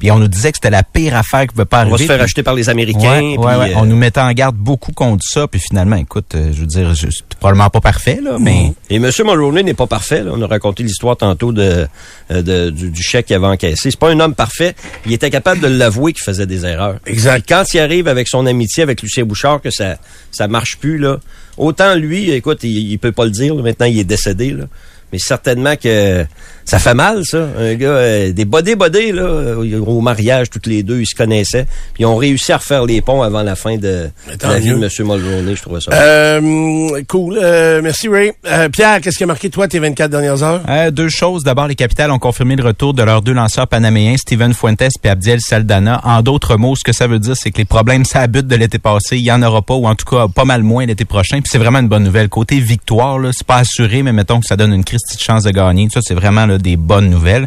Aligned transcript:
Puis 0.00 0.10
on 0.10 0.18
nous 0.18 0.26
disait 0.26 0.50
que 0.50 0.56
c'était 0.56 0.70
la 0.70 0.82
pire 0.82 1.14
affaire 1.14 1.42
qui 1.42 1.48
pouvait 1.48 1.64
pas 1.66 1.76
On 1.76 1.80
arriver. 1.82 1.92
va 1.92 1.98
se 1.98 2.04
faire 2.06 2.16
puis- 2.16 2.24
acheter 2.24 2.42
par 2.42 2.54
les 2.54 2.68
Américains. 2.68 3.20
Ouais, 3.22 3.36
puis, 3.36 3.44
ouais. 3.46 3.70
euh, 3.70 3.76
On 3.76 3.84
nous 3.86 3.94
mettait 3.96 4.18
en 4.20 4.32
garde 4.32 4.56
beaucoup 4.56 4.90
contre 4.92 5.22
ça, 5.24 5.46
puis 5.46 5.60
finalement, 5.60 5.94
écoute, 5.96 6.34
euh, 6.34 6.50
je 6.52 6.60
veux 6.62 6.66
dire, 6.66 6.92
c'est 6.96 7.08
probablement 7.38 7.70
pas 7.70 7.80
parfait, 7.80 8.18
là, 8.20 8.38
mais 8.40 8.72
Et 8.90 8.96
M. 8.96 9.08
Mulroney 9.24 9.62
n'est 9.62 9.74
pas 9.74 9.86
parfait. 9.86 10.22
là. 10.24 10.32
On 10.34 10.42
a 10.42 10.46
raconté 10.48 10.82
l'histoire 10.82 11.16
tantôt 11.16 11.52
de, 11.52 11.86
euh, 12.32 12.42
de- 12.42 12.70
du, 12.70 12.90
du 12.90 13.02
chèque 13.02 13.26
qu'il 13.26 13.36
avait 13.36 13.46
encaissé. 13.46 13.90
C'est 13.90 13.98
pas 14.00 14.10
un 14.10 14.18
homme 14.18 14.34
parfait. 14.34 14.74
Il 15.06 15.12
était 15.12 15.30
capable 15.30 15.60
de 15.60 15.68
l'avouer 15.68 16.12
qu'il 16.12 16.24
faisait 16.24 16.46
des 16.46 16.64
erreurs. 16.66 16.96
Exact. 17.06 17.44
Quand 17.48 17.62
il 17.74 17.78
arrive 17.80 18.08
avec 18.08 18.26
son 18.26 18.46
amitié 18.46 18.82
avec 18.82 19.02
Lucien 19.02 19.24
Bouchard, 19.24 19.60
que 19.60 19.70
ça 19.70 19.96
ça 20.32 20.48
marche 20.48 20.78
plus, 20.78 20.96
là, 20.98 21.18
autant 21.58 21.94
lui, 21.94 22.30
écoute, 22.30 22.60
il, 22.62 22.90
il 22.92 22.98
peut 22.98 23.12
pas 23.12 23.24
le 23.26 23.30
dire. 23.30 23.54
là. 23.54 23.62
maintenant, 23.62 23.86
il 23.86 23.98
est 23.98 24.04
décédé. 24.04 24.50
Là. 24.52 24.64
Mais 25.12 25.18
certainement 25.18 25.74
que 25.76 26.24
ça 26.70 26.78
fait 26.78 26.94
mal, 26.94 27.22
ça. 27.24 27.48
Un 27.58 27.74
gars, 27.74 27.88
euh, 27.88 28.32
des 28.32 28.44
bodés 28.44 28.76
bodés, 28.76 29.10
là, 29.10 29.56
au 29.58 30.00
mariage, 30.00 30.50
toutes 30.50 30.68
les 30.68 30.84
deux, 30.84 31.00
ils 31.00 31.06
se 31.06 31.16
connaissaient. 31.16 31.66
Puis 31.94 32.04
ils 32.04 32.06
ont 32.06 32.14
réussi 32.14 32.52
à 32.52 32.58
refaire 32.58 32.84
les 32.84 33.00
ponts 33.00 33.22
avant 33.22 33.42
la 33.42 33.56
fin 33.56 33.76
de, 33.76 34.08
la 34.40 34.60
vie 34.60 34.68
de. 34.68 34.74
M. 34.74 34.88
Mulroney. 35.00 35.56
Je 35.56 35.62
trouvais 35.62 35.80
ça. 35.80 35.92
Euh, 35.92 37.02
cool. 37.08 37.40
Euh, 37.42 37.80
merci, 37.82 38.08
Ray. 38.08 38.30
Euh, 38.46 38.68
Pierre, 38.68 39.00
qu'est-ce 39.00 39.18
qui 39.18 39.24
a 39.24 39.26
marqué, 39.26 39.50
toi, 39.50 39.66
tes 39.66 39.80
24 39.80 40.12
dernières 40.12 40.44
heures? 40.44 40.62
Euh, 40.68 40.92
deux 40.92 41.08
choses. 41.08 41.42
D'abord, 41.42 41.66
les 41.66 41.74
capitales 41.74 42.12
ont 42.12 42.20
confirmé 42.20 42.54
le 42.54 42.62
retour 42.62 42.94
de 42.94 43.02
leurs 43.02 43.22
deux 43.22 43.32
lanceurs 43.32 43.66
panaméens, 43.66 44.16
Steven 44.16 44.54
Fuentes 44.54 44.82
et 45.02 45.08
Abdiel 45.08 45.40
Saldana. 45.40 46.00
En 46.04 46.22
d'autres 46.22 46.56
mots, 46.56 46.76
ce 46.76 46.84
que 46.84 46.92
ça 46.92 47.08
veut 47.08 47.18
dire, 47.18 47.34
c'est 47.36 47.50
que 47.50 47.58
les 47.58 47.64
problèmes 47.64 48.04
s'abutent 48.04 48.46
de 48.46 48.54
l'été 48.54 48.78
passé. 48.78 49.16
Il 49.16 49.24
y 49.24 49.32
en 49.32 49.42
aura 49.42 49.62
pas, 49.62 49.74
ou 49.74 49.88
en 49.88 49.96
tout 49.96 50.06
cas 50.06 50.28
pas 50.28 50.44
mal 50.44 50.62
moins 50.62 50.86
l'été 50.86 51.04
prochain. 51.04 51.40
Puis 51.40 51.48
c'est 51.50 51.58
vraiment 51.58 51.80
une 51.80 51.88
bonne 51.88 52.04
nouvelle. 52.04 52.28
Côté 52.28 52.60
victoire, 52.60 53.18
là, 53.18 53.30
c'est 53.32 53.46
pas 53.46 53.56
assuré, 53.56 54.04
mais 54.04 54.12
mettons 54.12 54.38
que 54.38 54.46
ça 54.46 54.56
donne 54.56 54.72
une 54.72 54.84
Christie 54.84 55.16
de 55.16 55.20
chance 55.20 55.42
de 55.42 55.50
gagner. 55.50 55.88
Ça, 55.92 55.98
c'est 56.00 56.14
vraiment 56.14 56.46
là, 56.46 56.58
des 56.60 56.76
bonnes 56.76 57.10
nouvelles. 57.10 57.46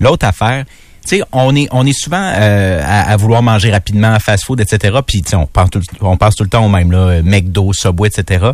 L'autre 0.00 0.26
affaire, 0.26 0.64
tu 1.06 1.16
sais, 1.16 1.22
on 1.32 1.54
est, 1.56 1.92
souvent 1.92 2.32
euh, 2.36 2.80
à, 2.84 3.16
vouloir 3.16 3.42
manger 3.42 3.70
rapidement, 3.70 4.18
fast-food, 4.20 4.60
etc. 4.60 4.98
Puis, 5.04 5.22
on 5.34 5.46
pense 5.46 5.70
tout, 5.70 5.82
on 6.00 6.16
pense 6.16 6.36
tout 6.36 6.44
le 6.44 6.48
temps 6.48 6.64
au 6.64 6.68
même, 6.68 6.92
là, 6.92 7.22
McDo, 7.22 7.72
Subway, 7.72 8.08
etc. 8.08 8.52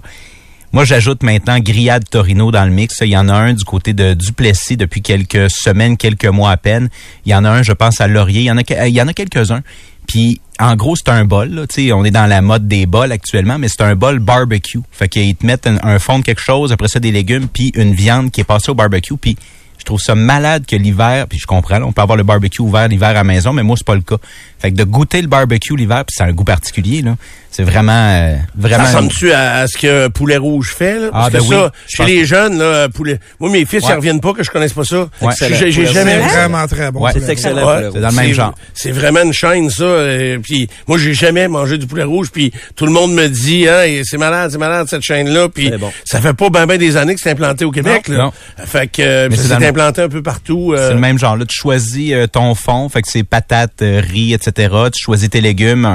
Moi, 0.73 0.85
j'ajoute 0.85 1.23
maintenant 1.23 1.59
grillade 1.61 2.05
Torino 2.11 2.51
dans 2.51 2.65
le 2.65 2.71
mix. 2.71 2.99
Il 3.01 3.09
y 3.09 3.17
en 3.17 3.29
a 3.29 3.35
un 3.35 3.55
du 3.55 3.65
côté 3.65 3.95
de 3.95 4.13
Duplessis 4.13 4.77
depuis 4.77 5.01
quelques 5.01 5.51
semaines, 5.51 5.97
quelques 5.97 6.27
mois 6.27 6.51
à 6.51 6.57
peine. 6.59 6.91
Il 7.25 7.33
y 7.33 7.35
en 7.35 7.45
a 7.45 7.51
un, 7.51 7.63
je 7.63 7.73
pense, 7.73 8.01
à 8.01 8.07
Laurier. 8.07 8.43
Il 8.43 8.45
y 8.45 9.01
en 9.01 9.09
a, 9.09 9.13
quelques-uns. 9.13 9.63
Puis, 10.07 10.41
en 10.59 10.75
gros, 10.75 10.95
c'est 10.97 11.09
un 11.09 11.25
bol. 11.25 11.51
Là. 11.51 11.65
On 11.95 12.05
est 12.05 12.11
dans 12.11 12.27
la 12.27 12.43
mode 12.43 12.69
des 12.69 12.85
bols 12.85 13.13
actuellement, 13.13 13.59
mais 13.59 13.69
c'est 13.69 13.83
un 13.83 13.95
bol 13.95 14.19
barbecue. 14.19 14.81
Fait 14.91 15.09
qu'ils 15.09 15.37
te 15.37 15.47
mettent 15.47 15.67
un, 15.67 15.79
un 15.83 15.99
fond 15.99 16.19
de 16.19 16.25
quelque 16.25 16.43
chose, 16.43 16.71
après 16.71 16.89
ça 16.89 17.01
des 17.01 17.13
légumes, 17.13 17.49
puis 17.49 17.73
une 17.75 17.95
viande 17.95 18.31
qui 18.31 18.43
est 18.43 18.45
passée 18.45 18.71
au 18.71 18.75
barbecue. 18.75 19.17
Puis, 19.17 19.37
je 19.79 19.85
trouve 19.85 20.01
ça 20.01 20.15
malade 20.15 20.65
que 20.67 20.77
l'hiver, 20.77 21.27
puis 21.29 21.39
je 21.39 21.47
comprends, 21.47 21.79
là, 21.79 21.87
on 21.87 21.93
peut 21.93 22.03
avoir 22.03 22.17
le 22.17 22.25
barbecue 22.25 22.61
ouvert 22.63 22.89
l'hiver 22.89 23.09
à 23.09 23.13
la 23.15 23.25
maison, 23.25 23.53
mais 23.53 23.63
moi, 23.63 23.77
c'est 23.79 23.87
pas 23.87 23.95
le 23.95 24.03
cas. 24.03 24.17
Fait 24.59 24.73
que 24.73 24.77
de 24.77 24.85
goûter 24.85 25.23
le 25.23 25.29
barbecue 25.29 25.77
l'hiver, 25.77 26.05
puis 26.05 26.15
c'est 26.17 26.25
un 26.25 26.33
goût 26.33 26.45
particulier, 26.45 27.03
là. 27.03 27.17
C'est 27.51 27.63
vraiment, 27.65 27.93
euh, 27.93 28.37
vraiment... 28.57 28.85
Ça 28.85 28.91
ressemble-tu 28.99 29.33
à, 29.33 29.61
à 29.61 29.67
ce 29.67 29.79
que 29.79 30.09
Poulet 30.09 30.37
Rouge 30.37 30.75
fait? 30.77 30.99
Là? 31.01 31.09
Parce 31.11 31.27
Ah, 31.27 31.31
ben 31.31 31.39
que 31.39 31.45
ça, 31.47 31.65
oui. 31.65 31.71
Je 31.89 31.97
chez 31.97 32.05
les 32.05 32.25
jeunes, 32.27 32.59
là, 32.59 32.89
poulet... 32.91 33.19
moi, 33.41 33.51
mes 33.51 33.65
fils, 33.65 33.83
Ouais. 33.85 33.91
ils 33.93 33.97
reviennent 33.97 34.21
pas 34.21 34.35
que 34.35 34.43
je 34.45 34.51
connaisse 34.51 34.75
pas 34.75 34.85
ça. 34.85 35.09
Ouais. 35.23 35.33
J'ai- 35.41 35.73
jamais... 35.87 36.21
C'est 36.23 36.37
vraiment 36.37 36.67
très 36.67 36.91
bon. 36.93 37.01
Ouais. 37.01 37.11
C'est 37.15 37.29
excellent. 37.31 37.67
Ouais, 37.67 37.89
C'est 37.93 38.01
dans 38.01 38.11
le 38.11 38.15
même 38.15 38.33
genre. 38.35 38.55
C'est 38.75 38.93
vraiment 38.93 39.23
une 39.23 39.33
chaîne, 39.33 39.71
ça. 39.71 39.83
euh, 39.83 40.39
puis 40.43 40.69
moi, 40.87 40.99
j'ai 40.99 41.15
jamais 41.15 41.49
mangé 41.49 41.79
du 41.79 41.87
poulet 41.87 42.05
rouge. 42.05 42.29
Puis 42.31 42.53
tout 42.77 42.85
le 42.85 42.93
monde 42.93 43.15
me 43.15 43.27
dit, 43.29 43.67
hein, 43.67 44.03
c'est 44.05 44.19
malade, 44.19 44.51
c'est 44.53 44.59
malade 44.59 44.87
cette 44.89 45.03
chaîne-là. 45.03 45.49
Puis 45.49 45.71
C'est 45.73 45.79
bon. 45.79 45.91
ça 46.05 46.21
fait 46.21 46.35
pas 46.35 46.51
ben 46.51 46.67
ben 46.67 46.79
des 46.79 46.97
années 46.99 47.15
que 47.15 47.21
c'est 47.21 47.31
implanté 47.31 47.65
au 47.65 47.71
Québec. 47.71 48.09
Non, 48.09 48.17
là. 48.17 48.25
non. 48.25 48.33
Fait 48.67 48.89
que 48.89 49.01
euh, 49.03 49.29
Mais 49.73 49.81
implanté 49.83 50.03
un 50.03 50.09
peu 50.09 50.23
partout. 50.23 50.73
euh, 50.73 50.89
C'est 50.89 50.95
le 50.95 51.01
même 51.01 51.19
genre. 51.19 51.37
Là, 51.37 51.45
tu 51.47 51.55
choisis 51.57 52.13
euh, 52.13 52.27
ton 52.27 52.55
fond, 52.55 52.89
fait 52.89 53.03
que 53.03 53.09
c'est 53.11 53.23
patates, 53.23 53.83
euh, 53.83 54.01
riz, 54.05 54.33
etc. 54.35 54.75
Tu 54.93 55.03
choisis 55.03 55.29
tes 55.31 55.41
légumes, 55.41 55.89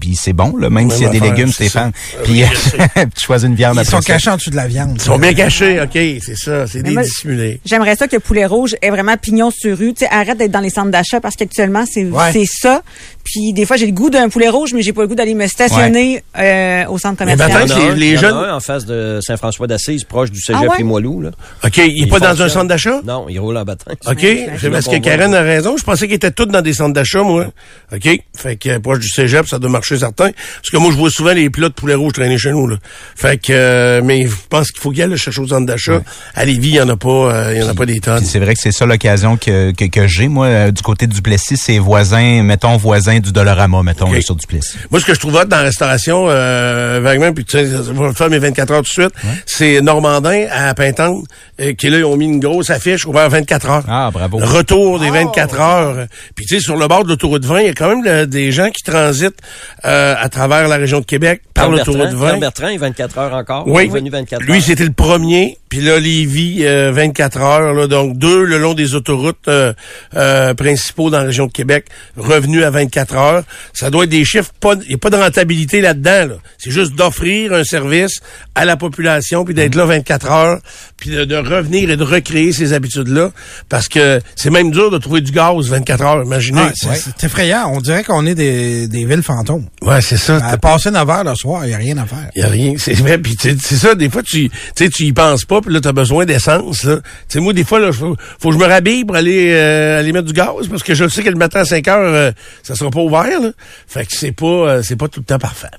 puis 0.00 0.14
c'est 0.16 0.32
bon, 0.32 0.56
là, 0.56 0.70
même 0.70 0.90
s'il 0.90 1.02
y 1.04 1.06
a 1.06 1.10
des 1.10 1.20
légumes, 1.20 1.48
c'est 1.48 1.68
Stéphane. 1.68 1.92
Puis 2.24 2.42
euh, 2.42 2.46
tu 3.16 3.24
choisis 3.26 3.46
une 3.48 3.54
viande 3.54 3.74
Ils 3.76 3.80
après 3.80 3.90
sont 3.90 4.00
ça. 4.00 4.12
cachés 4.14 4.30
en 4.30 4.36
dessous 4.36 4.50
de 4.50 4.56
la 4.56 4.66
viande. 4.66 4.92
Ils 4.96 5.00
sont 5.02 5.18
bien 5.18 5.34
cachés, 5.34 5.80
OK, 5.80 5.90
c'est 5.92 6.36
ça. 6.36 6.66
C'est 6.66 6.78
Mais 6.82 6.88
des 6.90 6.94
moi- 6.94 7.02
dissimulés. 7.02 7.60
J'aimerais 7.64 7.96
ça 7.96 8.06
que 8.08 8.16
le 8.16 8.20
poulet 8.20 8.46
rouge 8.46 8.74
est 8.82 8.90
vraiment 8.90 9.16
pignon 9.16 9.50
sur 9.50 9.76
rue. 9.76 9.92
Tu 9.94 10.04
sais, 10.04 10.10
arrête 10.12 10.38
d'être 10.38 10.50
dans 10.52 10.60
les 10.60 10.70
centres 10.70 10.90
d'achat 10.90 11.20
parce 11.20 11.34
qu'actuellement, 11.36 11.84
c'est 11.90 12.04
Ouais. 12.04 12.44
ça. 12.46 12.82
Puis 13.24 13.52
des 13.52 13.66
fois, 13.66 13.76
j'ai 13.76 13.86
le 13.86 13.92
goût 13.92 14.08
d'un 14.10 14.28
poulet 14.28 14.48
rouge, 14.48 14.70
mais 14.74 14.82
j'ai 14.82 14.92
pas 14.92 15.02
le 15.02 15.08
goût 15.08 15.14
d'aller 15.16 15.34
me 15.34 15.46
stationner 15.48 16.22
euh, 16.38 16.84
au 16.88 16.98
centre 16.98 17.24
Mais 17.24 17.32
commercial. 17.32 17.66
ben, 17.68 17.74
Il 17.76 17.82
y 17.82 17.86
en 17.88 17.90
a 17.90 17.94
les- 17.94 18.16
jeunes- 18.16 18.34
un 18.36 18.54
en 18.56 18.60
face 18.60 18.84
de 18.86 19.18
Saint-François 19.22 19.66
d'Assise, 19.66 20.04
proche 20.04 20.30
du 20.30 20.40
cégep 20.40 20.62
Ah 20.64 20.70
ouais? 20.70 20.78
Limoilou, 20.78 21.20
là. 21.22 21.30
OK, 21.64 21.76
il 21.78 22.04
est 22.04 22.06
pas 22.06 22.20
dans 22.20 22.40
un 22.40 22.48
centre 22.48 22.68
d'achat? 22.68 23.00
Non, 23.04 23.15
il 23.28 23.38
roule 23.38 23.56
en 23.56 23.64
bâton. 23.64 23.92
OK, 24.06 24.26
c'est 24.60 24.70
parce 24.70 24.86
que. 24.86 24.96
Karen 24.96 25.34
a 25.34 25.42
raison. 25.42 25.76
Je 25.76 25.84
pensais 25.84 26.06
qu'ils 26.06 26.16
étaient 26.16 26.30
tous 26.30 26.46
dans 26.46 26.62
des 26.62 26.72
centres 26.72 26.94
d'achat, 26.94 27.22
moi. 27.22 27.46
OK, 27.92 28.20
fait 28.36 28.56
que 28.56 28.68
euh, 28.70 28.80
proche 28.80 28.98
du 28.98 29.08
cégep, 29.08 29.46
ça 29.46 29.58
doit 29.58 29.70
marcher 29.70 29.98
certain. 29.98 30.30
Parce 30.32 30.70
que 30.70 30.76
moi, 30.76 30.90
je 30.90 30.96
vois 30.96 31.10
souvent 31.10 31.32
les 31.32 31.50
plats 31.50 31.68
de 31.68 31.74
poulet 31.74 31.94
rouge 31.94 32.14
traîner 32.14 32.38
chez 32.38 32.50
nous. 32.50 32.66
Là. 32.66 32.76
Fait 33.14 33.38
que, 33.38 33.52
euh, 33.52 34.00
mais 34.02 34.26
je 34.26 34.34
pense 34.48 34.70
qu'il 34.70 34.80
faut 34.80 34.90
qu'il 34.90 34.98
y 34.98 35.02
ait 35.02 35.06
le 35.06 35.16
chercher 35.16 35.40
au 35.40 35.48
centre 35.48 35.66
d'achat. 35.66 36.02
À 36.34 36.44
Lévis, 36.44 36.68
il 36.68 36.74
y 36.74 36.80
en 36.80 36.88
a 36.88 36.96
pas, 36.96 37.08
euh, 37.08 37.52
il 37.54 37.60
y 37.60 37.62
en 37.62 37.68
a 37.68 37.74
pas 37.74 37.86
des 37.86 38.00
tonnes. 38.00 38.24
C'est 38.24 38.38
vrai 38.38 38.54
que 38.54 38.60
c'est 38.60 38.72
ça 38.72 38.86
l'occasion 38.86 39.36
que, 39.36 39.72
que, 39.72 39.84
que 39.84 40.06
j'ai. 40.06 40.28
Moi, 40.28 40.46
euh, 40.46 40.70
du 40.70 40.82
côté 40.82 41.06
du 41.06 41.16
Duplessis, 41.16 41.56
c'est 41.56 41.78
voisin, 41.78 42.42
mettons 42.42 42.76
voisin 42.76 43.20
du 43.20 43.32
Dollarama, 43.32 43.82
mettons, 43.82 44.12
là, 44.12 44.20
sur 44.20 44.36
Duplessis. 44.36 44.76
Moi, 44.90 45.00
ce 45.00 45.06
que 45.06 45.14
je 45.14 45.20
trouve 45.20 45.34
hot 45.34 45.44
dans 45.44 45.56
la 45.56 45.62
restauration, 45.62 46.26
euh, 46.28 47.00
vaguement, 47.02 47.32
puis 47.32 47.44
tu 47.44 47.52
sais, 47.52 47.66
je 47.66 47.92
vais 47.92 48.12
faire 48.12 48.30
mes 48.30 48.38
24 48.38 48.70
heures 48.72 48.82
tout 48.82 49.00
de 49.00 49.08
suite, 49.08 49.14
c'est 49.46 49.80
Normandin 49.80 50.46
à 50.50 50.74
Pintante, 50.74 51.24
euh, 51.60 51.72
qui 51.74 51.88
là, 51.88 51.98
ils 51.98 52.04
ont 52.04 52.16
mis 52.16 52.26
une 52.26 52.40
grosse 52.40 52.70
affiche 52.70 53.05
ouvert 53.06 53.28
24 53.30 53.70
heures. 53.70 53.84
Ah, 53.88 54.10
bravo. 54.12 54.38
Retour 54.38 54.98
des 55.00 55.10
24 55.10 55.60
heures. 55.60 56.06
Puis 56.34 56.44
tu 56.46 56.56
sais, 56.56 56.60
sur 56.60 56.76
le 56.76 56.86
bord 56.88 57.04
de 57.04 57.08
l'autoroute 57.08 57.44
20, 57.44 57.60
il 57.60 57.66
y 57.66 57.70
a 57.70 57.72
quand 57.74 57.88
même 57.88 58.04
le- 58.04 58.26
des 58.26 58.52
gens 58.52 58.70
qui 58.70 58.82
transitent 58.82 59.38
euh, 59.84 60.14
à 60.18 60.28
travers 60.28 60.68
la 60.68 60.76
région 60.76 61.00
de 61.00 61.04
Québec 61.06 61.42
par 61.54 61.68
l'autoroute 61.70 61.98
Bertrand, 62.00 62.18
20. 62.18 62.26
Pierre 62.28 62.40
Bertrand, 62.40 62.68
il 62.68 62.74
est 62.74 62.78
24 62.78 63.18
heures 63.18 63.34
encore. 63.34 63.64
Il 63.66 63.72
Oui. 63.72 63.84
est 63.84 63.88
revenu 63.88 64.10
24 64.10 64.42
heures. 64.42 64.48
Lui, 64.48 64.60
c'était 64.62 64.84
le 64.84 64.92
premier. 64.92 65.58
Puis 65.68 65.80
là, 65.80 65.98
Lévis, 65.98 66.64
euh, 66.64 66.92
24 66.92 67.40
heures. 67.40 67.74
Là, 67.74 67.86
donc, 67.88 68.16
deux 68.18 68.44
le 68.44 68.58
long 68.58 68.74
des 68.74 68.94
autoroutes 68.94 69.48
euh, 69.48 69.72
euh, 70.14 70.54
principaux 70.54 71.10
dans 71.10 71.18
la 71.18 71.24
région 71.24 71.46
de 71.46 71.52
Québec, 71.52 71.86
revenus 72.16 72.62
à 72.64 72.70
24 72.70 73.16
heures. 73.16 73.42
Ça 73.72 73.90
doit 73.90 74.04
être 74.04 74.10
des 74.10 74.24
chiffres, 74.24 74.52
pas- 74.60 74.74
il 74.82 74.88
n'y 74.88 74.94
a 74.94 74.98
pas 74.98 75.10
de 75.10 75.16
rentabilité 75.16 75.80
là-dedans. 75.80 76.26
Là. 76.28 76.34
C'est 76.58 76.70
juste 76.70 76.94
d'offrir 76.94 77.52
un 77.52 77.64
service 77.64 78.20
à 78.54 78.64
la 78.64 78.76
population, 78.76 79.44
puis 79.44 79.54
d'être 79.54 79.74
là 79.74 79.84
24 79.86 80.30
heures, 80.30 80.58
puis 80.96 81.10
de, 81.10 81.24
de 81.24 81.36
revenir 81.36 81.90
et 81.90 81.96
de 81.96 82.04
recréer 82.04 82.52
ces 82.52 82.72
habitudes-là. 82.72 83.32
Parce 83.68 83.88
que 83.88 84.20
c'est 84.36 84.50
même 84.50 84.70
dur 84.70 84.90
de 84.90 84.98
trouver 84.98 85.20
du 85.20 85.32
gaz 85.32 85.68
24 85.68 86.02
heures, 86.04 86.22
imaginez. 86.24 86.60
Ah, 86.60 86.72
c'est 86.94 87.24
effrayant. 87.24 87.70
On 87.74 87.80
dirait 87.80 88.04
qu'on 88.04 88.24
est 88.24 88.34
des, 88.36 88.86
des 88.88 89.04
villes 89.04 89.22
fantômes. 89.22 89.66
ouais, 89.82 90.00
c'est 90.00 90.16
ça. 90.16 90.36
À 90.44 90.56
passer 90.58 90.90
9 90.90 91.10
heures 91.10 91.24
le 91.24 91.34
soir, 91.34 91.64
il 91.64 91.68
n'y 91.68 91.74
a 91.74 91.78
rien 91.78 91.98
à 91.98 92.06
faire. 92.06 92.30
Il 92.36 92.42
y 92.42 92.44
a 92.44 92.48
rien, 92.48 92.74
c'est 92.78 92.94
vrai. 92.94 93.18
Puis 93.18 93.36
c'est 93.40 93.58
ça, 93.76 93.94
des 93.94 94.08
fois 94.08 94.22
tu, 94.22 94.48
tu 94.48 94.56
sais, 94.76 94.88
tu 94.88 95.04
y 95.04 95.12
penses 95.12 95.44
pas, 95.44 95.55
puis 95.60 95.72
là 95.72 95.80
t'as 95.80 95.92
besoin 95.92 96.24
d'essence. 96.24 96.80
Tu 96.80 96.88
sais, 97.28 97.40
moi 97.40 97.52
des 97.52 97.64
fois 97.64 97.80
là, 97.80 97.92
faut, 97.92 98.16
faut 98.38 98.48
que 98.48 98.54
je 98.54 98.60
me 98.60 98.66
rhabille 98.66 99.04
pour 99.04 99.16
aller 99.16 99.52
euh, 99.52 100.00
aller 100.00 100.12
mettre 100.12 100.26
du 100.26 100.32
gaz, 100.32 100.68
parce 100.68 100.82
que 100.82 100.94
je 100.94 101.08
sais 101.08 101.22
que 101.22 101.28
le 101.28 101.36
matin 101.36 101.60
à 101.60 101.64
5 101.64 101.86
heures, 101.88 102.14
euh, 102.14 102.30
ça 102.62 102.74
sera 102.74 102.90
pas 102.90 103.00
ouvert. 103.00 103.40
Là. 103.40 103.50
Fait 103.86 104.04
que 104.06 104.12
c'est 104.14 104.32
pas, 104.32 104.46
euh, 104.46 104.82
c'est 104.82 104.96
pas 104.96 105.08
tout 105.08 105.20
le 105.20 105.26
temps 105.26 105.38
parfait. 105.38 105.70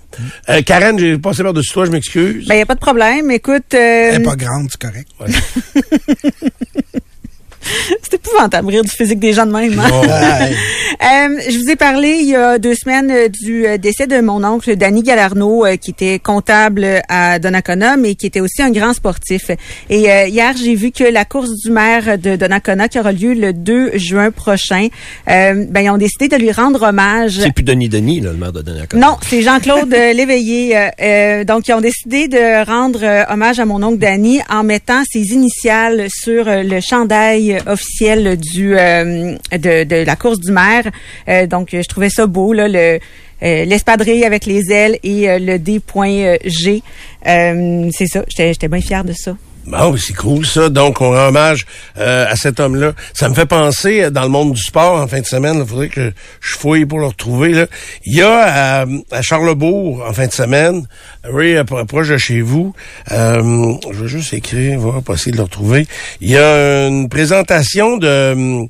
Euh, 0.49 0.61
Karen, 0.61 0.97
j'ai 0.97 1.17
passé 1.17 1.43
par 1.43 1.53
dessus 1.53 1.71
toi, 1.73 1.85
je 1.85 1.91
m'excuse. 1.91 2.47
Ben, 2.47 2.55
y 2.55 2.61
a 2.61 2.65
pas 2.65 2.75
de 2.75 2.79
problème. 2.79 3.31
Écoute, 3.31 3.73
euh, 3.73 4.09
Elle 4.11 4.17
n'est 4.19 4.23
pas 4.23 4.35
grande, 4.35 4.69
c'est 4.71 4.81
correct. 4.81 5.07
c'est 8.01 8.13
épouvantable 8.15 8.69
rire 8.69 8.83
du 8.83 8.89
physique 8.91 9.19
des 9.19 9.33
gens 9.33 9.45
de 9.45 9.51
même. 9.51 9.79
hein? 9.79 9.89
Ouais. 10.01 10.55
Euh, 10.99 11.39
je 11.47 11.59
vous 11.59 11.69
ai 11.69 11.75
parlé 11.75 12.17
il 12.21 12.29
y 12.29 12.35
a 12.35 12.57
deux 12.57 12.73
semaines 12.73 13.11
euh, 13.11 13.27
du 13.29 13.67
euh, 13.67 13.77
décès 13.77 14.07
de 14.07 14.19
mon 14.19 14.43
oncle 14.43 14.75
Danny 14.75 15.03
Galarno, 15.03 15.63
euh, 15.63 15.75
qui 15.75 15.91
était 15.91 16.17
comptable 16.17 17.03
à 17.07 17.37
Donnacona, 17.37 17.97
mais 17.97 18.15
qui 18.15 18.25
était 18.25 18.39
aussi 18.39 18.63
un 18.63 18.71
grand 18.71 18.93
sportif. 18.93 19.51
Et 19.91 20.09
euh, 20.11 20.25
hier, 20.27 20.53
j'ai 20.57 20.73
vu 20.73 20.89
que 20.91 21.03
la 21.03 21.23
course 21.23 21.51
du 21.63 21.69
maire 21.69 22.17
de 22.17 22.35
Donnacona, 22.35 22.87
qui 22.87 22.99
aura 22.99 23.11
lieu 23.11 23.33
le 23.35 23.53
2 23.53 23.91
juin 23.97 24.31
prochain, 24.31 24.87
euh, 25.29 25.65
ben, 25.69 25.81
ils 25.81 25.89
ont 25.91 25.97
décidé 25.99 26.29
de 26.29 26.35
lui 26.37 26.51
rendre 26.51 26.81
hommage. 26.81 27.39
C'est 27.41 27.53
plus 27.53 27.63
Denis 27.63 27.89
Denis, 27.89 28.19
là, 28.21 28.31
le 28.31 28.37
maire 28.37 28.51
de 28.53 28.63
Donnacona. 28.63 29.07
Non, 29.07 29.17
c'est 29.21 29.43
Jean-Claude 29.43 29.89
Léveillé. 29.91 30.73
Donc, 31.45 31.67
ils 31.67 31.73
ont 31.73 31.81
décidé 31.81 32.27
de 32.27 32.65
rendre 32.65 33.01
hommage 33.31 33.59
à 33.59 33.65
mon 33.65 33.83
oncle 33.83 33.99
Danny 33.99 34.41
en 34.49 34.63
mettant 34.63 35.03
ses 35.07 35.31
initiales 35.33 36.07
sur 36.09 36.45
le 36.47 36.79
chandail 36.81 37.56
point 37.63 37.73
officiel 37.73 38.37
du 38.37 38.69
de, 38.71 39.83
de, 39.83 40.05
la 40.05 40.15
course 40.15 40.39
du 40.39 40.51
maire. 40.51 40.89
donc, 41.47 41.69
je 41.71 41.87
trouvais 41.87 42.09
ça 42.09 42.27
beau, 42.27 42.53
là, 42.53 42.67
le 42.67 42.99
l'espadrille 43.39 44.25
avec 44.25 44.47
les 44.47 44.71
ailes 44.71 44.97
et 45.03 45.37
le 45.39 45.59
D.G. 45.59 46.81
c'est 47.23 48.07
ça, 48.07 48.23
j'étais 48.27 48.67
bien 48.67 48.81
fière 48.81 49.03
de 49.03 49.13
ça. 49.13 49.35
Bon, 49.67 49.97
c'est 49.97 50.13
cool 50.13 50.45
ça. 50.45 50.69
Donc, 50.69 51.01
on 51.01 51.09
rend 51.09 51.27
hommage 51.27 51.65
euh, 51.97 52.25
à 52.29 52.37
cet 52.37 52.61
homme-là. 52.61 52.93
Ça 53.13 53.27
me 53.27 53.35
fait 53.35 53.45
penser, 53.45 54.03
euh, 54.03 54.09
dans 54.09 54.21
le 54.21 54.29
monde 54.29 54.53
du 54.53 54.61
sport, 54.61 55.01
en 55.01 55.07
fin 55.07 55.19
de 55.19 55.25
semaine, 55.25 55.57
il 55.59 55.65
faudrait 55.65 55.89
que 55.89 56.13
je 56.39 56.55
fouille 56.55 56.85
pour 56.85 56.99
le 56.99 57.07
retrouver. 57.07 57.49
Là. 57.49 57.67
Il 58.05 58.15
y 58.15 58.21
a 58.21 58.85
à, 59.11 59.21
Charlebourg, 59.21 60.05
en 60.07 60.13
fin 60.13 60.27
de 60.27 60.31
semaine, 60.31 60.87
oui, 61.33 61.57
proche 61.85 62.07
de 62.07 62.17
chez 62.17 62.39
vous, 62.39 62.73
euh, 63.11 63.73
je 63.91 64.03
vais 64.03 64.07
juste 64.07 64.33
écrire, 64.33 64.79
voir, 64.79 65.03
pas 65.03 65.15
essayer 65.15 65.33
de 65.33 65.37
le 65.37 65.43
retrouver. 65.43 65.85
Il 66.21 66.29
y 66.29 66.37
a 66.37 66.87
une 66.87 67.09
présentation 67.09 67.97
de 67.97 68.67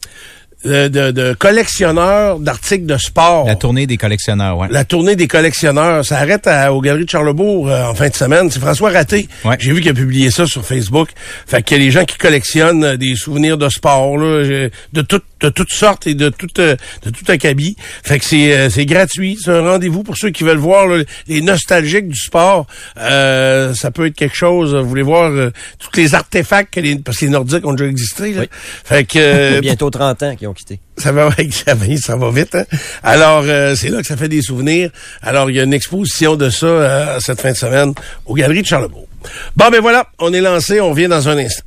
de, 0.68 0.88
de, 0.88 1.12
de 1.12 1.34
collectionneurs 1.34 2.40
d'articles 2.40 2.86
de 2.86 2.98
sport. 2.98 3.48
La 3.48 3.56
tournée 3.56 3.88
des 3.88 3.98
collectionneurs, 3.98 4.58
ouais. 4.58 4.68
La 4.70 4.84
tournée 4.84 5.16
des 5.16 5.28
collectionneurs. 5.28 6.06
Ça 6.06 6.18
arrête 6.18 6.46
à, 6.48 6.74
aux 6.74 6.82
Galeries 6.82 7.06
de 7.06 7.10
Charlebourg 7.10 7.70
euh, 7.70 7.86
en 7.86 7.96
fin 7.96 8.10
de 8.10 8.16
semaine. 8.16 8.52
C'est 8.52 8.60
François 8.60 8.92
Raté. 8.92 9.28
Ouais. 9.46 9.56
J'ai 9.60 9.72
vu 9.72 9.82
qu'il 9.82 9.92
a 9.92 9.94
publié 9.94 10.30
ça 10.30 10.46
sur 10.46 10.66
Facebook. 10.66 11.10
Fait 11.46 11.62
qu'il 11.64 11.78
y 11.78 11.82
a 11.82 11.84
des 11.86 11.92
gens 11.92 12.06
qui 12.06 12.18
collectionnent 12.18 12.84
euh, 12.84 12.98
des 12.98 13.16
souvenirs 13.16 13.58
de 13.58 13.70
sport, 13.70 14.18
là, 14.18 14.70
de, 14.94 15.02
tout, 15.02 15.22
de 15.40 15.50
toutes 15.50 15.72
sortes 15.72 16.08
et 16.08 16.14
de 16.14 16.30
tout, 16.30 16.48
euh, 16.60 16.76
de 17.04 17.10
tout 17.10 17.30
acabit. 17.30 17.76
Fait 18.04 18.20
que 18.20 18.26
c'est, 18.26 18.70
c'est 18.70 18.86
gratuit. 18.86 19.38
C'est 19.42 19.52
un 19.52 19.62
rendez-vous 19.62 20.04
pour 20.04 20.18
ceux 20.18 20.30
qui 20.30 20.44
veulent 20.44 20.58
voir 20.58 20.88
les 21.28 21.42
nostalgiques 21.42 22.08
du 22.08 22.20
sport. 22.20 22.68
Euh, 22.98 23.74
ça 23.74 23.92
peut 23.92 24.08
être 24.08 24.16
quelque 24.16 24.36
chose. 24.36 24.76
Vous 24.76 24.88
voulez 24.88 25.02
voir 25.02 25.32
tous 25.80 26.00
les 26.00 26.16
artefacts 26.16 26.74
que 26.74 26.80
les, 26.80 26.98
parce 26.98 27.18
que 27.18 27.26
les 27.26 27.32
Nordiques 27.32 27.66
ont 27.66 27.74
déjà 27.74 27.90
existé. 27.90 28.34
Là. 28.34 28.44
Fait 28.84 29.06
que... 29.06 29.60
bientôt 29.60 29.90
30 29.90 30.24
ans 30.24 30.36
qui 30.36 30.48
ont 30.48 30.54
quitté. 30.54 30.80
Ça 30.98 31.12
va, 31.12 31.30
ça 31.52 31.76
va, 31.76 31.98
ça 31.98 32.16
va 32.16 32.32
vite. 32.32 32.56
Hein? 32.56 32.66
Alors, 33.04 33.44
euh, 33.46 33.76
c'est 33.76 33.90
là 33.90 34.02
que 34.02 34.08
ça 34.08 34.18
fait 34.18 34.30
des 34.30 34.42
souvenirs. 34.42 34.90
Alors, 35.22 35.50
il 35.50 35.56
y 35.56 35.60
a 35.60 35.64
une 35.64 35.74
exposition 35.74 36.36
de 36.36 36.50
ça 36.50 36.66
euh, 36.66 37.20
cette 37.20 37.42
fin 37.42 37.52
de 37.52 37.58
semaine 37.58 37.94
aux 38.26 38.34
Galeries 38.34 38.64
de 38.64 38.68
Charlebourg. 38.68 39.08
Bon, 39.56 39.70
ben 39.70 39.82
voilà, 39.82 40.08
on 40.20 40.34
est 40.34 40.42
lancé, 40.42 40.82
on 40.82 40.94
vient 40.94 41.10
dans 41.10 41.30
un 41.30 41.38
instant. 41.38 41.64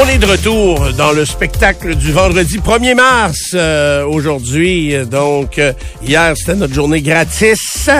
On 0.00 0.06
est 0.06 0.18
de 0.18 0.26
retour 0.26 0.92
dans 0.92 1.10
le 1.10 1.24
spectacle 1.24 1.96
du 1.96 2.12
vendredi 2.12 2.58
1er 2.58 2.94
mars 2.94 3.50
euh, 3.54 4.04
aujourd'hui. 4.04 4.94
Donc, 5.10 5.58
euh, 5.58 5.72
hier, 6.06 6.34
c'était 6.36 6.54
notre 6.54 6.72
journée 6.72 7.02
gratis. 7.02 7.90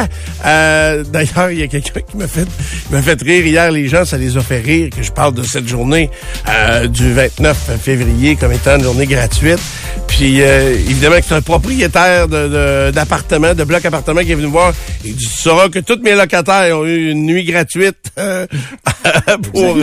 Euh, 0.47 1.03
D'ailleurs, 1.03 1.51
il 1.51 1.59
y 1.59 1.63
a 1.65 1.67
quelqu'un 1.67 2.01
qui 2.09 2.17
m'a 2.17 2.29
fait, 2.29 2.47
fait 3.03 3.23
rire. 3.23 3.47
Hier, 3.47 3.73
les 3.73 3.89
gens, 3.89 4.05
ça 4.05 4.17
les 4.17 4.37
a 4.37 4.41
fait 4.41 4.61
rire 4.61 4.91
que 4.97 5.03
je 5.03 5.11
parle 5.11 5.35
de 5.35 5.43
cette 5.43 5.67
journée 5.67 6.09
euh, 6.49 6.87
du 6.87 7.13
29 7.13 7.57
février 7.83 8.37
comme 8.37 8.53
étant 8.53 8.77
une 8.77 8.85
journée 8.85 9.07
gratuite. 9.07 9.61
Puis, 10.07 10.39
évidemment, 10.39 11.17
que 11.17 11.25
c'est 11.29 11.35
un 11.35 11.43
propriétaire 11.43 12.29
d'appartement, 12.29 13.49
de, 13.49 13.55
de, 13.55 13.65
bloc 13.65 13.85
appartement 13.85 14.21
qui 14.21 14.31
est 14.31 14.37
venu 14.37 14.47
me 14.47 14.53
voir. 14.53 14.73
Il 15.05 15.17
dit, 15.17 15.27
que 15.73 15.79
tous 15.81 16.01
mes 16.01 16.15
locataires 16.15 16.79
ont 16.79 16.87
eu 16.87 17.11
une 17.11 17.27
nuit 17.27 17.45
gratuite 17.45 18.13
pour, 19.53 19.77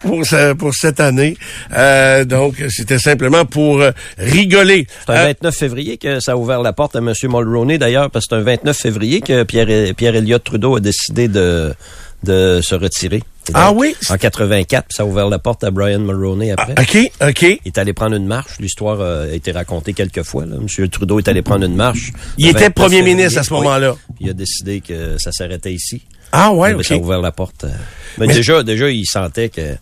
pour, 0.00 0.22
pour 0.58 0.74
cette 0.74 1.00
année. 1.00 1.36
Euh, 1.72 2.24
donc, 2.24 2.62
c'était 2.68 2.98
simplement 2.98 3.44
pour 3.44 3.80
euh, 3.80 3.92
rigoler. 4.18 4.86
C'est 5.06 5.12
un 5.12 5.24
29 5.24 5.54
euh, 5.54 5.56
février 5.56 5.98
que 5.98 6.20
ça 6.20 6.32
a 6.32 6.36
ouvert 6.36 6.62
la 6.62 6.72
porte 6.72 6.96
à 6.96 6.98
M. 6.98 7.12
Mulroney, 7.24 7.78
d'ailleurs, 7.78 8.10
parce 8.10 8.26
que 8.26 8.34
c'est 8.34 8.40
un 8.40 8.44
29 8.44 8.76
février 8.76 9.20
que 9.20 9.44
Pierre, 9.44 9.94
Pierre 9.94 10.16
Elliott 10.16 10.42
Trudeau 10.42 10.76
a 10.76 10.80
décidé 10.80 11.28
de 11.28 11.74
de 12.22 12.60
se 12.62 12.74
retirer. 12.74 13.22
ah 13.54 13.72
oui? 13.72 13.96
En 14.10 14.18
84, 14.18 14.88
ça 14.90 15.04
a 15.04 15.06
ouvert 15.06 15.30
la 15.30 15.38
porte 15.38 15.64
à 15.64 15.70
Brian 15.70 16.00
Mulroney 16.00 16.50
après. 16.50 16.74
Ah, 16.76 16.82
OK, 16.82 17.10
OK. 17.26 17.42
Il 17.42 17.58
est 17.64 17.78
allé 17.78 17.94
prendre 17.94 18.14
une 18.14 18.26
marche. 18.26 18.58
L'histoire 18.60 19.00
a 19.00 19.28
été 19.28 19.52
racontée 19.52 19.94
quelques 19.94 20.22
fois. 20.22 20.44
Là. 20.44 20.56
M. 20.56 20.88
Trudeau 20.88 21.18
est 21.18 21.28
allé 21.28 21.40
prendre 21.40 21.64
une 21.64 21.76
marche. 21.76 22.12
Il 22.36 22.46
était 22.48 22.68
premier 22.68 23.00
ministre 23.00 23.40
à 23.40 23.42
ce 23.42 23.54
moment-là. 23.54 23.96
Il 24.20 24.28
a 24.28 24.34
décidé 24.34 24.82
que 24.82 25.16
ça 25.18 25.32
s'arrêtait 25.32 25.72
ici. 25.72 26.02
Ah 26.32 26.52
ouais, 26.52 26.74
OK. 26.74 26.84
Ça 26.84 26.94
a 26.94 26.98
ouvert 26.98 27.20
la 27.20 27.32
porte. 27.32 27.66
Mais, 28.18 28.26
déjà, 28.26 28.62
déjà, 28.62 28.90
il 28.90 29.06
sentait 29.06 29.48
que 29.48 29.76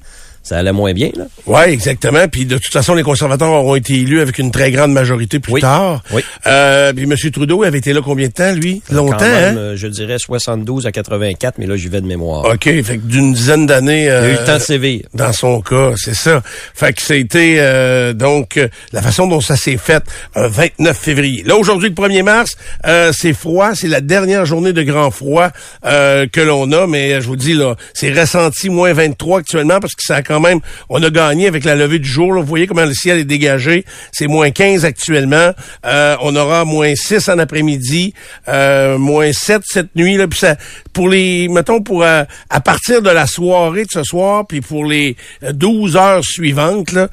ça 0.48 0.56
allait 0.56 0.72
moins 0.72 0.94
bien, 0.94 1.10
là. 1.14 1.24
Oui, 1.44 1.60
exactement. 1.66 2.26
Puis 2.26 2.46
de 2.46 2.56
toute 2.56 2.72
façon, 2.72 2.94
les 2.94 3.02
conservateurs 3.02 3.50
auront 3.50 3.74
été 3.74 3.92
élus 3.96 4.22
avec 4.22 4.38
une 4.38 4.50
très 4.50 4.70
grande 4.70 4.92
majorité 4.92 5.40
plus 5.40 5.60
tard. 5.60 6.02
Oui. 6.10 6.22
Euh, 6.46 6.94
puis 6.94 7.04
M. 7.04 7.14
Trudeau 7.30 7.64
avait 7.64 7.76
été 7.76 7.92
là 7.92 8.00
combien 8.02 8.28
de 8.28 8.32
temps, 8.32 8.52
lui? 8.52 8.80
Longtemps, 8.90 9.18
hein? 9.20 9.56
Euh, 9.58 9.76
je 9.76 9.86
dirais 9.88 10.16
72 10.18 10.86
à 10.86 10.92
84, 10.92 11.58
mais 11.58 11.66
là, 11.66 11.76
j'y 11.76 11.88
vais 11.88 12.00
de 12.00 12.06
mémoire. 12.06 12.46
OK, 12.46 12.64
fait 12.64 12.82
que 12.82 13.06
d'une 13.06 13.34
dizaine 13.34 13.66
d'années... 13.66 14.04
Il 14.04 14.10
a 14.10 14.28
eu 14.28 14.32
le 14.32 14.44
temps 14.46 14.54
de 14.54 14.62
sévir. 14.62 15.02
Dans 15.12 15.34
son 15.34 15.60
cas, 15.60 15.92
c'est 15.96 16.14
ça. 16.14 16.42
Fait 16.74 16.94
que 16.94 17.02
c'était 17.02 17.56
euh, 17.58 18.14
donc 18.14 18.56
euh, 18.56 18.68
la 18.92 19.02
façon 19.02 19.26
dont 19.26 19.42
ça 19.42 19.56
s'est 19.56 19.76
fait, 19.76 20.02
29 20.34 20.96
février. 20.96 21.42
Là, 21.44 21.56
aujourd'hui, 21.56 21.90
le 21.90 21.94
1er 21.94 22.22
mars, 22.22 22.56
c'est 23.12 23.34
froid. 23.34 23.74
C'est 23.74 23.88
la 23.88 24.00
dernière 24.00 24.46
journée 24.46 24.72
de 24.72 24.82
grand 24.82 25.10
froid 25.10 25.50
que 25.82 26.40
l'on 26.40 26.72
a, 26.72 26.86
mais 26.86 27.20
je 27.20 27.26
vous 27.26 27.36
dis, 27.36 27.52
là, 27.52 27.76
c'est 27.92 28.18
ressenti 28.18 28.70
moins 28.70 28.94
23 28.94 29.40
actuellement 29.40 29.78
parce 29.78 29.94
que 29.94 30.02
ça 30.02 30.16
a 30.16 30.22
même, 30.40 30.60
on 30.88 31.02
a 31.02 31.10
gagné 31.10 31.46
avec 31.46 31.64
la 31.64 31.74
levée 31.74 31.98
du 31.98 32.08
jour. 32.08 32.32
Vous 32.34 32.42
voyez 32.44 32.66
comment 32.66 32.84
le 32.84 32.94
ciel 32.94 33.18
est 33.18 33.24
dégagé. 33.24 33.84
C'est 34.12 34.26
moins 34.26 34.50
15 34.50 34.84
actuellement. 34.84 35.52
Euh, 35.86 36.16
on 36.20 36.34
aura 36.36 36.64
moins 36.64 36.94
6 36.94 37.28
en 37.28 37.38
après-midi, 37.38 38.14
euh, 38.48 38.98
moins 38.98 39.32
7 39.32 39.62
cette 39.64 39.96
nuit. 39.96 40.16
Là, 40.16 40.28
puis 40.28 40.38
ça, 40.38 40.56
pour 40.92 41.08
les, 41.08 41.48
mettons, 41.48 41.80
pour 41.80 42.02
euh, 42.02 42.24
à 42.50 42.60
partir 42.60 43.02
de 43.02 43.10
la 43.10 43.26
soirée 43.26 43.84
de 43.84 43.90
ce 43.90 44.02
soir, 44.02 44.46
puis 44.46 44.60
pour 44.60 44.84
les 44.84 45.16
12 45.50 45.96
heures 45.96 46.24
suivantes, 46.24 46.92
là, 46.92 47.08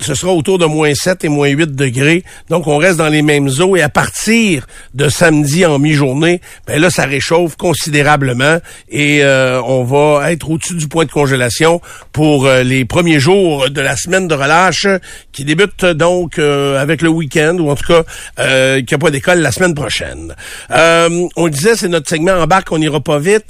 ce 0.00 0.14
sera 0.14 0.32
autour 0.32 0.58
de 0.58 0.66
moins 0.66 0.94
7 0.94 1.24
et 1.24 1.28
moins 1.28 1.48
8 1.48 1.74
degrés. 1.74 2.24
Donc, 2.48 2.66
on 2.66 2.76
reste 2.76 2.98
dans 2.98 3.08
les 3.08 3.22
mêmes 3.22 3.50
eaux. 3.60 3.76
Et 3.76 3.82
à 3.82 3.88
partir 3.88 4.66
de 4.94 5.08
samedi 5.08 5.66
en 5.66 5.78
mi-journée, 5.78 6.40
ben 6.66 6.80
là, 6.80 6.90
ça 6.90 7.04
réchauffe 7.04 7.56
considérablement 7.56 8.58
et 8.88 9.22
on 9.24 9.84
va 9.84 10.32
être 10.32 10.50
au-dessus 10.50 10.74
du 10.74 10.88
point 10.88 11.04
de 11.04 11.10
congélation 11.10 11.80
pour 12.16 12.46
euh, 12.46 12.62
les 12.62 12.86
premiers 12.86 13.20
jours 13.20 13.68
de 13.68 13.82
la 13.82 13.94
semaine 13.94 14.26
de 14.26 14.32
relâche 14.34 14.86
qui 15.32 15.44
débute 15.44 15.84
donc 15.84 16.38
euh, 16.38 16.80
avec 16.80 17.02
le 17.02 17.10
week-end 17.10 17.58
ou 17.60 17.68
en 17.68 17.74
tout 17.74 17.92
cas 17.92 18.04
euh, 18.38 18.80
qui 18.80 18.94
a 18.94 18.98
pas 18.98 19.10
d'école 19.10 19.40
la 19.40 19.52
semaine 19.52 19.74
prochaine. 19.74 20.34
on 20.70 21.44
le 21.44 21.50
disait, 21.50 21.76
c'est 21.76 21.88
notre 21.88 22.08
segment 22.08 22.32
en 22.32 22.46
barque, 22.46 22.72
on 22.72 22.78
n'ira 22.78 23.00
pas 23.00 23.18
vite, 23.18 23.44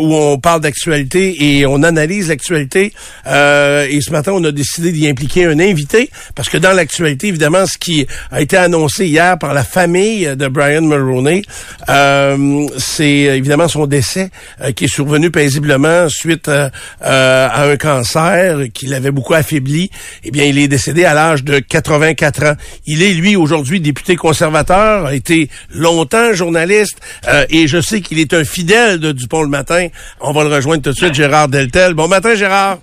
où 0.00 0.14
on 0.14 0.38
parle 0.38 0.62
d'actualité 0.62 1.58
et 1.58 1.66
on 1.66 1.82
analyse 1.82 2.30
l'actualité. 2.30 2.94
et 3.26 4.00
ce 4.00 4.10
matin, 4.10 4.32
on 4.34 4.44
a 4.44 4.50
décidé 4.50 4.92
d'y 4.92 5.06
impliquer 5.06 5.44
un 5.44 5.60
invité 5.60 6.08
parce 6.34 6.48
que 6.48 6.56
dans 6.56 6.72
l'actualité, 6.72 7.28
évidemment, 7.28 7.66
ce 7.66 7.76
qui 7.76 8.06
a 8.30 8.40
été 8.40 8.56
annoncé 8.56 9.04
hier 9.04 9.36
par 9.38 9.52
la 9.52 9.62
famille 9.62 10.34
de 10.34 10.48
Brian 10.48 10.80
Mulroney, 10.80 11.42
c'est 12.78 13.36
évidemment 13.36 13.68
son 13.68 13.86
décès 13.86 14.30
qui 14.74 14.84
est 14.84 14.94
survenu 14.94 15.30
paisiblement 15.30 16.08
suite 16.08 16.48
à 16.48 17.62
un 17.62 17.76
cancer 17.76 18.05
qui 18.72 18.86
l'avait 18.86 19.10
beaucoup 19.10 19.34
affaibli, 19.34 19.90
eh 20.24 20.30
bien, 20.30 20.44
il 20.44 20.58
est 20.58 20.68
décédé 20.68 21.04
à 21.04 21.14
l'âge 21.14 21.44
de 21.44 21.58
84 21.58 22.44
ans. 22.44 22.54
Il 22.86 23.02
est, 23.02 23.12
lui, 23.12 23.36
aujourd'hui 23.36 23.80
député 23.80 24.16
conservateur, 24.16 25.06
a 25.06 25.14
été 25.14 25.48
longtemps 25.74 26.32
journaliste, 26.32 27.00
euh, 27.28 27.44
et 27.50 27.66
je 27.66 27.80
sais 27.80 28.00
qu'il 28.00 28.18
est 28.18 28.34
un 28.34 28.44
fidèle 28.44 28.98
de 28.98 29.12
Dupont 29.12 29.42
le 29.42 29.48
matin. 29.48 29.88
On 30.20 30.32
va 30.32 30.44
le 30.44 30.54
rejoindre 30.54 30.82
tout 30.82 30.90
de 30.90 30.96
suite, 30.96 31.14
Gérard 31.14 31.48
Deltel. 31.48 31.94
Bon 31.94 32.08
matin, 32.08 32.34
Gérard. 32.34 32.78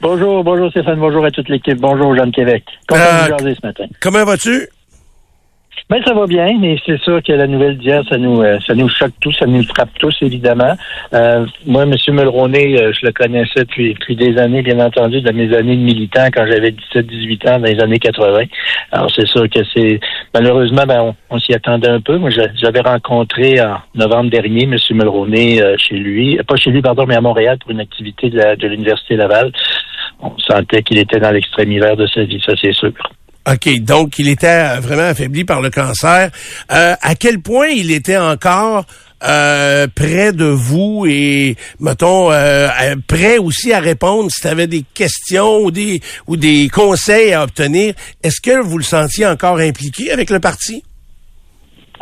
Bonjour, 0.00 0.42
bonjour 0.44 0.70
Stéphane, 0.70 0.98
bonjour 0.98 1.24
à 1.24 1.30
toute 1.30 1.48
l'équipe, 1.48 1.78
bonjour 1.78 2.14
Jean 2.16 2.26
de 2.26 2.30
Québec. 2.30 2.64
Comment 2.86 3.02
euh, 3.02 3.54
ce 3.54 3.66
matin? 3.66 3.84
Comment 4.00 4.24
vas-tu? 4.24 4.68
Ben 5.90 6.02
ça 6.02 6.14
va 6.14 6.26
bien, 6.26 6.58
mais 6.58 6.78
c'est 6.86 6.98
sûr 7.02 7.22
que 7.22 7.32
la 7.32 7.46
nouvelle 7.46 7.76
d'hier, 7.76 8.02
ça 8.08 8.16
nous 8.16 8.40
euh, 8.40 8.58
ça 8.66 8.74
nous 8.74 8.88
choque 8.88 9.12
tous, 9.20 9.32
ça 9.32 9.44
nous 9.44 9.62
frappe 9.64 9.90
tous 9.98 10.16
évidemment. 10.22 10.74
Euh, 11.12 11.44
moi, 11.66 11.82
M. 11.82 11.94
Mulroney, 12.08 12.80
euh, 12.80 12.90
je 12.94 13.04
le 13.04 13.12
connaissais 13.12 13.60
depuis, 13.60 13.92
depuis 13.92 14.16
des 14.16 14.38
années, 14.38 14.62
bien 14.62 14.80
entendu, 14.80 15.20
de 15.20 15.30
mes 15.30 15.54
années 15.54 15.76
de 15.76 15.82
militant 15.82 16.28
quand 16.32 16.46
j'avais 16.46 16.70
17-18 16.94 17.50
ans 17.50 17.58
dans 17.58 17.66
les 17.66 17.78
années 17.80 17.98
80. 17.98 18.44
Alors 18.92 19.10
c'est 19.14 19.26
sûr 19.26 19.46
que 19.50 19.60
c'est 19.74 20.00
malheureusement, 20.32 20.84
ben 20.88 21.14
on, 21.28 21.38
s'y 21.38 21.52
attendait 21.52 21.90
un 21.90 22.00
peu. 22.00 22.16
Moi, 22.16 22.30
j'avais 22.30 22.80
rencontré 22.80 23.60
en 23.60 23.76
novembre 23.94 24.30
dernier 24.30 24.62
M. 24.62 24.76
Mulroney 24.90 25.60
chez 25.76 25.96
lui, 25.96 26.38
pas 26.48 26.56
chez 26.56 26.70
lui, 26.70 26.80
pardon, 26.80 27.04
mais 27.06 27.16
à 27.16 27.20
Montréal 27.20 27.58
pour 27.58 27.72
une 27.72 27.80
activité 27.80 28.30
de 28.30 28.66
l'Université 28.66 29.16
Laval. 29.16 29.52
On 30.22 30.32
sentait 30.38 30.82
qu'il 30.82 30.96
était 30.96 31.20
dans 31.20 31.30
l'extrême 31.30 31.70
hiver 31.70 31.94
de 31.94 32.06
sa 32.06 32.24
vie, 32.24 32.42
ça 32.46 32.54
c'est 32.58 32.72
sûr. 32.72 32.92
OK, 33.46 33.78
donc 33.80 34.18
il 34.18 34.28
était 34.28 34.78
vraiment 34.80 35.08
affaibli 35.08 35.44
par 35.44 35.60
le 35.60 35.70
cancer. 35.70 36.30
Euh, 36.72 36.94
à 37.00 37.14
quel 37.14 37.40
point 37.40 37.66
il 37.66 37.90
était 37.90 38.16
encore 38.16 38.86
euh, 39.22 39.86
près 39.94 40.32
de 40.32 40.46
vous 40.46 41.04
et, 41.06 41.56
mettons, 41.78 42.32
euh, 42.32 42.68
prêt 43.06 43.36
aussi 43.36 43.72
à 43.72 43.80
répondre 43.80 44.30
si 44.30 44.40
tu 44.40 44.48
avais 44.48 44.66
des 44.66 44.84
questions 44.94 45.58
ou 45.58 45.70
des, 45.70 46.00
ou 46.26 46.36
des 46.36 46.70
conseils 46.72 47.34
à 47.34 47.42
obtenir? 47.42 47.94
Est-ce 48.22 48.40
que 48.40 48.62
vous 48.62 48.78
le 48.78 48.84
sentiez 48.84 49.26
encore 49.26 49.58
impliqué 49.58 50.10
avec 50.10 50.30
le 50.30 50.40
parti? 50.40 50.82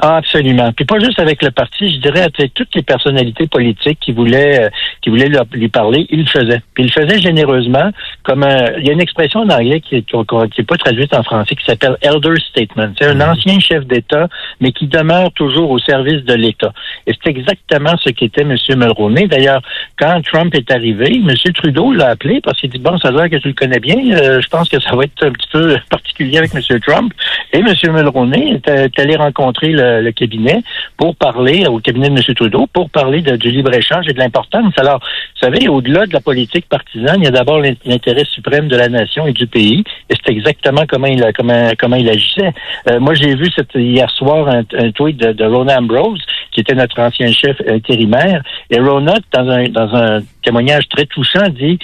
Ah, 0.05 0.17
absolument. 0.17 0.73
Puis 0.73 0.85
pas 0.85 0.99
juste 0.99 1.21
avec 1.21 1.41
le 1.45 1.53
parti, 1.53 1.93
je 1.95 2.01
dirais 2.01 2.23
avec 2.23 2.53
toutes 2.55 2.75
les 2.75 2.83
personnalités 2.83 3.47
politiques 3.47 4.01
qui 4.01 4.11
voulaient 4.11 4.65
euh, 4.65 4.69
qui 5.01 5.11
voulaient 5.11 5.31
lui 5.53 5.69
parler, 5.69 6.09
il 6.11 6.23
le 6.23 6.27
faisait. 6.27 6.61
Puis 6.75 6.83
il 6.83 6.87
le 6.87 6.91
faisait 6.91 7.21
généreusement. 7.21 7.89
Comme 8.25 8.43
un- 8.43 8.73
il 8.79 8.85
y 8.85 8.91
a 8.91 8.95
une 8.95 9.01
expression 9.01 9.41
en 9.43 9.49
anglais 9.49 9.81
qui 9.81 9.95
est, 9.95 10.03
qui 10.03 10.61
est 10.61 10.65
pas 10.65 10.77
traduite 10.77 11.15
en 11.15 11.23
français 11.23 11.55
qui 11.55 11.65
s'appelle 11.65 11.97
elder 12.03 12.35
statement. 12.51 12.93
C'est 12.99 13.07
un 13.07 13.21
ancien 13.21 13.61
chef 13.61 13.87
d'État, 13.87 14.27
mais 14.61 14.73
qui 14.73 14.89
demeure 14.89 15.31
toujours 15.35 15.71
au 15.71 15.79
service 15.79 16.25
de 16.25 16.35
l'État. 16.35 16.73
Et 17.07 17.13
c'est 17.23 17.31
exactement 17.31 17.95
ce 18.03 18.11
qu'était 18.11 18.43
M. 18.43 18.57
Mulroney. 18.77 19.29
D'ailleurs, 19.29 19.63
quand 19.97 20.21
Trump 20.25 20.53
est 20.57 20.69
arrivé, 20.73 21.15
M. 21.15 21.29
Trudeau 21.55 21.93
l'a 21.93 22.09
appelé 22.09 22.41
parce 22.41 22.59
qu'il 22.59 22.71
dit 22.71 22.81
bon, 22.81 22.99
ça 22.99 23.09
a 23.09 23.11
l'air 23.13 23.31
que 23.31 23.37
tu 23.37 23.47
le 23.47 23.55
connais 23.55 23.79
bien. 23.79 23.99
Euh, 24.17 24.41
je 24.41 24.49
pense 24.49 24.69
que 24.69 24.81
ça 24.81 24.97
va 24.97 25.05
être 25.05 25.25
un 25.25 25.31
petit 25.31 25.49
peu 25.53 25.77
particulier 25.91 26.39
avec 26.39 26.53
M. 26.57 26.81
Trump. 26.81 27.13
Et 27.53 27.59
M. 27.59 27.67
Mulroney 27.93 28.55
est, 28.55 28.69
est 28.69 28.99
allé 28.99 29.15
rencontrer 29.15 29.69
le, 29.69 29.92
le 30.01 30.13
cabinet 30.13 30.63
pour 30.97 31.15
parler, 31.17 31.67
au 31.67 31.79
cabinet 31.79 32.09
de 32.09 32.15
M. 32.19 32.35
Trudeau, 32.35 32.67
pour 32.73 32.89
parler 32.91 33.21
de- 33.23 33.37
du 33.37 33.51
libre-échange 33.51 34.07
et 34.09 34.13
de 34.13 34.19
l'importance. 34.19 34.73
Alors, 34.79 35.01
vous 35.01 35.41
savez, 35.49 35.69
au-delà 35.69 36.07
de 36.07 36.13
la 36.13 36.21
politique 36.21 36.67
partisane, 36.69 37.17
il 37.19 37.25
y 37.25 37.29
a 37.29 37.31
d'abord 37.31 37.61
l'in- 37.61 37.75
l'intérêt 37.85 38.25
suprême 38.25 38.69
de 38.69 38.77
la 38.77 38.89
nation 38.89 39.27
et 39.27 39.33
du 39.33 39.47
pays. 39.47 39.83
Et 40.09 40.15
c'est 40.15 40.33
exactement 40.33 40.85
comment 40.89 41.07
il, 41.09 41.25
comment, 41.37 41.71
comment 41.79 41.97
il 41.97 42.09
agissait. 42.09 42.53
Euh, 42.89 43.01
moi, 43.01 43.15
j'ai 43.15 43.35
vu 43.35 43.49
hier 43.75 44.11
soir 44.11 44.49
un, 44.49 44.63
tweet 44.93 45.17
de, 45.17 45.33
de 45.33 45.45
Rona 45.45 45.79
Ambrose, 45.79 46.23
qui 46.53 46.61
était 46.61 46.75
notre 46.75 47.01
ancien 47.01 47.31
chef 47.33 47.57
intérimaire. 47.69 48.43
Et 48.71 48.79
Rona, 48.79 49.15
dans 49.33 49.49
un, 49.49 49.69
dans 49.69 49.95
un 49.95 50.21
témoignage 50.43 50.89
très 50.89 51.07
touchant, 51.07 51.49
dit 51.49 51.79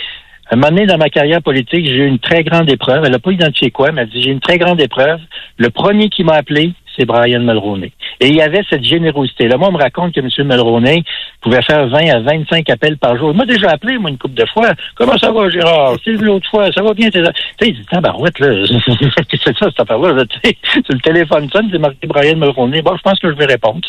un 0.51 0.57
moment 0.57 0.69
donné 0.71 0.87
dans 0.87 0.97
ma 0.97 1.11
carrière 1.11 1.43
politique, 1.43 1.85
j'ai 1.85 1.97
eu 1.97 2.07
une 2.07 2.19
très 2.19 2.43
grande 2.43 2.71
épreuve. 2.71 3.05
Elle 3.05 3.13
n'a 3.13 3.19
pas 3.19 3.33
identifié 3.33 3.71
quoi, 3.71 3.93
mais 3.93 4.03
elle 4.03 4.09
dit 4.09 4.23
j'ai 4.23 4.31
une 4.31 4.41
très 4.41 4.57
grande 4.57 4.81
épreuve. 4.81 5.21
Le 5.59 5.69
premier 5.69 6.09
qui 6.09 6.25
m'a 6.25 6.35
appelé, 6.37 6.73
c'est 6.99 7.05
Brian 7.05 7.41
Mulroney. 7.41 7.93
Et 8.21 8.29
il 8.29 8.35
y 8.35 8.43
avait 8.43 8.63
cette 8.69 8.85
générosité-là. 8.85 9.57
Moi, 9.57 9.69
on 9.69 9.73
me 9.73 9.79
raconte 9.79 10.15
que 10.15 10.21
M. 10.21 10.29
Mulroney 10.47 11.05
pouvait 11.41 11.63
faire 11.63 11.87
20 11.89 12.09
à 12.09 12.21
25 12.21 12.69
appels 12.71 12.99
par 12.99 13.17
jour. 13.17 13.31
Il 13.31 13.37
m'a 13.37 13.47
déjà 13.47 13.71
appelé, 13.71 13.99
moi, 13.99 14.11
une 14.11 14.19
couple 14.19 14.35
de 14.35 14.47
fois. 14.47 14.71
Comment 14.97 15.17
ça 15.19 15.31
va, 15.31 15.49
Gérard? 15.49 15.97
C'est 16.05 16.13
l'autre 16.13 16.49
fois, 16.51 16.73
ça 16.73 16.83
va 16.83 16.93
bien? 16.95 17.09
Tu 17.11 17.23
sais, 17.23 17.33
il 17.63 17.75
dit, 17.75 17.87
tabarouette, 17.87 18.39
là. 18.41 18.49
c'est 18.67 19.57
ça, 19.57 19.67
cette 19.67 19.81
affaire-là? 19.81 20.13
là, 20.13 20.25
le 20.45 21.01
téléphone 21.01 21.49
sonne, 21.51 21.69
c'est 21.71 21.79
marqué 21.79 22.07
Brian 22.07 22.37
Mulroney. 22.37 22.83
Bon, 22.83 22.97
je 22.97 23.03
pense 23.03 23.19
que 23.21 23.31
je 23.31 23.37
vais 23.37 23.47
répondre. 23.47 23.81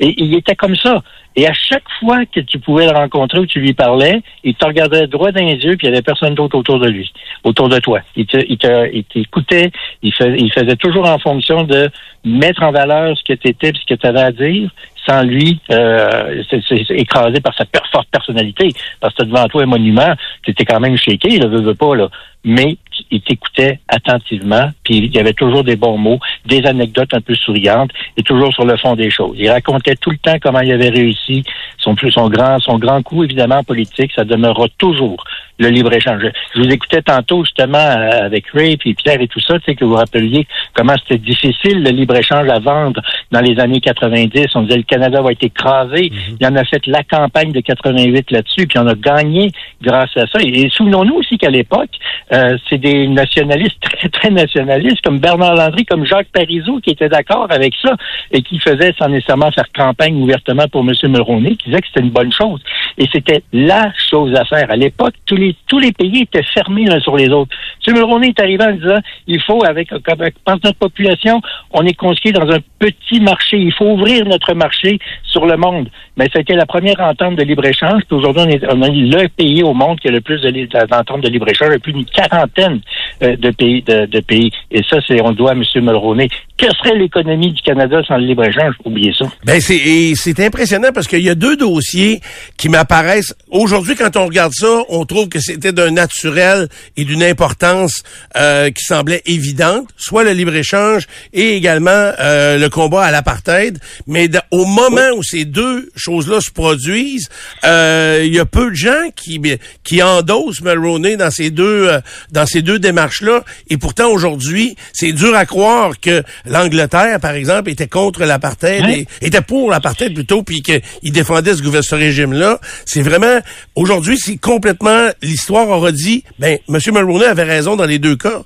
Et 0.00 0.22
il 0.22 0.34
était 0.34 0.54
comme 0.54 0.76
ça. 0.76 1.02
Et 1.36 1.46
à 1.46 1.52
chaque 1.52 1.88
fois 2.00 2.24
que 2.26 2.40
tu 2.40 2.58
pouvais 2.58 2.84
le 2.86 2.92
rencontrer 2.92 3.38
ou 3.38 3.46
tu 3.46 3.58
lui 3.60 3.72
parlais, 3.72 4.20
il 4.44 4.54
te 4.54 4.66
regardait 4.66 5.06
droit 5.06 5.32
dans 5.32 5.40
les 5.44 5.54
yeux, 5.54 5.76
puis 5.76 5.86
il 5.86 5.90
n'y 5.90 5.96
avait 5.96 6.02
personne 6.02 6.34
d'autre 6.34 6.58
autour 6.58 6.78
de 6.78 6.88
lui, 6.88 7.10
autour 7.44 7.68
de 7.68 7.78
toi. 7.78 8.00
Il 8.16 8.26
te, 8.26 8.36
il 8.36 8.58
il 8.92 9.04
t'écoutait, 9.04 9.70
il, 10.02 10.12
fais- 10.12 10.36
il 10.38 10.52
faisait 10.52 10.76
toujours 10.76 11.08
en 11.08 11.18
fonction 11.18 11.64
de 11.64 11.90
mettre 12.24 12.62
en 12.62 12.70
valeur 12.70 13.16
ce 13.16 13.24
que 13.24 13.32
tu 13.32 13.48
étais, 13.48 13.72
ce 13.74 13.86
que 13.86 13.98
tu 13.98 14.06
avais 14.06 14.20
à 14.20 14.32
dire, 14.32 14.70
sans 15.08 15.22
lui 15.22 15.58
euh, 15.70 16.42
écrasé 16.90 17.40
par 17.40 17.54
sa 17.56 17.64
forte 17.90 18.08
personnalité. 18.10 18.68
Parce 19.00 19.14
que 19.14 19.24
devant 19.24 19.48
toi 19.48 19.62
un 19.62 19.66
monument, 19.66 20.14
tu 20.44 20.50
étais 20.52 20.64
quand 20.64 20.80
même 20.80 20.96
shaké, 20.96 21.38
là, 21.38 21.48
veux, 21.48 21.62
veux 21.62 21.74
pas, 21.74 21.96
là. 21.96 22.08
Mais 22.44 22.76
il 23.10 23.20
t'écoutait 23.20 23.78
attentivement, 23.88 24.70
puis 24.84 24.98
il 24.98 25.14
y 25.14 25.18
avait 25.18 25.32
toujours 25.32 25.62
des 25.62 25.76
bons 25.76 25.96
mots, 25.96 26.18
des 26.46 26.64
anecdotes 26.66 27.14
un 27.14 27.20
peu 27.20 27.34
souriantes, 27.34 27.90
et 28.16 28.22
toujours 28.22 28.52
sur 28.52 28.64
le 28.64 28.76
fond 28.76 28.96
des 28.96 29.10
choses. 29.10 29.36
Il 29.38 29.50
racontait 29.50 29.96
tout 29.96 30.10
le 30.10 30.18
temps 30.18 30.36
comment 30.42 30.60
il 30.60 30.72
avait 30.72 30.88
réussi 30.88 31.44
son 31.78 31.94
plus 31.94 32.12
son 32.12 32.28
grand 32.28 32.58
son 32.60 32.78
grand 32.78 33.02
coup 33.02 33.24
évidemment 33.24 33.58
en 33.58 33.64
politique, 33.64 34.12
ça 34.14 34.24
demeurera 34.24 34.66
toujours 34.78 35.22
le 35.58 35.68
libre-échange. 35.68 36.22
Je 36.54 36.60
vous 36.60 36.68
écoutais 36.68 37.02
tantôt 37.02 37.44
justement 37.44 37.78
euh, 37.78 38.26
avec 38.26 38.46
Ray 38.52 38.76
puis 38.76 38.94
Pierre 38.94 39.20
et 39.20 39.28
tout 39.28 39.40
ça, 39.40 39.58
tu 39.58 39.66
sais 39.66 39.74
que 39.74 39.84
vous 39.84 39.94
rappeliez 39.94 40.46
comment 40.74 40.94
c'était 40.98 41.18
difficile 41.18 41.82
le 41.82 41.90
libre-échange 41.90 42.48
à 42.48 42.58
vendre 42.58 43.00
dans 43.30 43.40
les 43.40 43.58
années 43.60 43.80
90. 43.80 44.46
On 44.54 44.62
disait 44.62 44.78
le 44.78 44.82
Canada 44.82 45.20
va 45.20 45.32
être 45.32 45.44
écrasé. 45.44 46.10
Il 46.40 46.46
en 46.46 46.56
a 46.56 46.64
fait 46.64 46.86
la 46.86 47.02
campagne 47.02 47.52
de 47.52 47.60
88 47.60 48.30
là-dessus, 48.30 48.66
puis 48.66 48.78
on 48.78 48.86
a 48.86 48.94
gagné 48.94 49.50
grâce 49.80 50.16
à 50.16 50.26
ça. 50.26 50.38
Et, 50.42 50.68
souvenons-nous 50.70 51.14
aussi 51.14 51.38
qu'à 51.38 51.50
l'époque, 51.50 51.90
euh, 52.32 52.56
c'est 52.68 52.78
des 52.78 53.06
nationalistes 53.08 53.80
très, 53.80 54.08
très 54.08 54.30
nationalistes 54.30 55.00
comme 55.02 55.18
Bernard 55.18 55.54
Landry, 55.54 55.84
comme 55.84 56.04
Jacques 56.04 56.30
Parizeau 56.32 56.80
qui 56.80 56.90
étaient 56.90 57.08
d'accord 57.08 57.46
avec 57.50 57.74
ça 57.82 57.94
et 58.30 58.42
qui 58.42 58.58
faisaient 58.58 58.94
sans 58.98 59.08
nécessairement 59.08 59.50
faire 59.50 59.70
campagne 59.74 60.14
ouvertement 60.22 60.66
pour 60.68 60.82
M. 60.82 60.92
Mulroney, 61.04 61.56
qui 61.56 61.66
disait 61.66 61.80
que 61.80 61.86
c'était 61.88 62.00
une 62.00 62.10
bonne 62.10 62.32
chose. 62.32 62.60
Et 62.98 63.08
c'était 63.12 63.42
la 63.52 63.92
chose 64.10 64.34
à 64.34 64.44
faire. 64.44 64.70
À 64.70 64.76
l'époque, 64.76 65.14
tous 65.26 65.36
tous 65.66 65.78
les 65.78 65.92
pays 65.92 66.22
étaient 66.22 66.42
fermés 66.42 66.84
l'un 66.84 67.00
sur 67.00 67.16
les 67.16 67.28
autres. 67.28 67.54
Mulroney 67.88 68.28
est 68.28 68.40
arrivé 68.40 68.64
en 68.64 68.72
disant, 68.72 68.98
il 69.26 69.40
faut, 69.40 69.64
avec, 69.64 69.92
avec 69.92 70.34
avec 70.46 70.64
notre 70.64 70.78
population, 70.78 71.40
on 71.72 71.84
est 71.84 71.94
conscrit 71.94 72.32
dans 72.32 72.48
un 72.50 72.58
petit 72.82 73.20
marché. 73.20 73.56
Il 73.58 73.72
faut 73.72 73.90
ouvrir 73.96 74.24
notre 74.26 74.54
marché 74.54 74.98
sur 75.24 75.46
le 75.46 75.56
monde. 75.56 75.88
Mais 76.16 76.28
c'était 76.34 76.54
la 76.54 76.66
première 76.66 77.00
entente 77.00 77.36
de 77.36 77.42
libre-échange. 77.42 78.02
Aujourd'hui, 78.10 78.42
on 78.46 78.50
est, 78.50 78.62
on 78.70 78.76
le 78.76 79.28
pays 79.28 79.62
au 79.62 79.72
monde 79.72 79.98
qui 80.00 80.08
a 80.08 80.10
le 80.10 80.20
plus 80.20 80.40
d'ententes 80.42 81.22
de 81.22 81.28
libre-échange. 81.28 81.68
Il 81.70 81.72
y 81.72 81.76
a 81.76 81.78
plus 81.78 81.92
d'une 81.92 82.04
quarantaine 82.04 82.80
euh, 83.22 83.36
de 83.36 83.50
pays, 83.50 83.82
de, 83.82 84.06
de 84.06 84.20
pays. 84.20 84.50
Et 84.70 84.82
ça, 84.88 84.98
c'est, 85.06 85.20
on 85.22 85.32
doit 85.32 85.52
à 85.52 85.54
M. 85.54 85.62
Mulroney. 85.76 86.28
Que 86.58 86.66
serait 86.76 86.96
l'économie 86.96 87.52
du 87.52 87.62
Canada 87.62 88.02
sans 88.06 88.18
le 88.18 88.26
libre-échange? 88.26 88.74
Oubliez 88.84 89.12
ça. 89.18 89.26
Ben 89.44 89.60
c'est 89.60 90.12
c'est 90.14 90.38
impressionnant 90.40 90.90
parce 90.94 91.08
qu'il 91.08 91.22
y 91.22 91.30
a 91.30 91.34
deux 91.34 91.56
dossiers 91.56 92.20
qui 92.56 92.68
m'apparaissent 92.68 93.34
aujourd'hui 93.50 93.94
quand 93.96 94.16
on 94.16 94.26
regarde 94.26 94.52
ça, 94.52 94.82
on 94.88 95.04
trouve 95.04 95.28
que 95.28 95.40
c'était 95.40 95.72
d'un 95.72 95.90
naturel 95.90 96.68
et 96.96 97.04
d'une 97.04 97.22
importance 97.22 98.02
euh, 98.36 98.70
qui 98.70 98.84
semblait 98.84 99.22
évidente, 99.26 99.88
soit 99.96 100.24
le 100.24 100.32
libre 100.32 100.54
échange 100.54 101.06
et 101.32 101.56
également 101.56 101.90
euh, 101.90 102.58
le 102.58 102.68
combat 102.72 103.04
à 103.04 103.10
l'apartheid. 103.12 103.78
Mais 104.08 104.26
de- 104.28 104.40
au 104.50 104.64
moment 104.64 105.10
où 105.16 105.22
ces 105.22 105.44
deux 105.44 105.90
choses-là 105.94 106.40
se 106.40 106.50
produisent, 106.50 107.28
euh, 107.64 108.22
il 108.24 108.34
y 108.34 108.40
a 108.40 108.44
peu 108.44 108.70
de 108.70 108.74
gens 108.76 109.10
qui 109.14 109.40
qui 109.84 110.02
endossent 110.02 110.60
Mulroney 110.62 111.16
dans 111.16 111.30
ces 111.30 111.50
deux 111.50 111.88
euh, 111.88 112.00
dans 112.32 112.46
ces 112.46 112.62
deux 112.62 112.78
démarches-là. 112.78 113.44
Et 113.70 113.76
pourtant 113.76 114.08
aujourd'hui, 114.10 114.76
c'est 114.92 115.12
dur 115.12 115.34
à 115.36 115.46
croire 115.46 115.92
que 116.00 116.22
l'Angleterre, 116.46 117.20
par 117.20 117.32
exemple, 117.32 117.70
était 117.70 117.88
contre 117.88 118.24
l'apartheid, 118.24 118.84
et- 118.88 119.06
était 119.20 119.40
pour 119.42 119.70
l'apartheid 119.70 120.14
plutôt, 120.14 120.42
puis 120.42 120.62
qu'il 120.62 121.12
défendait 121.12 121.54
ce, 121.54 121.82
ce 121.82 121.94
régime-là. 121.94 122.58
C'est 122.86 123.02
vraiment 123.02 123.38
aujourd'hui, 123.74 124.18
c'est 124.18 124.36
complètement 124.38 125.08
l'histoire 125.22 125.68
aura 125.68 125.92
dit, 125.92 126.24
ben, 126.38 126.58
M. 126.68 126.78
Mulroney 126.92 127.26
avait 127.26 127.42
raison 127.42 127.76
dans 127.76 127.84
les 127.86 127.98
deux 127.98 128.16
cas. 128.16 128.42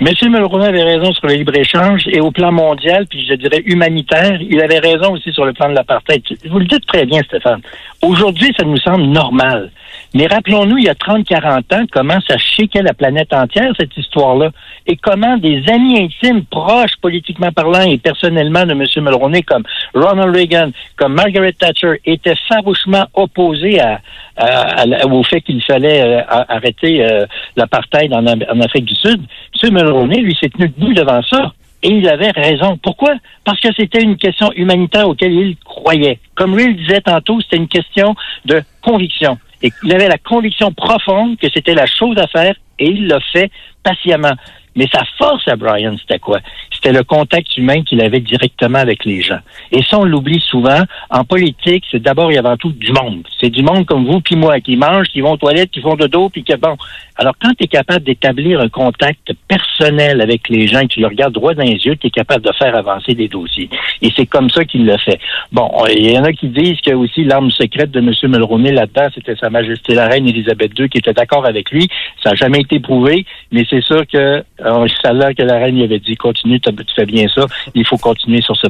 M. 0.00 0.06
Mulroney 0.30 0.66
avait 0.66 0.84
raison 0.84 1.12
sur 1.12 1.26
le 1.26 1.34
libre-échange 1.34 2.06
et 2.06 2.20
au 2.20 2.30
plan 2.30 2.52
mondial, 2.52 3.06
puis 3.08 3.26
je 3.26 3.34
dirais 3.34 3.62
humanitaire, 3.66 4.40
il 4.40 4.60
avait 4.62 4.78
raison 4.78 5.14
aussi 5.14 5.32
sur 5.32 5.44
le 5.44 5.52
plan 5.52 5.68
de 5.68 5.74
l'apartheid. 5.74 6.22
Vous 6.48 6.60
le 6.60 6.66
dites 6.66 6.86
très 6.86 7.04
bien, 7.04 7.20
Stéphane. 7.24 7.60
Aujourd'hui, 8.02 8.52
ça 8.56 8.64
nous 8.64 8.76
semble 8.78 9.04
normal. 9.06 9.70
Mais 10.14 10.26
rappelons-nous, 10.26 10.78
il 10.78 10.84
y 10.84 10.88
a 10.88 10.94
30-40 10.94 11.74
ans, 11.74 11.84
comment 11.90 12.18
ça 12.26 12.38
chiquait 12.38 12.80
la 12.82 12.94
planète 12.94 13.32
entière, 13.34 13.72
cette 13.78 13.94
histoire-là, 13.96 14.50
et 14.86 14.96
comment 14.96 15.36
des 15.36 15.62
amis 15.68 16.00
intimes, 16.00 16.44
proches 16.44 16.96
politiquement 17.02 17.50
parlant 17.52 17.82
et 17.82 17.98
personnellement 17.98 18.64
de 18.64 18.72
M. 18.72 18.84
Mulroney, 19.04 19.42
comme 19.42 19.64
Ronald 19.94 20.34
Reagan, 20.34 20.70
comme 20.96 21.14
Margaret 21.14 21.52
Thatcher, 21.52 22.00
étaient 22.06 22.36
farouchement 22.48 23.04
opposés 23.14 23.80
à, 23.80 24.00
à- 24.36 25.06
au 25.06 25.22
fait 25.24 25.40
qu'il 25.40 25.62
fallait 25.62 26.00
euh, 26.02 26.22
arrêter 26.28 27.04
euh, 27.04 27.26
l'apartheid 27.56 28.12
en, 28.14 28.24
en 28.26 28.60
Afrique 28.60 28.86
du 28.86 28.94
Sud. 28.94 29.20
M. 29.62 29.74
Mulroney, 29.74 30.20
lui, 30.20 30.36
s'est 30.40 30.48
tenu 30.48 30.68
debout 30.68 30.94
devant 30.94 31.20
ça. 31.22 31.52
Et 31.82 31.90
il 31.90 32.08
avait 32.08 32.30
raison. 32.30 32.76
Pourquoi? 32.82 33.14
Parce 33.44 33.60
que 33.60 33.68
c'était 33.76 34.02
une 34.02 34.16
question 34.16 34.52
humanitaire 34.52 35.08
auquel 35.08 35.32
il 35.32 35.56
croyait. 35.58 36.18
Comme 36.34 36.56
lui 36.56 36.66
le 36.66 36.74
disait 36.74 37.00
tantôt, 37.00 37.40
c'était 37.40 37.56
une 37.56 37.68
question 37.68 38.14
de 38.44 38.62
conviction. 38.82 39.38
Et 39.62 39.72
il 39.84 39.94
avait 39.94 40.08
la 40.08 40.18
conviction 40.18 40.72
profonde 40.72 41.36
que 41.38 41.48
c'était 41.52 41.74
la 41.74 41.86
chose 41.86 42.16
à 42.18 42.26
faire 42.26 42.54
et 42.78 42.88
il 42.88 43.06
l'a 43.06 43.20
fait 43.32 43.50
patiemment. 43.82 44.34
Mais 44.76 44.86
sa 44.92 45.04
force 45.16 45.46
à 45.48 45.56
Brian, 45.56 45.96
c'était 45.98 46.18
quoi? 46.18 46.38
C'était 46.72 46.92
le 46.92 47.02
contact 47.04 47.56
humain 47.56 47.82
qu'il 47.82 48.00
avait 48.00 48.20
directement 48.20 48.78
avec 48.78 49.04
les 49.04 49.22
gens. 49.22 49.40
Et 49.72 49.82
ça, 49.82 49.98
on 49.98 50.04
l'oublie 50.04 50.40
souvent. 50.40 50.82
En 51.10 51.24
politique, 51.24 51.84
c'est 51.90 52.02
d'abord 52.02 52.30
et 52.30 52.38
avant 52.38 52.56
tout 52.56 52.72
du 52.72 52.92
monde. 52.92 53.22
C'est 53.40 53.50
du 53.50 53.62
monde 53.62 53.86
comme 53.86 54.06
vous 54.06 54.20
puis 54.20 54.36
moi, 54.36 54.60
qui 54.60 54.76
mangent, 54.76 55.08
qui 55.08 55.20
vont 55.20 55.32
aux 55.32 55.36
toilettes, 55.36 55.70
qui 55.70 55.80
font 55.80 55.96
de 55.96 56.06
dos, 56.06 56.28
puis 56.28 56.44
que 56.44 56.56
bon. 56.56 56.76
Alors, 57.16 57.34
quand 57.42 57.52
tu 57.58 57.64
es 57.64 57.66
capable 57.66 58.04
d'établir 58.04 58.60
un 58.60 58.68
contact 58.68 59.32
personnel 59.48 60.20
avec 60.20 60.48
les 60.48 60.68
gens 60.68 60.80
et 60.80 60.86
que 60.86 60.94
tu 60.94 61.00
le 61.00 61.08
regardes 61.08 61.34
droit 61.34 61.52
dans 61.54 61.64
les 61.64 61.84
yeux, 61.84 61.96
tu 61.96 62.06
es 62.06 62.10
capable 62.10 62.44
de 62.44 62.52
faire 62.52 62.76
avancer 62.76 63.14
des 63.14 63.26
dossiers. 63.26 63.68
Et 64.02 64.12
c'est 64.14 64.26
comme 64.26 64.48
ça 64.50 64.64
qu'il 64.64 64.86
le 64.86 64.96
fait. 64.98 65.18
Bon, 65.50 65.68
il 65.88 66.12
y 66.12 66.16
en 66.16 66.22
a 66.22 66.32
qui 66.32 66.46
disent 66.48 66.80
que 66.80 66.92
aussi 66.92 67.24
l'arme 67.24 67.50
secrète 67.50 67.90
de 67.90 67.98
M. 67.98 68.12
Mulroney 68.30 68.70
là-dedans, 68.70 69.08
c'était 69.12 69.34
Sa 69.34 69.50
Majesté 69.50 69.94
la 69.94 70.06
Reine 70.06 70.28
Élisabeth 70.28 70.78
II 70.78 70.88
qui 70.88 70.98
était 70.98 71.12
d'accord 71.12 71.44
avec 71.44 71.70
lui. 71.72 71.88
Ça 72.22 72.30
n'a 72.30 72.36
jamais 72.36 72.60
été 72.60 72.78
prouvé, 72.78 73.24
mais 73.50 73.66
c'est 73.68 73.82
sûr 73.82 74.06
que 74.06 74.18
euh, 74.18 74.67
ça 75.02 75.12
l'air 75.12 75.34
que 75.34 75.42
la 75.42 75.58
Reine 75.58 75.80
avait 75.82 75.98
dit 75.98 76.16
continue, 76.16 76.60
tu 76.60 76.72
fais 76.94 77.06
bien 77.06 77.26
ça, 77.28 77.46
il 77.74 77.86
faut 77.86 77.98
continuer 77.98 78.40
sur 78.40 78.56
ce, 78.56 78.68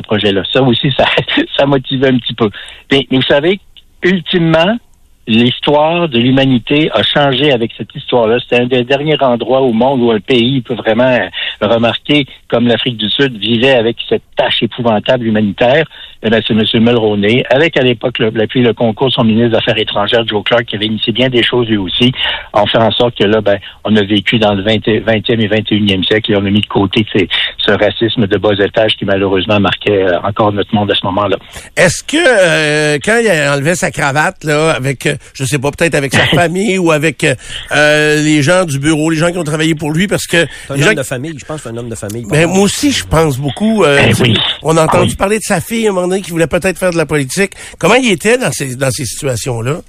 projet-là. 0.00 0.42
Ça 0.52 0.62
aussi, 0.62 0.90
ça, 1.56 1.66
motivait 1.66 2.08
un 2.08 2.18
petit 2.18 2.34
peu. 2.34 2.50
Mais, 2.90 3.06
mais 3.10 3.18
vous 3.18 3.22
savez, 3.22 3.60
ultimement, 4.02 4.76
l'histoire 5.26 6.08
de 6.08 6.18
l'humanité 6.18 6.90
a 6.92 7.02
changé 7.02 7.52
avec 7.52 7.72
cette 7.76 7.94
histoire-là. 7.94 8.38
C'était 8.40 8.62
un 8.62 8.66
des 8.66 8.84
derniers 8.84 9.20
endroits 9.20 9.62
au 9.62 9.72
monde 9.72 10.00
où 10.02 10.10
un 10.10 10.20
pays 10.20 10.60
peut 10.60 10.74
vraiment 10.74 11.18
remarqué 11.60 12.26
comme 12.48 12.66
l'Afrique 12.66 12.96
du 12.96 13.08
Sud 13.08 13.36
vivait 13.38 13.74
avec 13.74 13.96
cette 14.08 14.22
tâche 14.36 14.62
épouvantable 14.62 15.26
humanitaire, 15.26 15.86
eh 16.24 16.30
bien, 16.30 16.40
c'est 16.46 16.54
M. 16.54 16.82
Mulroney, 16.82 17.44
avec 17.50 17.76
à 17.76 17.82
l'époque 17.82 18.18
l'appui 18.18 18.62
le 18.62 18.72
concours 18.72 19.12
son 19.12 19.24
ministre 19.24 19.50
des 19.50 19.56
Affaires 19.56 19.76
étrangères, 19.76 20.26
Joe 20.26 20.42
Clark, 20.42 20.64
qui 20.64 20.76
avait 20.76 20.86
initié 20.86 21.12
bien 21.12 21.28
des 21.28 21.42
choses 21.42 21.68
lui 21.68 21.76
aussi, 21.76 22.12
en 22.54 22.66
faisant 22.66 22.86
en 22.86 22.90
sorte 22.90 23.18
que 23.18 23.24
là, 23.24 23.42
ben, 23.42 23.58
on 23.84 23.94
a 23.94 24.02
vécu 24.02 24.38
dans 24.38 24.54
le 24.54 24.62
20, 24.62 24.86
20e 24.86 25.40
et 25.40 25.48
21e 25.48 26.04
siècle 26.04 26.32
et 26.32 26.36
on 26.36 26.46
a 26.46 26.50
mis 26.50 26.62
de 26.62 26.66
côté 26.66 27.04
ce 27.58 27.70
racisme 27.72 28.26
de 28.26 28.38
bas 28.38 28.52
étage 28.58 28.94
qui 28.96 29.04
malheureusement 29.04 29.60
marquait 29.60 30.02
euh, 30.02 30.20
encore 30.22 30.52
notre 30.52 30.74
monde 30.74 30.90
à 30.90 30.94
ce 30.94 31.04
moment-là. 31.06 31.36
Est-ce 31.76 32.02
que 32.02 32.16
euh, 32.16 32.98
quand 33.04 33.18
il 33.22 33.28
a 33.28 33.54
enlevé 33.54 33.74
sa 33.74 33.90
cravate 33.90 34.44
là, 34.44 34.70
avec, 34.70 35.06
euh, 35.06 35.16
je 35.34 35.44
sais 35.44 35.58
pas, 35.58 35.70
peut-être 35.70 35.94
avec 35.94 36.14
sa 36.14 36.24
famille 36.34 36.78
ou 36.78 36.90
avec 36.90 37.26
les 37.70 38.42
gens 38.42 38.64
du 38.64 38.78
bureau, 38.78 39.10
les 39.10 39.18
gens 39.18 39.30
qui 39.30 39.38
ont 39.38 39.44
travaillé 39.44 39.74
pour 39.74 39.92
lui, 39.92 40.06
parce 40.06 40.26
que 40.26 40.46
un 40.70 40.76
les 40.76 40.86
homme 40.86 40.94
de 40.94 41.02
famille, 41.02 41.34
je 41.38 41.44
pense, 41.44 41.58
que 41.58 41.68
c'est 41.68 41.74
un 41.74 41.76
homme 41.76 41.90
de 41.90 41.94
famille. 41.94 42.24
Ben, 42.30 42.46
moi 42.48 42.62
aussi, 42.62 42.92
je 42.92 43.04
pense 43.04 43.38
beaucoup. 43.38 43.82
Ben 43.82 44.14
oui. 44.20 44.36
On 44.62 44.76
a 44.76 44.84
entendu 44.84 45.14
parler 45.16 45.38
de 45.38 45.42
sa 45.42 45.60
fille 45.60 45.86
à 45.86 45.90
un 45.90 45.92
moment 45.92 46.08
donné 46.08 46.13
qui 46.20 46.30
voulait 46.30 46.46
peut-être 46.46 46.78
faire 46.78 46.90
de 46.90 46.96
la 46.96 47.06
politique. 47.06 47.52
Comment 47.78 47.94
il 47.94 48.10
était 48.10 48.38
dans 48.38 48.52
ces 48.52 48.76
dans 48.76 48.90
ces 48.90 49.04
situations-là? 49.04 49.80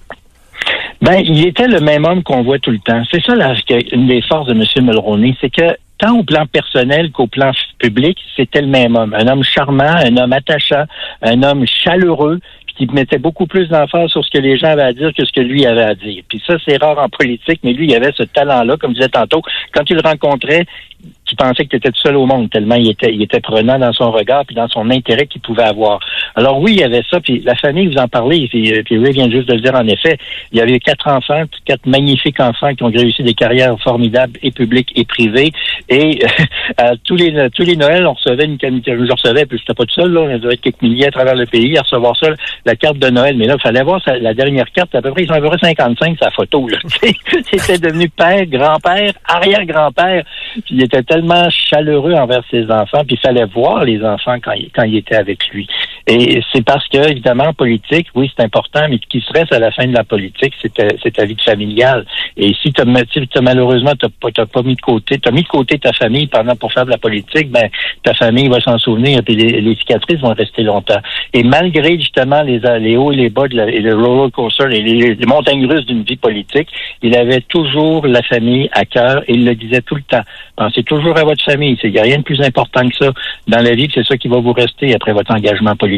Ben, 1.01 1.22
il 1.24 1.46
était 1.46 1.67
le 1.67 1.82
même 1.82 2.05
homme 2.05 2.24
qu'on 2.24 2.44
voit 2.44 2.60
tout 2.60 2.72
le 2.72 2.79
temps. 2.79 3.03
C'est 3.12 3.24
ça 3.24 3.36
là, 3.36 3.53
une 3.91 4.08
des 4.08 4.22
forces 4.22 4.48
de 4.48 4.53
M. 4.53 4.86
Mulroney, 4.86 5.36
c'est 5.41 5.50
que 5.50 5.75
tant 5.98 6.17
au 6.17 6.24
plan 6.24 6.46
personnel 6.46 7.12
qu'au 7.12 7.27
plan 7.27 7.51
public, 7.79 8.17
c'était 8.36 8.62
le 8.62 8.67
même 8.67 8.96
homme. 8.96 9.13
Un 9.13 9.27
homme 9.27 9.44
charmant, 9.44 9.84
un 9.84 10.17
homme 10.17 10.34
attachant, 10.34 10.86
un 11.22 11.44
homme 11.44 11.65
chaleureux, 11.67 12.39
qui 12.77 12.88
mettait 12.88 13.17
beaucoup 13.17 13.48
plus 13.48 13.67
d'emphase 13.67 14.10
sur 14.10 14.24
ce 14.24 14.29
que 14.32 14.38
les 14.38 14.58
gens 14.58 14.67
avaient 14.67 14.84
à 14.84 14.94
dire 14.94 15.13
que 15.13 15.25
ce 15.25 15.32
que 15.32 15.41
lui 15.41 15.65
avait 15.65 15.84
à 15.84 15.96
dire. 15.96 16.24
Puis 16.27 16.41
ça, 16.46 16.55
c'est 16.65 16.82
rare 16.82 17.00
en 17.00 17.10
politique, 17.10 17.62
mais 17.63 17.74
lui, 17.74 17.88
il 17.88 17.96
avait 17.96 18.12
ce 18.15 18.24
talent-là, 18.24 18.77
comme 18.77 18.91
je 18.91 18.98
disais 18.98 19.10
tantôt. 19.10 19.41
Quand 19.74 19.89
il 19.89 19.96
le 19.96 20.01
rencontrait, 20.01 20.65
qui 21.25 21.36
pensait 21.36 21.65
que 21.65 21.70
tu 21.70 21.75
étais 21.77 21.89
tout 21.89 22.01
seul 22.01 22.15
au 22.15 22.25
monde, 22.25 22.50
tellement 22.50 22.75
il 22.75 22.89
était, 22.89 23.13
il 23.13 23.22
était 23.22 23.39
prenant 23.39 23.79
dans 23.79 23.94
son 23.94 24.12
regard 24.12 24.46
puis 24.46 24.55
dans 24.55 24.67
son 24.67 24.89
intérêt 24.89 25.27
qu'il 25.27 25.41
pouvait 25.41 25.63
avoir. 25.63 26.00
Alors 26.36 26.60
oui, 26.60 26.74
il 26.74 26.79
y 26.79 26.84
avait 26.84 27.03
ça, 27.10 27.20
puis 27.20 27.41
la 27.44 27.55
famille, 27.55 27.88
vous 27.88 27.98
en 27.98 28.08
parlez, 28.08 28.48
puis, 28.48 28.74
euh, 28.74 28.84
puis 28.84 28.98
Ray 28.98 29.13
vient 29.13 29.29
juste 29.29 29.48
de 29.48 29.53
le 29.53 29.62
dire 29.62 29.75
en 29.75 29.88
effet, 29.88 30.17
il 30.51 30.58
y 30.58 30.62
avait 30.62 30.79
quatre 30.79 31.08
enfants, 31.08 31.44
quatre 31.65 31.86
magnifiques 31.86 32.39
enfants 32.39 32.74
qui 32.75 32.84
ont 32.84 32.91
réussi 32.91 33.24
des 33.24 33.34
carrières 33.34 33.75
formidables 33.82 34.38
et 34.44 34.51
publiques 34.51 34.91
et 34.96 35.05
privées, 35.05 35.51
et 35.89 36.20
euh, 36.82 36.96
tous 37.03 37.15
les 37.15 37.50
tous 37.51 37.63
les 37.63 37.75
Noëls, 37.75 38.05
on 38.05 38.13
recevait 38.13 38.46
une 38.46 38.58
je 38.62 39.12
recevais, 39.12 39.46
puis 39.46 39.58
j'étais 39.58 39.74
pas 39.74 39.86
tout 39.86 39.94
seul, 39.94 40.12
là, 40.12 40.22
on 40.22 40.38
devait 40.38 40.53
être 40.53 40.62
quelques 40.62 40.82
milliers 40.82 41.08
à 41.08 41.12
travers 41.12 41.36
le 41.36 41.46
pays 41.46 41.77
à 41.77 41.82
recevoir 41.82 42.15
ça, 42.17 42.29
la 42.65 42.75
carte 42.75 42.98
de 42.98 43.10
Noël, 43.10 43.36
mais 43.38 43.46
là, 43.46 43.55
il 43.58 43.62
fallait 43.62 43.84
voir 43.84 44.01
la 44.05 44.34
dernière 44.34 44.72
carte, 44.72 44.94
à 44.96 45.01
peu 45.01 45.12
près, 45.12 45.24
ils 45.24 45.27
sont 45.27 45.34
à 45.34 45.41
peu 45.41 45.50
près 45.50 45.58
55, 45.60 46.17
sa 46.20 46.32
photo. 46.32 46.67
C'était 47.53 47.77
devenu 47.77 48.10
père, 48.10 48.46
grand-père, 48.46 49.13
arrière-grand-père, 49.25 50.24
puis 50.53 50.75
il 50.75 50.84
était 50.84 51.03
tellement 51.15 51.50
chaleureux 51.50 52.13
envers 52.13 52.43
ses 52.51 52.69
enfants, 52.69 53.03
puis 53.07 53.15
il 53.15 53.19
fallait 53.19 53.45
voir 53.45 53.86
les 53.86 54.03
enfants 54.03 54.38
quand 54.43 54.51
il, 54.51 54.69
quand 54.72 54.84
il 54.84 54.98
était 54.98 55.15
avec 55.15 55.48
lui. 55.50 55.67
Et 56.07 56.39
c'est 56.53 56.63
parce 56.63 56.88
que, 56.88 57.09
évidemment, 57.09 57.45
en 57.45 57.53
politique, 57.53 58.07
oui, 58.13 58.31
c'est 58.35 58.43
important, 58.43 58.81
mais 58.88 59.00
qui 59.00 59.21
se 59.21 59.33
reste 59.33 59.51
à 59.51 59.57
la 59.57 59.71
fin 59.71 59.88
de 59.88 59.93
la 59.93 60.03
politique, 60.03 60.53
c'est 60.62 60.71
ta, 60.71 61.25
vie 61.25 61.35
familiale. 61.43 62.05
Et 62.38 62.53
si 62.62 62.71
tu 62.71 62.81
malheureusement, 63.41 63.93
tu 64.00 64.05
n'as 64.05 64.45
pas 64.45 64.62
mis 64.62 64.75
de 64.75 64.81
côté, 64.81 65.17
tu 65.17 65.27
as 65.27 65.31
mis 65.31 65.41
de 65.41 65.47
côté 65.47 65.79
ta 65.79 65.93
famille 65.93 66.27
pendant 66.27 66.55
pour 66.55 66.71
faire 66.71 66.85
de 66.85 66.91
la 66.91 67.00
politique, 67.00 67.50
ben 67.50 67.69
ta 68.03 68.13
famille 68.13 68.47
va 68.50 68.59
s'en 68.59 68.77
souvenir 68.77 69.19
et 69.27 69.35
les, 69.35 69.75
cicatrices 69.75 70.19
vont 70.19 70.33
rester 70.33 70.62
longtemps. 70.62 71.00
Et 71.33 71.43
malgré 71.43 71.97
justement 71.97 72.43
les, 72.43 72.59
les 72.79 72.97
hauts 72.97 73.12
et 73.12 73.15
les 73.15 73.29
bas 73.31 73.47
de 73.47 73.55
la, 73.55 73.67
et 73.67 73.79
le 73.79 73.95
roller 73.95 74.31
coaster 74.31 74.65
et 74.65 74.81
les, 74.81 75.15
les 75.15 75.25
montagnes 75.25 75.65
russes 75.65 75.88
d'une 75.88 76.03
vie 76.03 76.17
politique, 76.17 76.69
il 77.01 77.15
avait 77.17 77.41
toujours 77.41 78.05
la 78.05 78.21
famille 78.21 78.69
à 78.74 78.85
cœur 78.85 79.24
et 79.27 79.33
il 79.33 79.43
le 79.45 79.55
disait 79.55 79.81
tout 79.81 79.95
le 79.95 80.03
temps. 80.03 80.24
Pensez 80.55 80.83
toujours 80.83 81.17
à 81.17 81.24
votre 81.24 81.43
famille. 81.43 81.77
Il 81.83 81.91
n'y 81.91 82.00
a 82.00 82.03
rien 82.03 82.19
de 82.19 82.24
plus 82.24 82.41
important 82.41 82.88
que 82.88 82.95
ça 82.95 83.12
dans 83.47 83.62
la 83.62 83.71
vie, 83.71 83.89
c'est 83.93 84.05
ça 84.05 84.17
qui 84.17 84.27
va 84.27 84.38
vous 84.38 84.53
rester 84.53 84.93
après 84.93 85.12
votre 85.12 85.31
engagement 85.31 85.75
politique. 85.75 85.94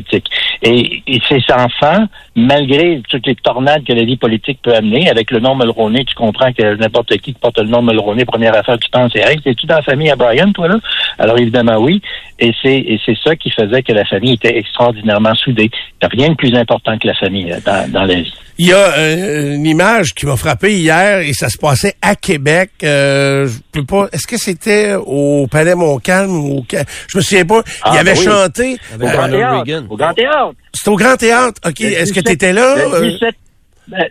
Et, 0.63 1.04
et 1.06 1.22
ces 1.30 1.44
enfants, 1.54 2.06
malgré 2.36 3.01
toutes 3.10 3.27
les 3.27 3.36
tornades 3.36 3.84
que 3.84 3.94
la 3.94 4.04
vie 4.04 4.18
politique 4.18 4.60
peut 4.63 4.74
amener, 4.74 5.10
avec 5.10 5.30
le 5.30 5.39
nom 5.39 5.56
Mulroney, 5.56 6.04
tu 6.06 6.16
comprends 6.16 6.51
que 6.51 6.75
n'importe 6.75 7.16
qui 7.18 7.27
qui 7.27 7.34
porte 7.34 7.60
le 7.60 7.68
nom 7.68 7.82
Mulroney, 7.82 8.25
première 8.25 8.56
affaire, 8.56 8.77
tu 8.80 8.89
penses, 8.89 9.16
hey, 9.16 9.38
es-tu 9.46 9.66
dans 9.66 9.75
la 9.75 9.82
famille 9.82 10.10
à 10.10 10.16
Brian, 10.16 10.51
toi, 10.54 10.68
là? 10.70 10.77
Alors, 11.20 11.38
évidemment, 11.38 11.78
oui. 11.78 12.02
Et 12.39 12.54
c'est, 12.62 12.78
et 12.78 13.00
c'est 13.06 13.17
ça 13.24 13.36
qui 13.36 13.50
faisait 13.52 13.84
que 13.84 13.91
la 13.91 14.06
famille 14.06 14.34
était 14.34 14.58
extraordinairement 14.58 15.36
soudée. 15.36 15.69
Rien 16.02 16.30
de 16.30 16.36
plus 16.36 16.54
important 16.56 16.98
que 16.98 17.08
la 17.08 17.15
famille 17.15 17.52
euh, 17.52 17.60
dans, 17.65 17.91
dans 17.91 18.06
la 18.06 18.15
vie. 18.15 18.34
Il 18.60 18.67
y 18.67 18.74
a 18.74 18.98
euh, 18.98 19.54
une 19.56 19.65
image 19.65 20.13
qui 20.15 20.26
m'a 20.26 20.36
frappé 20.36 20.78
hier 20.78 21.20
et 21.20 21.34
ça 21.34 21.50
se 21.50 21.58
passait 21.58 21.96
à 22.02 22.15
Québec. 22.15 22.72
Euh, 22.84 23.48
je 23.48 23.58
peux 23.72 23.86
pas. 23.86 24.10
Est-ce 24.12 24.26
que 24.26 24.38
c'était 24.38 24.96
au 24.96 25.48
Palais 25.48 25.76
Montcalm 25.76 26.32
ou 26.32 26.60
au... 26.60 26.65
Je 27.08 27.17
me 27.17 27.22
souviens 27.22 27.46
pas. 27.46 27.62
il 27.65 27.82
ah, 27.84 27.91
avait 28.00 28.15
ben 28.15 28.24
chanté. 28.24 28.78
Au 28.96 29.08
Grand 29.08 29.30
Théâtre. 29.30 29.86
Au 29.89 29.98
Grand 29.98 30.13
Théâtre. 30.13 30.54
C'était 30.74 30.89
au 30.89 30.96
Grand 30.96 31.15
Théâtre. 31.17 31.62
Ok. 31.67 31.82
Est-ce 31.82 32.13
que 32.13 32.20
tu 32.20 32.32
étais 32.32 32.54
là? 32.54 32.76
Le 33.00 33.12
17, 33.12 33.20
ben, 33.22 33.32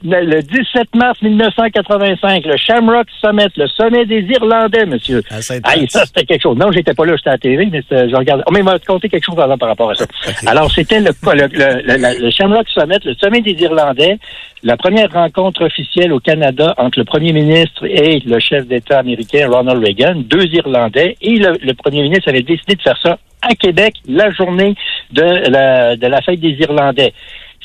le 0.02 0.40
17 0.40 0.94
mars 0.94 1.20
1985, 1.20 2.44
le 2.46 2.56
Shamrock 2.56 3.06
Summit, 3.20 3.48
le 3.56 3.66
sommet 3.68 4.06
des 4.06 4.20
Irlandais, 4.20 4.86
monsieur. 4.86 5.22
Ah, 5.30 5.42
ça, 5.42 5.54
c'était 6.06 6.24
quelque 6.24 6.42
chose. 6.42 6.56
Non, 6.56 6.72
j'étais 6.72 6.94
pas 6.94 7.04
là, 7.04 7.14
j'étais 7.16 7.28
à 7.28 7.32
la 7.32 7.38
TV, 7.38 7.68
mais 7.70 7.82
je 7.90 8.16
regardais. 8.16 8.42
Oh, 8.46 8.52
mais 8.52 8.60
il 8.60 8.64
m'a 8.64 8.78
conté 8.78 9.08
quelque 9.08 9.24
chose 9.24 9.38
avant 9.38 9.58
par 9.58 9.68
rapport 9.68 9.90
à 9.90 9.94
ça. 9.94 10.06
Alors, 10.46 10.70
c'était 10.70 11.00
le, 11.00 11.10
le, 11.10 12.22
le, 12.22 12.30
Shamrock 12.30 12.68
Summit, 12.68 12.98
le 13.04 13.14
sommet 13.14 13.42
des 13.42 13.52
Irlandais, 13.52 14.18
la 14.62 14.76
première 14.76 15.12
rencontre 15.12 15.64
officielle 15.64 16.12
au 16.12 16.20
Canada 16.20 16.74
entre 16.78 16.98
le 16.98 17.04
premier 17.04 17.32
ministre 17.32 17.84
et 17.84 18.20
le 18.20 18.38
chef 18.38 18.66
d'État 18.66 18.98
américain 18.98 19.48
Ronald 19.48 19.84
Reagan, 19.84 20.14
deux 20.16 20.46
Irlandais, 20.46 21.16
et 21.20 21.36
le, 21.36 21.72
premier 21.74 22.02
ministre 22.02 22.30
avait 22.30 22.42
décidé 22.42 22.74
de 22.74 22.82
faire 22.82 22.98
ça 23.02 23.18
à 23.42 23.54
Québec, 23.54 23.94
la 24.08 24.30
journée 24.32 24.74
de 25.12 25.22
la, 25.22 25.96
de 25.96 26.06
la 26.06 26.22
fête 26.22 26.40
des 26.40 26.56
Irlandais. 26.60 27.12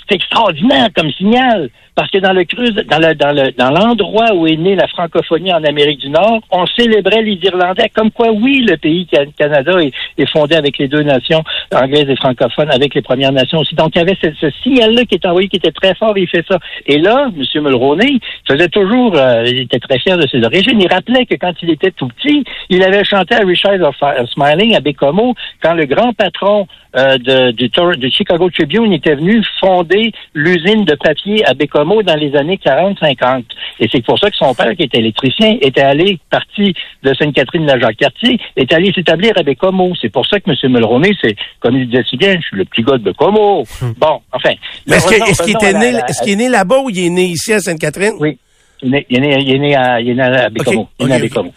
C'est 0.07 0.15
extraordinaire 0.15 0.89
comme 0.95 1.11
signal. 1.11 1.69
Parce 1.93 2.09
que 2.09 2.19
dans 2.19 2.31
le 2.31 2.45
cruise, 2.45 2.73
dans 2.73 2.99
le, 2.99 3.15
dans 3.15 3.35
le, 3.35 3.51
dans 3.51 3.69
l'endroit 3.69 4.33
où 4.33 4.47
est 4.47 4.55
née 4.55 4.75
la 4.75 4.87
francophonie 4.87 5.53
en 5.53 5.63
Amérique 5.63 5.99
du 5.99 6.09
Nord, 6.09 6.39
on 6.49 6.65
célébrait 6.65 7.21
les 7.21 7.37
Irlandais. 7.43 7.89
Comme 7.93 8.11
quoi, 8.11 8.31
oui, 8.31 8.65
le 8.67 8.77
pays 8.77 9.07
Canada 9.37 9.73
est, 9.81 10.25
fondé 10.31 10.55
avec 10.55 10.77
les 10.77 10.87
deux 10.87 11.03
nations, 11.03 11.43
anglaises 11.75 12.09
et 12.09 12.15
francophones, 12.15 12.71
avec 12.71 12.95
les 12.95 13.01
Premières 13.01 13.33
Nations 13.33 13.59
aussi. 13.59 13.75
Donc, 13.75 13.91
il 13.95 13.99
y 13.99 14.01
avait 14.01 14.17
ce, 14.23 14.29
ce 14.39 14.49
signal-là 14.63 15.03
qui 15.03 15.15
est 15.15 15.25
envoyé, 15.25 15.49
qui 15.49 15.57
était 15.57 15.71
très 15.71 15.93
fort, 15.95 16.17
il 16.17 16.27
fait 16.27 16.45
ça. 16.47 16.59
Et 16.87 16.97
là, 16.97 17.27
M. 17.35 17.63
Mulroney 17.63 18.19
faisait 18.47 18.69
toujours, 18.69 19.17
euh, 19.17 19.43
il 19.45 19.59
était 19.59 19.79
très 19.79 19.99
fier 19.99 20.17
de 20.17 20.27
ses 20.27 20.41
origines. 20.43 20.79
Il 20.79 20.87
rappelait 20.87 21.25
que 21.25 21.35
quand 21.35 21.53
il 21.61 21.71
était 21.71 21.91
tout 21.91 22.07
petit, 22.07 22.45
il 22.69 22.83
avait 22.83 23.03
chanté 23.03 23.35
à 23.35 23.39
Richard 23.39 23.81
of, 23.81 23.95
Smiling 24.31 24.75
à 24.75 24.79
Bécomo, 24.79 25.35
quand 25.61 25.73
le 25.73 25.85
grand 25.85 26.13
patron 26.13 26.67
euh, 26.95 27.17
de, 27.17 27.51
du, 27.51 27.69
du 27.97 28.11
Chicago 28.11 28.49
Tribune 28.49 28.93
était 28.93 29.15
venu 29.15 29.43
fonder 29.59 30.11
l'usine 30.33 30.85
de 30.85 30.95
papier 30.95 31.45
à 31.45 31.53
Bécomo 31.53 31.80
dans 31.83 32.15
les 32.15 32.35
années 32.35 32.59
40-50. 32.63 33.43
Et 33.79 33.89
c'est 33.91 34.03
pour 34.03 34.19
ça 34.19 34.29
que 34.29 34.35
son 34.35 34.53
père, 34.53 34.75
qui 34.75 34.83
était 34.83 34.99
électricien, 34.99 35.57
était 35.61 35.81
allé, 35.81 36.19
parti 36.29 36.73
de 37.03 37.13
Sainte-Catherine-la-Jacques-Cartier, 37.13 38.39
est 38.55 38.73
allé 38.73 38.91
s'établir 38.93 39.33
à 39.37 39.43
Bécomo. 39.43 39.93
C'est 39.99 40.09
pour 40.09 40.25
ça 40.25 40.39
que 40.39 40.49
M. 40.49 40.71
Mulroney, 40.71 41.11
c'est, 41.21 41.35
comme 41.59 41.77
il 41.77 41.89
disait 41.89 42.03
si 42.09 42.17
bien, 42.17 42.35
je 42.35 42.45
suis 42.47 42.57
le 42.57 42.65
petit 42.65 42.83
gars 42.83 42.97
de 42.97 43.03
Bécomo. 43.03 43.63
Hmm. 43.81 43.93
Bon, 43.97 44.21
enfin. 44.31 44.51
est-ce, 44.87 46.23
qu'il 46.23 46.31
est 46.31 46.35
né 46.35 46.49
là-bas 46.49 46.79
ou 46.79 46.89
il 46.89 47.05
est 47.05 47.09
né 47.09 47.25
ici 47.25 47.53
à 47.53 47.59
Sainte-Catherine? 47.59 48.13
Oui. 48.19 48.37
Il 48.83 48.95
est, 48.95 49.19
né, 49.19 49.37
il 49.39 49.55
est 49.55 49.59
né 49.59 49.75
à, 49.75 50.01
il 50.01 50.09
est 50.09 50.13
né 50.15 50.23
à 50.23 50.49
Bécomo. 50.49 50.89
il 50.99 51.05
est 51.05 51.09
né 51.09 51.15
à 51.15 51.19
Bécomo. 51.19 51.53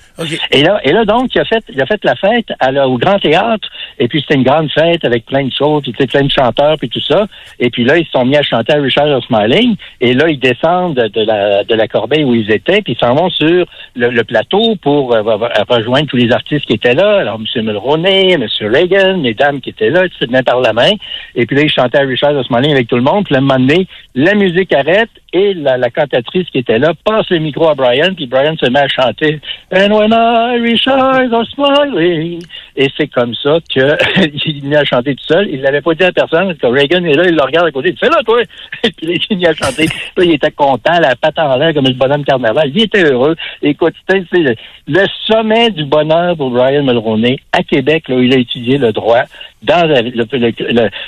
Et 0.50 0.62
là, 0.62 0.80
et 0.84 0.92
là, 0.92 1.04
donc, 1.04 1.34
il 1.34 1.40
a 1.40 1.44
fait, 1.44 1.64
il 1.70 1.80
a 1.80 1.87
fait 1.87 2.04
la 2.04 2.14
fête 2.16 2.46
à 2.60 2.70
la, 2.70 2.87
au 2.87 2.98
Grand 2.98 3.18
Théâtre. 3.18 3.68
Et 3.98 4.08
puis, 4.08 4.20
c'était 4.20 4.34
une 4.34 4.42
grande 4.42 4.70
fête 4.70 5.04
avec 5.04 5.24
plein 5.24 5.44
de 5.44 5.52
choses, 5.52 5.82
puis 5.82 5.92
plein 5.92 6.24
de 6.24 6.30
chanteurs, 6.30 6.76
puis 6.78 6.88
tout 6.88 7.00
ça. 7.00 7.26
Et 7.58 7.70
puis 7.70 7.84
là, 7.84 7.96
ils 7.96 8.04
se 8.04 8.10
sont 8.10 8.24
mis 8.24 8.37
à 8.37 8.42
chanter 8.42 8.74
à 8.74 8.80
Richard 8.80 9.22
Smiling. 9.24 9.76
Et 10.00 10.14
là, 10.14 10.28
ils 10.28 10.38
descendent 10.38 10.96
de 10.96 11.20
la, 11.22 11.64
de 11.64 11.74
la 11.74 11.88
corbeille 11.88 12.24
où 12.24 12.34
ils 12.34 12.50
étaient, 12.50 12.82
puis 12.82 12.94
ils 12.94 12.98
s'en 12.98 13.14
vont 13.14 13.30
sur 13.30 13.66
le, 13.96 14.22
plateau 14.24 14.76
pour 14.76 15.14
euh, 15.14 15.22
rejoindre 15.68 16.06
tous 16.06 16.16
les 16.16 16.32
artistes 16.32 16.66
qui 16.66 16.74
étaient 16.74 16.94
là. 16.94 17.20
Alors, 17.20 17.38
M. 17.40 17.64
Mulroney, 17.64 18.32
M. 18.32 18.46
Reagan, 18.60 19.18
les 19.22 19.34
dames 19.34 19.60
qui 19.60 19.70
étaient 19.70 19.90
là, 19.90 20.08
tu 20.08 20.16
se 20.18 20.42
par 20.42 20.60
la 20.60 20.72
main. 20.72 20.90
Et 21.34 21.46
puis 21.46 21.56
là, 21.56 21.62
ils 21.62 21.70
chantaient 21.70 21.98
à 21.98 22.02
Richard 22.02 22.37
of 22.37 22.46
Smiling 22.46 22.72
avec 22.72 22.88
tout 22.88 22.96
le 22.96 23.02
monde. 23.02 23.24
Puis 23.24 23.34
là, 23.34 23.38
un 23.38 23.42
moment 23.42 23.58
donné, 23.58 23.87
la 24.14 24.34
musique 24.34 24.72
arrête 24.72 25.10
et 25.32 25.54
la, 25.54 25.76
la 25.76 25.90
cantatrice 25.90 26.48
qui 26.50 26.58
était 26.58 26.78
là 26.78 26.92
passe 27.14 27.31
le 27.31 27.68
à 27.68 27.74
Brian, 27.74 28.14
puis 28.14 28.27
Brian 28.27 28.57
se 28.57 28.68
met 28.68 28.81
à 28.81 28.88
chanter 28.88 29.40
And 29.72 29.92
when 29.92 30.12
Irish 30.12 30.87
eyes 30.87 31.33
are 31.33 31.46
smiling, 31.55 32.42
Et 32.77 32.88
c'est 32.96 33.09
comme 33.09 33.35
ça 33.35 33.59
qu'il 33.68 33.83
venait 34.62 34.77
à 34.77 34.85
chanter 34.85 35.14
tout 35.14 35.24
seul. 35.27 35.48
Il 35.50 35.62
l'avait 35.62 35.81
pas 35.81 35.94
dit 35.94 36.05
à 36.05 36.12
personne. 36.12 36.55
Quand 36.61 36.70
Reagan 36.70 37.05
est 37.05 37.14
là, 37.14 37.24
il 37.27 37.35
le 37.35 37.42
regarde 37.42 37.66
à 37.66 37.70
côté. 37.70 37.90
Il 37.90 37.98
fait 37.98 38.09
là, 38.09 38.18
toi! 38.24 38.42
Puis 38.83 38.92
il 39.03 39.22
finit 39.22 39.46
à 39.46 39.55
chanter. 39.55 39.87
Là, 40.16 40.24
il 40.24 40.33
était 40.33 40.50
content, 40.50 40.98
la 41.00 41.14
patte 41.16 41.38
en 41.38 41.57
l'air 41.57 41.72
comme 41.72 41.87
le 41.87 41.94
bonhomme 41.94 42.24
carnaval. 42.24 42.70
Il 42.74 42.83
était 42.83 43.05
heureux. 43.05 43.37
Écoute, 43.62 43.94
c'était 44.09 44.57
le, 44.87 45.07
sommet 45.27 45.70
du 45.70 45.85
bonheur 45.85 46.37
pour 46.37 46.50
Brian 46.50 46.83
Mulroney. 46.83 47.38
À 47.53 47.62
Québec, 47.62 48.05
où 48.09 48.18
il 48.18 48.35
a 48.35 48.38
étudié 48.38 48.79
le 48.79 48.92
droit, 48.92 49.22
dans 49.64 49.87
le, 49.87 50.11
le, 50.11 50.27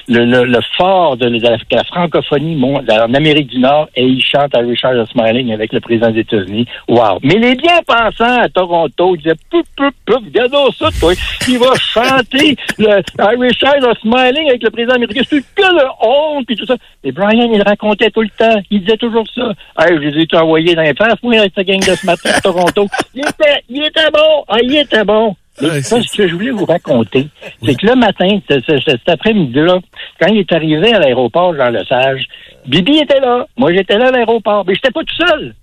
le, 0.09 0.25
le, 0.25 0.45
le 0.45 0.59
fort 0.77 1.17
de, 1.17 1.27
la, 1.27 1.57
de 1.57 1.65
la 1.71 1.85
francophonie 1.85 2.61
en 2.63 3.15
Amérique 3.15 3.49
du 3.49 3.59
Nord, 3.59 3.89
et 3.95 4.05
il 4.05 4.23
chante 4.23 4.55
à 4.55 4.59
Richard 4.59 5.07
Smiling 5.09 5.53
avec 5.53 5.73
le 5.73 5.81
président 5.81 6.11
des 6.11 6.21
États-Unis. 6.21 6.67
Wow! 6.89 7.19
Mais 7.23 7.35
les 7.35 7.55
bien-pensants 7.55 8.41
à 8.41 8.49
Toronto, 8.49 9.17
disaient, 9.17 9.35
pouf, 9.51 9.65
pouf, 9.77 9.93
pouf, 10.05 10.25
regarde 10.25 10.55
ça, 10.79 10.89
toi. 10.99 11.13
Il 11.49 11.59
va 11.59 11.75
chanter 11.81 12.57
le 12.79 13.03
Irish 13.35 13.63
Eyes 13.63 13.85
of 13.85 13.99
Smiling 14.01 14.49
avec 14.49 14.63
le 14.63 14.71
président 14.71 14.95
américain. 14.95 15.23
C'est 15.29 15.41
que 15.41 15.63
le 15.63 15.87
honte, 16.01 16.47
puis 16.47 16.57
tout 16.57 16.67
ça. 16.67 16.77
Et 17.05 17.13
Brian, 17.13 17.51
il 17.53 17.63
racontait 17.63 18.11
tout 18.11 18.23
le 18.23 18.31
temps. 18.31 18.61
Il 18.71 18.81
disait 18.81 18.97
toujours 18.97 19.25
ça. 19.35 19.53
Hey, 19.79 19.97
je 19.97 20.09
les 20.09 20.23
ai 20.23 20.37
envoyés 20.37 20.75
dans 20.75 20.83
les 20.83 20.95
fers, 20.95 21.15
moi, 21.23 21.39
avec 21.39 21.53
cette 21.55 21.67
gang 21.67 21.81
de 21.81 21.95
ce 21.95 22.07
matin 22.07 22.31
à 22.35 22.41
Toronto. 22.41 22.87
Il 23.15 23.21
était, 23.21 23.63
il 23.69 23.85
était 23.85 24.11
bon. 24.13 24.45
Ah, 24.49 24.59
il 24.63 24.77
était 24.77 25.05
bon. 25.05 25.35
Ouais, 25.63 25.81
ça, 25.83 26.01
ce 26.03 26.17
que 26.17 26.29
je 26.29 26.35
voulais 26.35 26.51
vous 26.51 26.65
raconter, 26.67 27.29
c'est 27.65 27.75
que 27.75 27.87
le 27.87 27.95
matin, 27.95 28.29
ce- 28.49 28.61
ce- 28.61 28.79
cet 28.79 29.09
après-midi-là, 29.09 29.79
quand 30.21 30.27
il 30.29 30.39
est 30.39 30.53
arrivé 30.53 30.93
à 30.95 30.99
l'aéroport 30.99 31.55
Jean 31.55 31.71
Lesage, 31.71 32.27
Bibi 32.67 32.99
était 32.99 33.21
là. 33.21 33.47
Moi, 33.57 33.73
j'étais 33.73 33.97
là 33.97 34.09
à 34.09 34.11
l'aéroport. 34.11 34.65
Mais 34.67 34.75
j'étais 34.75 34.91
pas 34.91 35.01
tout 35.03 35.27
seul. 35.27 35.55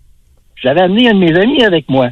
J'avais 0.55 0.81
amené 0.81 1.09
un 1.09 1.13
de 1.13 1.19
mes 1.19 1.37
amis 1.39 1.63
avec 1.63 1.89
moi. 1.89 2.09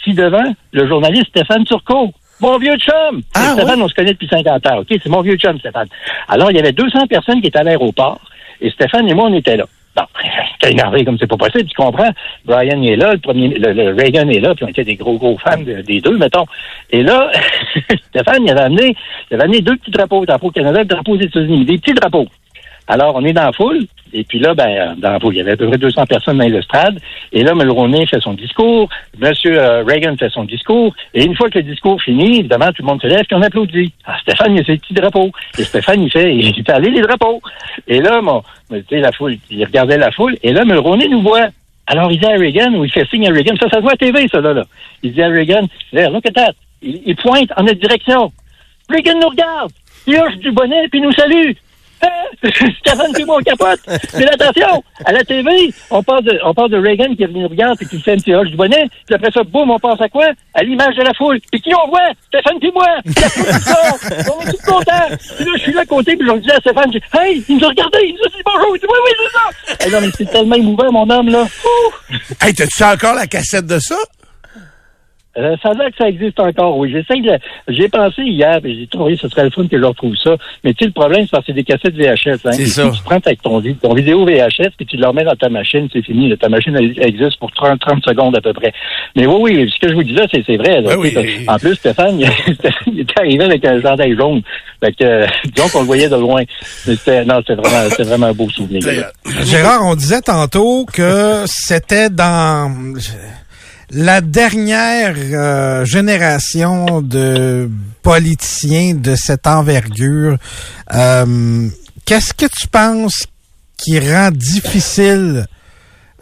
Ici 0.00 0.14
devant, 0.14 0.44
le 0.72 0.86
journaliste 0.86 1.28
Stéphane 1.28 1.64
Turcot. 1.64 2.12
Mon 2.40 2.58
vieux 2.58 2.76
chum! 2.76 3.22
Ah, 3.34 3.52
Stéphane, 3.54 3.80
on 3.80 3.88
se 3.88 3.94
connaît 3.94 4.12
depuis 4.12 4.28
50 4.28 4.66
ans, 4.66 4.78
OK? 4.80 4.88
C'est 4.90 5.08
mon 5.08 5.22
vieux 5.22 5.36
chum, 5.36 5.58
Stéphane. 5.58 5.86
Alors, 6.28 6.50
il 6.50 6.56
y 6.56 6.60
avait 6.60 6.72
200 6.72 7.06
personnes 7.06 7.40
qui 7.40 7.46
étaient 7.46 7.60
à 7.60 7.62
l'aéroport, 7.62 8.20
et 8.60 8.70
Stéphane 8.70 9.08
et 9.08 9.14
moi, 9.14 9.28
on 9.30 9.34
était 9.34 9.56
là. 9.56 9.64
Bon, 9.96 10.02
j'étais 10.52 10.72
énervé 10.72 11.04
comme 11.04 11.16
c'est 11.18 11.26
pas 11.26 11.36
possible, 11.36 11.64
tu 11.68 11.74
comprends? 11.76 12.10
Brian 12.44 12.82
est 12.82 12.96
là, 12.96 13.12
le 13.12 13.18
premier, 13.18 13.48
le, 13.48 13.94
Reagan 13.94 14.28
est 14.28 14.40
là, 14.40 14.54
puis 14.54 14.64
on 14.64 14.68
était 14.68 14.84
des 14.84 14.96
gros, 14.96 15.16
gros 15.18 15.38
fans 15.38 15.58
de- 15.58 15.82
des 15.82 16.00
deux, 16.00 16.16
mettons. 16.18 16.46
Et 16.90 17.02
là, 17.02 17.30
Stéphane, 18.10 18.44
il 18.44 18.50
avait 18.50 18.60
amené, 18.62 18.96
il 19.30 19.34
avait 19.34 19.44
amené 19.44 19.60
deux 19.60 19.76
petits 19.76 19.90
drapeaux, 19.90 20.24
drapeau 20.26 20.50
Canada, 20.50 20.80
le 20.80 20.84
drapeau 20.86 21.16
des 21.16 21.26
États-Unis, 21.26 21.64
des 21.64 21.78
petits 21.78 21.94
drapeaux. 21.94 22.26
Alors, 22.86 23.14
on 23.16 23.24
est 23.24 23.32
dans 23.32 23.44
la 23.44 23.52
foule, 23.52 23.86
et 24.14 24.24
puis 24.24 24.38
là, 24.38 24.54
ben, 24.54 24.94
dans 24.96 25.18
il 25.30 25.36
y 25.36 25.40
avait 25.40 25.52
à 25.52 25.56
peu 25.56 25.66
près 25.66 25.76
200 25.76 26.06
personnes 26.06 26.38
dans 26.38 26.48
l'estrade, 26.48 26.98
et 27.32 27.42
là, 27.42 27.54
Mulroney 27.54 28.06
fait 28.06 28.20
son 28.20 28.34
discours, 28.34 28.88
M. 29.20 29.32
Reagan 29.86 30.16
fait 30.16 30.30
son 30.30 30.44
discours, 30.44 30.94
et 31.12 31.24
une 31.24 31.34
fois 31.36 31.50
que 31.50 31.58
le 31.58 31.64
discours 31.64 32.00
finit, 32.00 32.38
évidemment, 32.38 32.68
tout 32.68 32.82
le 32.82 32.86
monde 32.86 33.02
se 33.02 33.08
lève, 33.08 33.24
puis 33.26 33.36
on 33.36 33.42
applaudit. 33.42 33.92
Ah, 34.06 34.16
Stéphane, 34.22 34.54
il 34.54 34.60
a 34.60 34.64
ses 34.64 34.78
petits 34.78 34.94
drapeaux. 34.94 35.30
Et 35.58 35.64
Stéphane, 35.64 36.02
il 36.02 36.10
fait, 36.10 36.34
il 36.34 36.54
fait 36.54 36.72
aller 36.72 36.90
les 36.90 37.00
drapeaux. 37.00 37.42
Et 37.88 38.00
là, 38.00 38.20
mon, 38.22 38.42
la 38.90 39.12
foule, 39.12 39.36
il 39.50 39.64
regardait 39.64 39.98
la 39.98 40.12
foule, 40.12 40.36
et 40.42 40.52
là, 40.52 40.64
Mulroney 40.64 41.08
nous 41.08 41.22
voit. 41.22 41.48
Alors, 41.86 42.10
il 42.10 42.18
dit 42.18 42.26
à 42.26 42.30
Reagan, 42.30 42.72
ou 42.74 42.84
il 42.84 42.92
fait 42.92 43.06
signe 43.08 43.28
à 43.28 43.32
Reagan, 43.32 43.56
ça, 43.60 43.68
ça 43.68 43.76
se 43.76 43.82
voit 43.82 43.92
à 43.92 43.96
TV, 43.96 44.26
ça, 44.28 44.40
là, 44.40 44.54
là. 44.54 44.64
Il 45.02 45.12
dit 45.12 45.22
à 45.22 45.28
Reagan, 45.28 45.66
There, 45.92 46.10
look 46.10 46.24
at 46.26 46.32
that. 46.32 46.52
Il, 46.82 47.16
pointe 47.16 47.50
en 47.56 47.64
notre 47.64 47.80
direction. 47.80 48.32
Reagan 48.88 49.18
nous 49.20 49.28
regarde. 49.28 49.72
Il 50.06 50.16
hoche 50.16 50.36
du 50.36 50.52
bonnet, 50.52 50.88
puis 50.88 51.00
nous 51.00 51.12
salue. 51.12 51.52
Stéphane, 52.80 53.12
moi, 53.26 53.38
on 53.40 53.42
capote. 53.42 53.80
Mais 54.14 54.28
attention, 54.28 54.82
à 55.04 55.12
la 55.12 55.24
TV, 55.24 55.72
on 55.90 56.02
passe 56.02 56.22
de, 56.22 56.38
on 56.44 56.52
passe 56.52 56.70
de 56.70 56.78
Reagan 56.78 57.14
qui 57.14 57.22
est 57.22 57.26
venu 57.26 57.46
regarder 57.46 57.84
et 57.84 57.88
qui 57.88 58.00
fait 58.00 58.12
un 58.12 58.16
petit 58.16 58.34
hoche 58.34 58.48
du 58.48 58.56
bonnet. 58.56 58.88
Puis 59.06 59.14
après 59.14 59.30
ça, 59.30 59.42
boum, 59.42 59.70
on 59.70 59.78
passe 59.78 60.00
à 60.00 60.08
quoi? 60.08 60.26
À 60.54 60.62
l'image 60.62 60.94
de 60.96 61.02
la 61.02 61.14
foule. 61.14 61.40
Puis 61.50 61.60
qui 61.60 61.70
on 61.74 61.88
voit? 61.88 62.10
Stéphane 62.28 62.58
puis 62.60 62.70
moi. 62.74 62.86
On 63.04 64.46
est 64.46 64.50
tous 64.52 64.62
contents. 64.66 65.08
Puis 65.36 65.44
là, 65.44 65.52
je 65.56 65.62
suis 65.62 65.72
là 65.72 65.80
à 65.80 65.86
côté, 65.86 66.16
puis 66.16 66.26
je 66.26 66.34
dis 66.38 66.50
à 66.50 66.60
Stéphane, 66.60 66.92
je 66.92 66.98
dis, 66.98 67.04
hey, 67.18 67.44
il 67.48 67.56
nous 67.56 67.64
a 67.64 67.68
regardé, 67.68 67.98
il 68.02 68.14
nous 68.14 68.24
a 68.24 68.28
dit 68.28 68.42
bonjour. 68.44 68.76
Il 68.76 68.80
dit, 68.80 68.86
oui, 68.88 68.98
oui, 69.04 69.12
c'est 69.18 69.32
ça. 69.32 69.86
Eh 69.86 69.90
non, 69.90 70.00
mais 70.00 70.12
c'est 70.16 70.30
tellement 70.30 70.56
émouvant, 70.56 70.92
mon 70.92 71.10
homme, 71.10 71.28
là. 71.28 71.46
Hey, 72.40 72.54
t'as-tu 72.54 72.84
encore 72.84 73.14
la 73.14 73.26
cassette 73.26 73.66
de 73.66 73.78
ça? 73.78 73.96
Euh, 75.36 75.56
ça 75.62 75.70
a 75.70 75.74
l'air 75.74 75.90
que 75.90 75.96
ça 75.98 76.08
existe 76.08 76.38
encore, 76.38 76.76
oui. 76.78 76.90
J'essaie 76.92 77.20
de... 77.20 77.32
J'ai 77.68 77.88
pensé 77.88 78.22
hier, 78.22 78.60
et 78.64 78.74
j'ai 78.74 78.86
trouvé 78.86 79.16
ce 79.16 79.28
serait 79.28 79.44
le 79.44 79.50
fun 79.50 79.66
que 79.66 79.78
je 79.78 79.84
retrouve 79.84 80.14
ça. 80.16 80.36
Mais 80.62 80.72
tu 80.72 80.80
sais, 80.80 80.86
le 80.86 80.92
problème, 80.92 81.22
c'est 81.22 81.30
parce 81.30 81.46
que 81.46 81.52
c'est 81.52 81.56
des 81.56 81.64
cassettes 81.64 81.94
VHS. 81.94 82.46
Hein. 82.46 82.52
C'est 82.52 82.66
ça. 82.66 82.90
Tu 82.90 83.02
prends 83.02 83.16
avec 83.16 83.42
ton, 83.42 83.60
ton 83.60 83.94
vidéo 83.94 84.24
VHS, 84.24 84.70
puis 84.76 84.86
tu 84.86 84.96
le 84.96 85.06
remets 85.06 85.24
dans 85.24 85.34
ta 85.34 85.48
machine, 85.48 85.88
c'est 85.92 86.02
fini. 86.02 86.28
là. 86.28 86.36
Ta 86.36 86.48
machine 86.48 86.76
elle, 86.76 86.94
existe 87.02 87.38
pour 87.38 87.50
30, 87.52 87.80
30 87.80 88.04
secondes 88.04 88.36
à 88.36 88.40
peu 88.40 88.52
près. 88.52 88.72
Mais 89.16 89.26
oui, 89.26 89.56
oui, 89.56 89.72
ce 89.74 89.78
que 89.80 89.88
je 89.88 89.94
vous 89.94 90.04
dis 90.04 90.12
là, 90.12 90.26
c'est 90.32 90.44
c'est 90.46 90.56
vrai. 90.56 90.80
là. 90.80 90.96
Oui, 90.98 91.10
sais, 91.10 91.18
oui. 91.20 91.44
En 91.48 91.58
plus, 91.58 91.74
Stéphane, 91.74 92.20
il, 92.86 93.00
était 93.00 93.18
arrivé 93.18 93.44
avec 93.44 93.64
un 93.64 93.80
gendarme 93.80 94.16
jaune. 94.16 94.42
Fait 94.82 94.92
que, 94.92 95.04
euh, 95.04 95.26
disons 95.44 95.68
qu'on 95.68 95.80
le 95.80 95.86
voyait 95.86 96.08
de 96.08 96.16
loin. 96.16 96.42
Mais 96.86 96.96
c'était- 96.96 97.24
non, 97.24 97.40
c'était 97.40 97.54
vraiment, 97.54 97.90
c'était 97.90 98.02
vraiment 98.04 98.26
un 98.26 98.32
beau 98.32 98.48
souvenir. 98.50 98.82
Gérard, 99.44 99.80
on 99.84 99.94
disait 99.94 100.20
tantôt 100.20 100.84
que 100.92 101.44
c'était 101.46 102.10
dans 102.10 102.94
la 103.90 104.20
dernière 104.20 105.14
euh, 105.16 105.84
génération 105.84 107.02
de 107.02 107.68
politiciens 108.02 108.94
de 108.94 109.14
cette 109.16 109.46
envergure. 109.46 110.36
Euh, 110.94 111.68
Qu'est-ce 112.06 112.34
que 112.34 112.46
tu 112.46 112.68
penses 112.68 113.26
qui 113.78 113.98
rend 113.98 114.30
difficile 114.30 115.46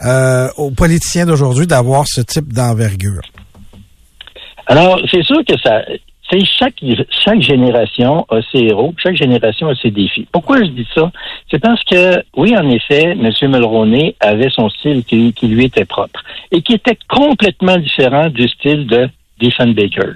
euh, 0.05 0.49
aux 0.57 0.71
politiciens 0.71 1.27
d'aujourd'hui 1.27 1.67
d'avoir 1.67 2.05
ce 2.07 2.21
type 2.21 2.53
d'envergure? 2.53 3.23
Alors, 4.67 5.01
c'est 5.11 5.25
sûr 5.25 5.45
que 5.47 5.59
ça. 5.59 5.83
Chaque, 6.59 6.83
chaque 7.11 7.43
génération 7.43 8.25
a 8.31 8.41
ses 8.51 8.61
héros, 8.61 8.95
chaque 8.97 9.17
génération 9.17 9.69
a 9.69 9.75
ses 9.75 9.91
défis. 9.91 10.27
Pourquoi 10.33 10.59
je 10.59 10.71
dis 10.71 10.89
ça? 10.95 11.13
C'est 11.51 11.59
parce 11.59 11.85
que, 11.85 12.23
oui, 12.37 12.57
en 12.57 12.71
effet, 12.71 13.11
M. 13.11 13.31
Mulroney 13.43 14.17
avait 14.19 14.49
son 14.49 14.71
style 14.71 15.05
qui, 15.05 15.35
qui 15.35 15.49
lui 15.49 15.67
était 15.67 15.85
propre 15.85 16.23
et 16.51 16.63
qui 16.63 16.73
était 16.73 16.97
complètement 17.09 17.77
différent 17.77 18.29
du 18.29 18.49
style 18.49 18.87
de 18.87 19.11
Diefenbaker. 19.41 20.15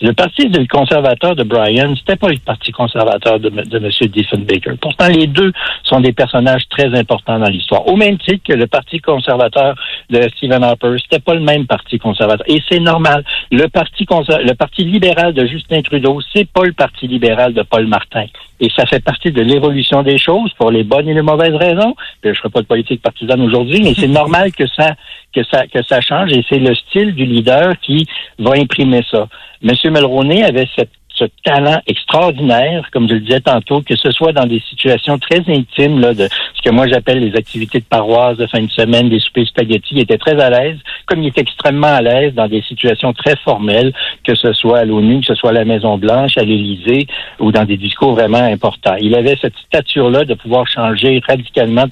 Le 0.00 0.12
parti 0.12 0.50
conservateur 0.68 1.36
de 1.36 1.44
Brian, 1.44 1.94
c'était 1.96 2.16
pas 2.16 2.28
le 2.28 2.38
parti 2.38 2.72
conservateur 2.72 3.38
de, 3.38 3.48
de 3.48 3.78
M. 3.78 3.90
Diefenbaker. 4.08 4.76
Pourtant, 4.80 5.08
les 5.08 5.26
deux 5.26 5.52
sont 5.84 6.00
des 6.00 6.12
personnages 6.12 6.68
très 6.68 6.94
importants 6.98 7.38
dans 7.38 7.48
l'histoire. 7.48 7.86
Au 7.86 7.96
même 7.96 8.18
titre 8.18 8.42
que 8.46 8.52
le 8.52 8.66
parti 8.66 9.00
conservateur 9.00 9.74
de 10.10 10.20
Stephen 10.36 10.64
Harper, 10.64 10.96
c'était 11.02 11.20
pas 11.20 11.34
le 11.34 11.40
même 11.40 11.66
parti 11.66 11.98
conservateur. 11.98 12.44
Et 12.48 12.62
c'est 12.68 12.80
normal. 12.80 13.24
Le 13.50 13.68
parti 13.68 14.04
le 14.08 14.54
parti 14.54 14.84
libéral 14.84 15.32
de 15.32 15.46
Justin 15.46 15.82
Trudeau, 15.82 16.20
c'est 16.34 16.48
pas 16.48 16.64
le 16.64 16.72
parti 16.72 17.06
libéral 17.06 17.54
de 17.54 17.62
Paul 17.62 17.86
Martin. 17.86 18.26
Et 18.60 18.70
ça 18.76 18.86
fait 18.86 19.00
partie 19.00 19.32
de 19.32 19.42
l'évolution 19.42 20.02
des 20.02 20.18
choses 20.18 20.52
pour 20.56 20.70
les 20.70 20.84
bonnes 20.84 21.08
et 21.08 21.14
les 21.14 21.22
mauvaises 21.22 21.54
raisons. 21.54 21.94
Je 22.22 22.32
ferai 22.32 22.50
pas 22.50 22.60
de 22.60 22.66
politique 22.66 23.02
partisane 23.02 23.40
aujourd'hui, 23.40 23.82
mais 23.82 23.94
c'est 23.94 24.08
normal 24.22 24.52
que 24.52 24.66
ça, 24.66 24.94
que 25.34 25.42
ça, 25.44 25.66
que 25.66 25.82
ça 25.82 26.00
change 26.00 26.32
et 26.32 26.44
c'est 26.48 26.58
le 26.58 26.74
style 26.74 27.14
du 27.14 27.24
leader 27.24 27.78
qui 27.80 28.06
va 28.38 28.52
imprimer 28.56 29.02
ça. 29.10 29.28
Monsieur 29.62 29.90
Mulroney 29.90 30.44
avait 30.44 30.68
cette 30.76 30.92
ce 31.14 31.24
talent 31.44 31.80
extraordinaire, 31.86 32.88
comme 32.92 33.08
je 33.08 33.14
le 33.14 33.20
disais 33.20 33.40
tantôt, 33.40 33.82
que 33.82 33.94
ce 33.94 34.10
soit 34.10 34.32
dans 34.32 34.46
des 34.46 34.60
situations 34.68 35.18
très 35.18 35.40
intimes, 35.48 36.00
là, 36.00 36.12
de 36.12 36.28
ce 36.54 36.62
que 36.62 36.70
moi 36.70 36.88
j'appelle 36.88 37.20
les 37.20 37.36
activités 37.36 37.78
de 37.78 37.84
paroisse 37.84 38.36
de 38.36 38.46
fin 38.46 38.62
de 38.62 38.70
semaine, 38.70 39.08
des 39.08 39.20
soupers 39.20 39.46
spaghettis, 39.46 39.94
il 39.94 40.00
était 40.00 40.18
très 40.18 40.40
à 40.40 40.50
l'aise, 40.50 40.78
comme 41.06 41.22
il 41.22 41.28
est 41.28 41.38
extrêmement 41.38 41.86
à 41.86 42.02
l'aise 42.02 42.34
dans 42.34 42.48
des 42.48 42.62
situations 42.62 43.12
très 43.12 43.36
formelles, 43.36 43.92
que 44.24 44.34
ce 44.34 44.52
soit 44.52 44.80
à 44.80 44.84
l'ONU, 44.84 45.20
que 45.20 45.26
ce 45.26 45.34
soit 45.36 45.50
à 45.50 45.52
la 45.52 45.64
Maison-Blanche, 45.64 46.36
à 46.36 46.42
l'Élysée, 46.42 47.06
ou 47.38 47.52
dans 47.52 47.64
des 47.64 47.76
discours 47.76 48.14
vraiment 48.14 48.38
importants. 48.38 48.96
Il 49.00 49.14
avait 49.14 49.36
cette 49.40 49.56
stature-là 49.66 50.24
de 50.24 50.34
pouvoir 50.34 50.66
changer 50.66 51.20
radicalement. 51.26 51.84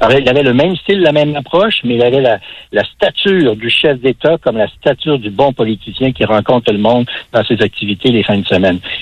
Alors, 0.00 0.18
il 0.18 0.28
avait 0.28 0.42
le 0.42 0.54
même 0.54 0.74
style, 0.76 1.00
la 1.00 1.12
même 1.12 1.36
approche, 1.36 1.80
mais 1.84 1.94
il 1.94 2.02
avait 2.02 2.20
la, 2.20 2.38
la 2.72 2.82
stature 2.84 3.54
du 3.54 3.70
chef 3.70 4.00
d'État 4.00 4.38
comme 4.42 4.56
la 4.56 4.68
stature 4.68 5.18
du 5.18 5.30
bon 5.30 5.52
politicien 5.52 6.10
qui 6.12 6.24
rencontre 6.24 6.72
le 6.72 6.78
monde 6.78 7.06
dans 7.32 7.44
ses 7.44 7.60
activités 7.62 8.10
les 8.10 8.22
fins 8.24 8.38
de 8.38 8.46
semaine. 8.46 8.55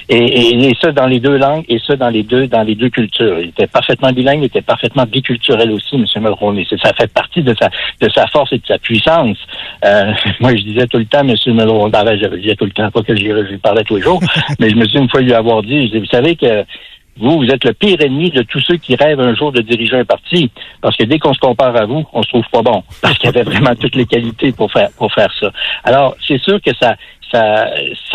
Et, 0.09 0.17
et, 0.17 0.69
et 0.69 0.77
ça 0.81 0.93
dans 0.93 1.07
les 1.07 1.21
deux 1.21 1.37
langues 1.37 1.65
et 1.69 1.79
ça 1.87 1.97
dans 1.97 2.11
les 2.11 2.23
deux 2.23 2.47
dans 2.47 2.63
les 2.63 2.75
deux 2.75 2.91
cultures. 2.91 3.39
Il 3.39 3.49
était 3.49 3.67
parfaitement 3.67 4.13
bilingue, 4.13 4.41
il 4.41 4.47
était 4.47 4.63
parfaitement 4.63 5.05
biculturel 5.05 5.71
aussi, 5.73 5.97
M. 5.97 6.05
Mulroney. 6.23 6.67
Ça 6.83 6.93
fait 6.93 7.13
partie 7.13 7.43
de 7.43 7.55
sa 7.61 7.71
de 8.01 8.09
sa 8.11 8.27
force 8.29 8.53
et 8.53 8.59
de 8.59 8.67
sa 8.67 8.79
puissance. 8.79 9.39
Euh, 9.85 10.13
moi, 10.41 10.55
je 10.57 10.63
disais 10.63 10.87
tout 10.87 10.99
le 10.99 11.07
temps, 11.07 11.27
M. 11.27 11.35
Mulroney, 11.47 11.91
ben, 11.91 12.19
je 12.19 12.37
disais 12.37 12.57
tout 12.57 12.65
le 12.65 12.73
temps, 12.73 12.91
pas 12.91 13.03
que 13.03 13.17
je 13.17 13.23
lui 13.23 13.59
parlais 13.59 13.85
tous 13.85 13.97
les 13.97 14.03
jours, 14.03 14.21
mais 14.59 14.71
je 14.71 14.77
me 14.77 14.87
suis 14.87 14.99
une 14.99 15.09
fois 15.09 15.21
lui 15.21 15.35
avoir 15.35 15.63
dit, 15.63 15.87
je 15.87 15.93
dis, 15.93 15.99
vous 15.99 16.07
savez 16.07 16.37
que 16.37 16.65
vous, 17.17 17.39
vous 17.39 17.47
êtes 17.47 17.65
le 17.65 17.73
pire 17.73 18.01
ennemi 18.01 18.31
de 18.31 18.43
tous 18.43 18.61
ceux 18.61 18.77
qui 18.77 18.97
rêvent 18.97 19.21
un 19.21 19.35
jour 19.35 19.53
de 19.53 19.61
diriger 19.61 19.99
un 19.99 20.05
parti. 20.05 20.51
Parce 20.81 20.97
que 20.97 21.05
dès 21.05 21.19
qu'on 21.19 21.33
se 21.33 21.39
compare 21.39 21.77
à 21.77 21.87
vous, 21.87 22.05
on 22.13 22.23
se 22.23 22.29
trouve 22.29 22.45
pas 22.51 22.63
bon. 22.63 22.83
Parce 23.03 23.19
qu'il 23.19 23.29
avait 23.29 23.45
vraiment 23.45 23.75
toutes 23.77 23.95
les 23.95 24.07
qualités 24.07 24.53
pour 24.53 24.71
faire, 24.73 24.91
pour 24.99 25.13
faire 25.13 25.33
ça. 25.41 25.51
Alors, 25.85 26.17
c'est 26.27 26.41
sûr 26.41 26.61
que 26.61 26.73
ça, 26.81 26.97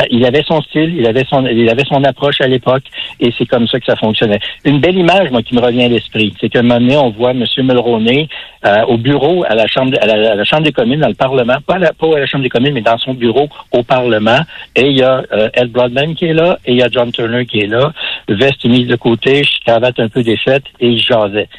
il 0.10 0.26
avait 0.26 0.44
son 0.44 0.62
style, 0.62 0.96
il 0.98 1.06
avait 1.06 1.26
son, 1.26 1.46
il 1.46 1.70
avait 1.70 1.86
son 1.86 2.04
approche 2.04 2.42
à 2.42 2.48
l'époque, 2.48 2.84
et 3.20 3.34
c'est 3.38 3.46
comme 3.46 3.68
ça 3.68 3.80
que 3.80 3.86
ça 3.86 3.96
fonctionnait. 3.96 4.40
Une 4.66 4.80
belle 4.80 4.98
image, 4.98 5.32
moi, 5.32 5.44
qui 5.44 5.56
me 5.56 5.62
revient 5.62 5.84
à 5.84 5.88
l'esprit, 5.90 6.34
c'est 6.40 6.50
qu'à 6.50 6.60
un 6.60 6.64
moment 6.64 6.80
donné, 6.80 6.98
on 6.98 7.10
voit 7.10 7.32
M. 7.32 7.46
Mulroney 7.58 8.28
euh, 8.66 8.84
au 8.88 8.98
bureau 8.98 9.44
à 9.48 9.56
la 9.56 9.68
chambre, 9.68 9.98
à 10.02 10.06
la, 10.06 10.32
à 10.32 10.36
la, 10.36 10.44
chambre 10.44 10.64
des 10.64 10.72
communes, 10.72 11.02
dans 11.02 11.08
le 11.08 11.14
Parlement, 11.14 11.58
pas 11.66 11.76
à, 11.76 11.80
la, 11.80 11.94
pas 11.94 12.16
à 12.16 12.20
la 12.20 12.26
chambre 12.26 12.44
des 12.44 12.50
communes, 12.50 12.74
mais 12.74 12.82
dans 12.82 12.98
son 12.98 13.14
bureau 13.14 13.50
au 13.72 13.84
Parlement, 13.84 14.40
et 14.76 14.88
il 14.88 14.98
y 14.98 15.04
a 15.04 15.24
euh, 15.32 15.50
Ed 15.54 15.72
Broadman 15.72 16.16
qui 16.16 16.26
est 16.26 16.34
là, 16.34 16.58
et 16.66 16.72
il 16.72 16.78
y 16.78 16.84
a 16.84 16.90
John 16.90 17.12
Turner 17.12 17.46
qui 17.46 17.60
est 17.60 17.68
là, 17.68 17.92
veste 18.28 18.66
mise 18.66 18.88
de 18.88 18.96
côté, 18.96 19.44
cravate 19.66 20.00
un 20.00 20.10
peu 20.10 20.24
défaite, 20.24 20.64
et 20.80 20.88
il 20.88 21.00
jasait 21.00 21.50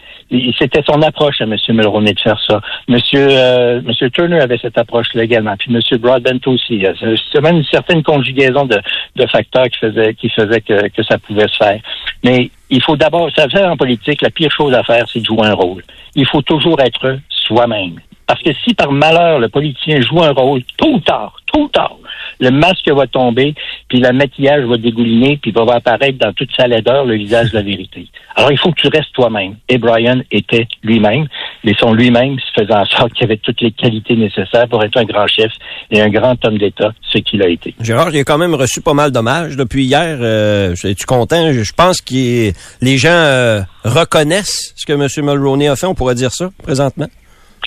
c'était 0.58 0.82
son 0.88 1.02
approche 1.02 1.40
à 1.40 1.44
M. 1.44 1.56
Mulroney 1.70 2.12
de 2.12 2.20
faire 2.20 2.40
ça. 2.46 2.60
Monsieur, 2.88 3.26
euh, 3.30 3.80
Turner 4.12 4.40
avait 4.40 4.58
cette 4.58 4.78
approche-là 4.78 5.24
également. 5.24 5.56
Puis 5.56 5.74
M. 5.74 5.98
Broadbent 5.98 6.40
aussi. 6.46 6.84
C'est 7.32 7.40
même 7.40 7.56
une 7.56 7.64
certaine 7.64 8.02
conjugaison 8.02 8.64
de, 8.64 8.80
de 9.16 9.26
facteurs 9.26 9.66
qui 9.66 9.78
faisait, 9.78 10.14
qui 10.14 10.28
faisait 10.30 10.60
que, 10.60 10.88
que 10.88 11.02
ça 11.02 11.18
pouvait 11.18 11.48
se 11.48 11.56
faire. 11.56 11.80
Mais 12.24 12.50
il 12.70 12.82
faut 12.82 12.96
d'abord, 12.96 13.28
ça 13.34 13.48
fait 13.48 13.64
en 13.64 13.76
politique, 13.76 14.22
la 14.22 14.30
pire 14.30 14.50
chose 14.50 14.72
à 14.74 14.82
faire, 14.84 15.06
c'est 15.12 15.20
de 15.20 15.26
jouer 15.26 15.46
un 15.46 15.54
rôle. 15.54 15.82
Il 16.14 16.26
faut 16.26 16.42
toujours 16.42 16.80
être 16.80 17.18
soi-même. 17.28 18.00
Parce 18.26 18.42
que 18.42 18.50
si 18.64 18.74
par 18.74 18.92
malheur 18.92 19.40
le 19.40 19.48
politicien 19.48 20.00
joue 20.00 20.22
un 20.22 20.30
rôle, 20.30 20.62
tôt 20.76 20.92
ou 20.92 21.00
tard, 21.00 21.34
tôt 21.52 21.62
ou 21.62 21.68
tard, 21.68 21.96
le 22.40 22.50
masque 22.50 22.88
va 22.88 23.06
tomber, 23.06 23.54
puis 23.88 24.00
le 24.00 24.12
maquillage 24.12 24.64
va 24.64 24.76
dégouliner, 24.76 25.38
puis 25.40 25.52
va 25.52 25.62
apparaître 25.74 26.18
dans 26.18 26.32
toute 26.32 26.50
sa 26.56 26.66
laideur 26.66 27.04
le 27.04 27.14
visage 27.14 27.50
de 27.50 27.56
la 27.56 27.62
vérité. 27.62 28.06
Alors 28.34 28.50
il 28.50 28.58
faut 28.58 28.72
que 28.72 28.80
tu 28.80 28.88
restes 28.88 29.12
toi-même. 29.12 29.56
Et 29.68 29.78
Brian 29.78 30.20
était 30.30 30.66
lui-même, 30.82 31.26
mais 31.64 31.74
son 31.78 31.92
lui-même 31.92 32.36
faisant 32.54 32.80
en 32.80 32.86
sorte 32.86 33.12
qu'il 33.12 33.24
avait 33.24 33.36
toutes 33.36 33.60
les 33.60 33.72
qualités 33.72 34.16
nécessaires 34.16 34.68
pour 34.68 34.82
être 34.82 34.96
un 34.96 35.04
grand 35.04 35.26
chef 35.26 35.52
et 35.90 36.00
un 36.00 36.08
grand 36.08 36.42
homme 36.44 36.58
d'État, 36.58 36.92
ce 37.12 37.18
qu'il 37.18 37.42
a 37.42 37.48
été. 37.48 37.74
Gérard, 37.80 38.10
il 38.12 38.20
a 38.20 38.24
quand 38.24 38.38
même 38.38 38.54
reçu 38.54 38.80
pas 38.80 38.94
mal 38.94 39.10
d'hommages 39.10 39.56
depuis 39.56 39.84
hier. 39.84 40.18
Euh, 40.20 40.74
Es-tu 40.84 41.06
content? 41.06 41.52
Je 41.52 41.72
pense 41.72 42.00
que 42.00 42.52
les 42.80 42.98
gens 42.98 43.08
euh, 43.10 43.60
reconnaissent 43.84 44.72
ce 44.76 44.86
que 44.86 44.92
M. 44.92 45.06
Mulroney 45.24 45.68
a 45.68 45.76
fait, 45.76 45.86
on 45.86 45.94
pourrait 45.94 46.14
dire 46.14 46.32
ça, 46.32 46.50
présentement. 46.62 47.08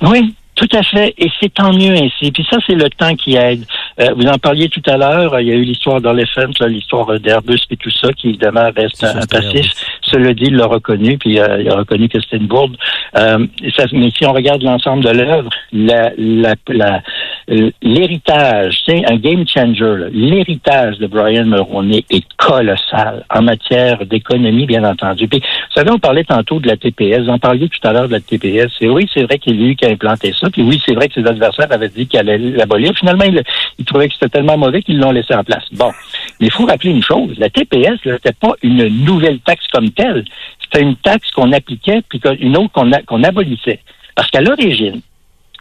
Oui, 0.02 0.34
tout 0.56 0.70
à 0.72 0.84
fait, 0.84 1.14
et 1.18 1.30
c'est 1.40 1.54
tant 1.54 1.74
mieux 1.74 1.94
ainsi. 1.94 2.32
Puis 2.32 2.46
ça, 2.50 2.58
c'est 2.66 2.76
le 2.76 2.90
temps 2.90 3.16
qui 3.16 3.36
aide. 3.36 3.66
Euh, 4.00 4.14
vous 4.16 4.26
en 4.28 4.38
parliez 4.38 4.70
tout 4.70 4.82
à 4.86 4.98
l'heure, 4.98 5.40
il 5.40 5.48
y 5.48 5.52
a 5.52 5.56
eu 5.56 5.64
l'histoire 5.64 6.00
d'Elephant, 6.00 6.52
l'histoire 6.68 7.20
d'Airbus 7.20 7.60
et 7.70 7.78
tout 7.78 7.90
ça, 7.90 8.12
qui 8.14 8.30
évidemment 8.30 8.70
reste 8.76 9.04
un, 9.04 9.26
passif. 9.26 9.66
Cela 10.02 10.34
dit, 10.34 10.46
il 10.48 10.56
l'a 10.56 10.68
reconnu, 10.68 11.18
puis 11.18 11.40
euh, 11.40 11.62
il 11.62 11.70
a 11.70 11.76
reconnu 11.76 12.08
que 12.08 12.20
c'était 12.22 12.38
une 12.38 12.48
bourde. 12.48 12.78
Euh, 13.18 13.46
ça, 13.76 13.86
mais 13.92 14.12
si 14.12 14.26
on 14.26 14.34
regarde 14.34 14.62
l'ensemble 14.62 15.04
de 15.04 15.10
l'œuvre, 15.10 15.50
la, 15.72 16.12
la, 16.18 16.54
la, 16.68 17.02
l'héritage, 17.48 18.82
c'est 18.86 19.06
un 19.12 19.18
game 19.18 19.46
changer. 19.48 20.10
L'héritage 20.12 20.98
de 20.98 21.08
Brian 21.08 21.46
Mulroney 21.46 22.06
est 22.10 22.26
colossal 22.38 23.26
en 23.30 23.42
matière 23.42 24.06
d'économie, 24.06 24.66
bien 24.66 24.84
entendu. 24.84 25.28
Puis, 25.28 25.40
vous 25.40 25.74
savez, 25.74 25.92
on 25.92 26.00
parlait 26.00 26.24
tantôt 26.24 26.60
de 26.60 26.68
la 26.68 26.78
TPS. 26.78 27.24
Vous 27.24 27.30
en 27.30 27.40
parliez 27.40 27.70
tout 27.70 27.88
à 27.88 27.94
l'heure 27.94 28.08
de 28.08 28.14
la 28.14 28.20
TPS. 28.20 28.72
Et 28.82 28.90
oui, 28.90 29.10
c'est 29.14 29.24
vrai 29.24 29.40
qu'il 29.40 29.62
a 29.62 29.66
eu 29.66 29.76
qui 29.76 29.86
a 29.86 29.90
implanté 29.90 30.34
ça. 30.40 30.50
Puis 30.50 30.62
oui, 30.62 30.82
c'est 30.86 30.94
vrai 30.94 31.08
que 31.08 31.16
ses 31.16 31.28
adversaires 31.28 31.72
avaient 31.72 31.90
dit 31.90 32.08
qu'il 32.08 32.20
allait 32.20 32.38
l'abolir. 32.38 32.94
Finalement, 32.98 33.26
il, 33.26 33.86
trouvait 33.86 34.08
que 34.08 34.14
c'était 34.14 34.30
tellement 34.30 34.58
mauvais 34.58 34.82
qu'ils 34.82 35.00
l'ont 35.00 35.12
laissé 35.12 35.34
en 35.36 35.44
place. 35.44 35.66
Bon. 35.74 35.92
Mais 36.40 36.48
il 36.48 36.52
faut 36.52 36.66
rappeler 36.66 36.92
une 36.92 37.04
chose. 37.04 37.38
La 37.38 37.50
TPS, 37.50 38.00
c'était 38.04 38.34
pas 38.34 38.54
une 38.62 38.88
nouvelle 39.04 39.40
taxe 39.40 39.68
comme 39.72 39.90
telle. 39.92 40.26
C'était 40.64 40.82
une 40.82 40.96
taxe 40.96 41.30
qu'on 41.32 41.52
appliquait 41.52 42.02
puis 42.08 42.22
une 42.40 42.58
autre 42.58 42.72
qu'on 43.06 43.24
abolissait. 43.24 43.80
Parce 44.16 44.30
qu'à 44.30 44.42
l'origine, 44.42 45.02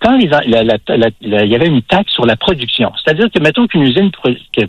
quand 0.02 0.18
il 0.18 0.28
y 0.28 1.54
avait 1.54 1.66
une 1.66 1.82
taxe 1.82 2.12
sur 2.12 2.26
la 2.26 2.36
production, 2.36 2.92
c'est-à-dire 3.02 3.28
que, 3.30 3.38
mettons 3.40 3.66
qu'une 3.66 3.82
usine 3.82 4.10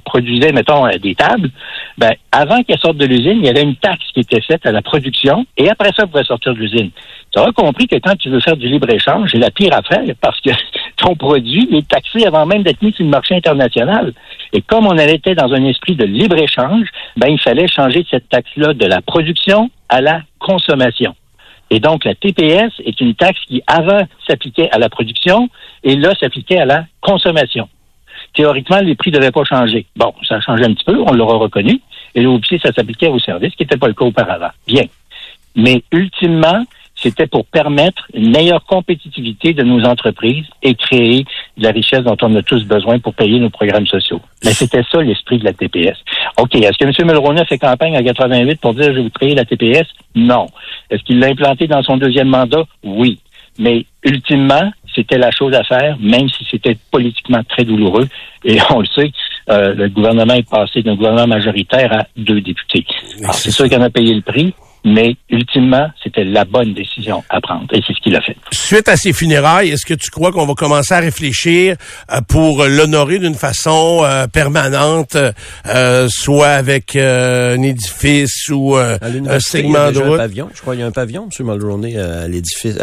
produisait, 0.06 0.52
mettons, 0.52 0.86
euh, 0.86 0.98
des 1.00 1.16
tables, 1.16 1.50
ben, 1.98 2.14
avant 2.32 2.62
qu'elle 2.62 2.80
sorte 2.80 2.98
de 2.98 3.06
l'usine, 3.06 3.40
il 3.40 3.46
y 3.46 3.50
avait 3.50 3.64
une 3.64 3.76
taxe 3.76 4.06
qui 4.14 4.20
était 4.20 4.42
faite 4.42 4.66
à 4.66 4.72
la 4.72 4.82
production, 4.84 5.46
et 5.58 5.70
après 5.70 5.90
ça, 5.90 6.04
elle 6.04 6.10
pouvait 6.10 6.24
sortir 6.24 6.54
de 6.54 6.60
l'usine. 6.60 6.92
Tu 7.32 7.40
auras 7.40 7.52
compris 7.52 7.88
que 7.88 7.96
quand 7.96 8.16
tu 8.16 8.30
veux 8.30 8.42
faire 8.42 8.56
du 8.56 8.68
libre-échange, 8.68 9.32
c'est 9.32 9.40
la 9.40 9.50
pire 9.50 9.74
affaire, 9.74 10.04
parce 10.22 10.40
que 10.40 10.52
ton 10.98 11.16
produit 11.16 11.68
est 11.74 11.88
taxé 11.88 12.26
avant 12.26 12.46
même 12.46 12.62
d'être 12.62 12.82
mis 12.84 12.94
sur 12.94 13.04
le 13.04 13.10
marché 13.10 13.36
international. 13.36 14.14
Et 14.54 14.62
comme 14.62 14.86
on 14.86 14.98
était 14.98 15.34
dans 15.34 15.52
un 15.52 15.66
esprit 15.66 15.96
de 15.96 16.06
libre-échange, 16.06 16.88
ben, 17.18 17.28
il 17.30 17.40
fallait 17.40 17.68
changer 17.68 18.06
cette 18.10 18.30
taxe-là 18.30 18.74
de 18.76 18.86
la 18.86 19.02
production 19.02 19.72
à 19.90 20.02
la 20.02 20.22
consommation. 20.38 21.16
Et 21.70 21.80
donc, 21.80 22.06
la 22.06 22.14
TPS 22.16 22.72
est 22.86 23.00
une 23.02 23.16
taxe 23.16 23.40
qui, 23.48 23.64
avant, 23.68 24.02
s'appliquait 24.28 24.70
à 24.72 24.78
la 24.78 24.90
production 24.90 25.50
et 25.84 25.96
là, 25.96 26.14
s'appliquait 26.20 26.60
à 26.60 26.66
la 26.66 26.86
consommation. 27.02 27.68
Théoriquement, 28.34 28.80
les 28.80 28.96
prix 28.96 29.12
ne 29.12 29.18
devaient 29.18 29.32
pas 29.32 29.44
changer. 29.44 29.86
Bon, 29.96 30.14
ça 30.28 30.36
a 30.36 30.42
changé 30.42 30.64
un 30.64 30.74
petit 30.74 30.84
peu, 30.86 30.98
on 31.00 31.14
l'aura 31.14 31.38
reconnu. 31.38 31.80
Et 32.16 32.22
là 32.22 32.30
aussi, 32.30 32.60
ça 32.60 32.72
s'appliquait 32.72 33.08
aux 33.08 33.20
services, 33.20 33.56
qui 33.56 33.64
n'était 33.64 33.78
pas 33.78 33.88
le 33.88 33.94
cas 33.94 34.06
auparavant. 34.06 34.52
Bien. 34.68 34.86
Mais 35.56 35.84
ultimement, 35.92 36.64
c'était 37.04 37.28
pour 37.28 37.46
permettre 37.46 38.08
une 38.14 38.32
meilleure 38.32 38.64
compétitivité 38.66 39.54
de 39.54 39.64
nos 39.64 39.84
entreprises 39.84 40.46
et 40.62 40.74
créer 40.74 41.26
de 41.58 41.64
la 41.64 41.72
richesse 41.72 42.02
dont 42.02 42.18
on 42.22 42.36
a 42.36 42.42
tous 42.42 42.64
besoin 42.64 42.98
pour 43.00 43.14
payer 43.14 43.40
nos 43.40 43.50
programmes 43.50 43.86
sociaux. 43.86 44.22
Mais 44.44 44.54
c'était 44.54 44.84
ça 44.90 45.02
l'esprit 45.02 45.38
de 45.38 45.46
la 45.46 45.54
TPS. 45.54 45.98
OK, 46.40 46.56
est-ce 46.56 46.78
que 46.78 46.86
M. 46.86 47.08
Mulroney 47.08 47.42
a 47.42 47.46
fait 47.46 47.58
campagne 47.58 47.98
en 47.98 48.04
88 48.04 48.60
pour 48.62 48.74
dire 48.74 48.86
je 48.86 48.92
vais 48.92 49.02
vous 49.04 49.10
créer 49.10 49.36
la 49.36 49.46
TPS? 49.46 49.88
Non. 50.16 50.48
Est-ce 50.90 51.04
qu'il 51.04 51.20
l'a 51.20 51.28
implanté 51.28 51.68
dans 51.68 51.84
son 51.84 51.98
deuxième 51.98 52.30
mandat? 52.30 52.64
Oui. 52.84 53.20
Mais 53.60 53.86
ultimement, 54.04 54.72
c'était 54.96 55.18
la 55.18 55.32
chose 55.32 55.54
à 55.54 55.64
faire, 55.64 55.98
même 56.00 56.30
si 56.30 56.46
c'était 56.50 56.78
politiquement 56.92 57.42
très 57.48 57.64
douloureux. 57.64 58.08
Et 58.46 58.58
on 58.72 58.80
le 58.80 58.88
sait, 58.88 59.12
euh, 59.50 59.74
le 59.74 59.90
gouvernement 59.90 60.34
est 60.34 60.50
passé 60.50 60.82
d'un 60.82 60.96
gouvernement 60.96 61.28
majoritaire 61.28 61.92
à 61.94 62.08
deux 62.16 62.42
députés. 62.42 62.86
Alors, 63.22 63.36
c'est 63.36 63.52
sûr 63.52 63.68
qu'il 63.68 63.78
en 63.78 63.84
a 63.84 63.90
payé 63.90 64.14
le 64.14 64.22
prix, 64.22 64.54
mais 64.84 65.16
ultimement, 65.30 65.88
c'était 66.04 66.24
la 66.24 66.46
bonne 66.46 66.74
décision 66.74 67.24
à 67.30 67.40
prendre 67.40 67.66
et 67.72 67.82
c'est 67.86 67.94
ce 67.94 68.02
qu'il 68.02 68.16
a 68.16 68.22
fait. 68.22 68.36
Suite 68.52 68.88
à 68.90 68.98
ces 68.98 69.14
funérailles, 69.14 69.70
est-ce 69.70 69.86
que 69.86 69.94
tu 69.94 70.10
crois 70.10 70.32
qu'on 70.32 70.46
va 70.46 70.54
commencer 70.56 70.94
à 70.94 71.00
réfléchir 71.00 71.76
euh, 72.12 72.22
pour 72.28 72.66
l'honorer 72.66 73.20
d'une 73.20 73.36
façon 73.36 74.02
euh, 74.04 74.28
permanente, 74.28 75.18
euh, 75.68 76.08
soit 76.10 76.50
avec 76.50 76.96
un 76.96 77.62
édifice 77.62 78.50
ou 78.50 78.76
un 78.76 79.40
segment 79.40 79.92
de 79.92 80.00
route? 80.00 80.16
Un 80.16 80.18
pavillon. 80.18 80.50
Je 80.54 80.62
crois 80.62 80.74
qu'il 80.74 80.82
y 80.82 80.84
a 80.84 80.88
un 80.88 80.92
pavillon, 80.92 81.30
M. 81.40 81.46
Mulroney, 81.46 81.98
à 81.98 82.28
l'édifice. 82.28 82.78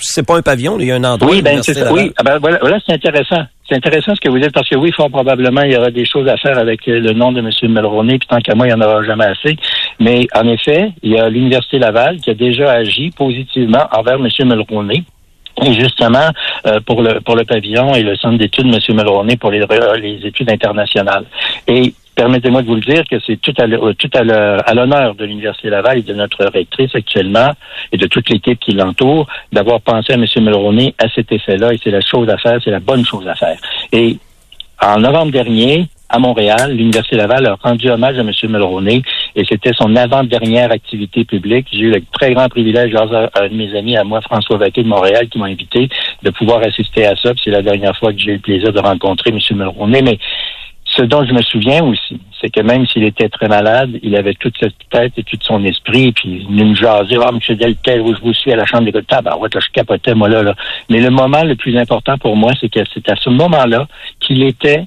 c'est 0.00 0.26
pas 0.26 0.36
un 0.36 0.42
pavillon, 0.42 0.78
il 0.78 0.86
y 0.86 0.92
a 0.92 0.96
un 0.96 1.04
endroit. 1.04 1.30
Oui, 1.30 1.42
ben, 1.42 1.62
c'est 1.62 1.74
ça. 1.74 1.92
Oui, 1.92 2.12
ah 2.16 2.22
ben, 2.22 2.38
voilà, 2.38 2.58
voilà 2.60 2.78
c'est 2.86 2.92
intéressant. 2.92 3.46
C'est 3.68 3.74
intéressant 3.74 4.14
ce 4.14 4.20
que 4.20 4.28
vous 4.28 4.38
dites 4.38 4.52
parce 4.52 4.68
que 4.68 4.76
oui, 4.76 4.92
fort 4.92 5.10
probablement, 5.10 5.62
il 5.62 5.72
y 5.72 5.76
aura 5.76 5.90
des 5.90 6.04
choses 6.04 6.28
à 6.28 6.36
faire 6.36 6.56
avec 6.56 6.86
le 6.86 7.12
nom 7.12 7.32
de 7.32 7.40
M. 7.40 7.50
Mulroney, 7.62 8.18
puis 8.18 8.28
tant 8.28 8.38
qu'à 8.38 8.54
moi, 8.54 8.66
il 8.66 8.74
n'y 8.74 8.80
en 8.80 8.86
aura 8.86 9.02
jamais 9.02 9.24
assez. 9.24 9.56
Mais 9.98 10.28
en 10.34 10.46
effet, 10.46 10.92
il 11.02 11.12
y 11.12 11.18
a 11.18 11.28
l'Université 11.28 11.78
Laval 11.78 12.18
qui 12.18 12.30
a 12.30 12.34
déjà 12.34 12.72
agi 12.72 13.10
positivement 13.10 13.84
envers 13.92 14.14
M. 14.14 14.28
Mulroney. 14.44 15.04
Et 15.64 15.72
justement, 15.72 16.28
euh, 16.66 16.80
pour 16.80 17.02
le 17.02 17.20
pour 17.20 17.34
le 17.34 17.44
pavillon 17.44 17.94
et 17.94 18.02
le 18.02 18.14
centre 18.16 18.36
d'études 18.36 18.66
M. 18.66 18.78
Mulroney 18.94 19.36
pour 19.36 19.50
les, 19.50 19.64
les 20.00 20.26
études 20.26 20.52
internationales. 20.52 21.24
Et 21.66 21.94
permettez-moi 22.16 22.62
de 22.62 22.66
vous 22.66 22.74
le 22.74 22.80
dire 22.80 23.04
que 23.08 23.16
c'est 23.24 23.40
tout 23.40 23.54
à 23.58 23.66
tout 23.94 24.10
à 24.14 24.74
l'honneur 24.74 25.14
de 25.14 25.24
l'Université 25.24 25.70
Laval 25.70 25.98
et 25.98 26.02
de 26.02 26.14
notre 26.14 26.44
rectrice 26.46 26.94
actuellement 26.94 27.50
et 27.92 27.96
de 27.96 28.06
toute 28.06 28.28
l'équipe 28.28 28.58
qui 28.58 28.72
l'entoure 28.72 29.28
d'avoir 29.52 29.80
pensé 29.80 30.14
à 30.14 30.16
M. 30.16 30.24
Mulroney 30.40 30.94
à 30.98 31.08
cet 31.10 31.30
effet-là 31.30 31.74
et 31.74 31.80
c'est 31.82 31.90
la 31.90 32.00
chose 32.00 32.28
à 32.28 32.38
faire, 32.38 32.58
c'est 32.64 32.70
la 32.70 32.80
bonne 32.80 33.04
chose 33.04 33.28
à 33.28 33.34
faire. 33.34 33.58
Et 33.92 34.16
en 34.82 34.98
novembre 34.98 35.30
dernier, 35.30 35.86
à 36.08 36.18
Montréal, 36.18 36.74
l'Université 36.74 37.16
Laval 37.16 37.46
a 37.46 37.56
rendu 37.60 37.90
hommage 37.90 38.16
à 38.16 38.20
M. 38.20 38.30
Mulroney 38.48 39.02
et 39.34 39.44
c'était 39.44 39.72
son 39.74 39.94
avant-dernière 39.96 40.70
activité 40.70 41.24
publique. 41.24 41.66
J'ai 41.72 41.80
eu 41.80 41.90
le 41.90 42.02
très 42.12 42.32
grand 42.32 42.48
privilège, 42.48 42.92
grâce 42.92 43.12
à 43.12 43.42
un 43.42 43.48
de 43.48 43.54
mes 43.54 43.76
amis, 43.76 43.96
à 43.96 44.04
moi, 44.04 44.20
François 44.20 44.56
Vaquet 44.56 44.84
de 44.84 44.88
Montréal, 44.88 45.28
qui 45.28 45.38
m'a 45.38 45.46
invité 45.46 45.88
de 46.22 46.30
pouvoir 46.30 46.62
assister 46.62 47.06
à 47.06 47.16
ça. 47.16 47.32
C'est 47.42 47.50
la 47.50 47.62
dernière 47.62 47.96
fois 47.96 48.12
que 48.12 48.18
j'ai 48.20 48.30
eu 48.30 48.34
le 48.34 48.40
plaisir 48.40 48.72
de 48.72 48.78
rencontrer 48.78 49.30
M. 49.30 49.38
Mulroney. 49.50 50.02
Mais 50.02 50.18
ce 50.96 51.02
dont 51.02 51.24
je 51.24 51.32
me 51.32 51.42
souviens 51.42 51.84
aussi, 51.84 52.20
c'est 52.40 52.50
que 52.50 52.60
même 52.60 52.86
s'il 52.86 53.04
était 53.04 53.28
très 53.28 53.48
malade, 53.48 53.90
il 54.02 54.16
avait 54.16 54.34
toute 54.34 54.54
cette 54.58 54.74
tête 54.90 55.12
et 55.16 55.22
tout 55.22 55.36
son 55.42 55.64
esprit, 55.64 56.12
puis 56.12 56.46
il 56.48 56.56
nous 56.56 56.74
jasait, 56.74 57.16
ah, 57.22 57.30
M. 57.32 57.56
Deltel, 57.56 58.00
où 58.00 58.14
je 58.14 58.20
vous 58.20 58.32
suis 58.32 58.52
à 58.52 58.56
la 58.56 58.64
chambre 58.64 58.90
des 58.90 59.00
Ah, 59.10 59.22
ben, 59.22 59.36
ouais, 59.36 59.48
là, 59.52 59.60
je 59.60 59.68
capotais, 59.72 60.14
moi, 60.14 60.28
là, 60.28 60.42
là. 60.42 60.54
Mais 60.88 61.00
le 61.00 61.10
moment 61.10 61.42
le 61.42 61.56
plus 61.56 61.76
important 61.76 62.16
pour 62.18 62.36
moi, 62.36 62.52
c'est 62.60 62.68
que 62.68 62.80
c'est 62.92 63.08
à 63.10 63.16
ce 63.16 63.30
moment-là 63.30 63.86
qu'il 64.20 64.42
était 64.42 64.86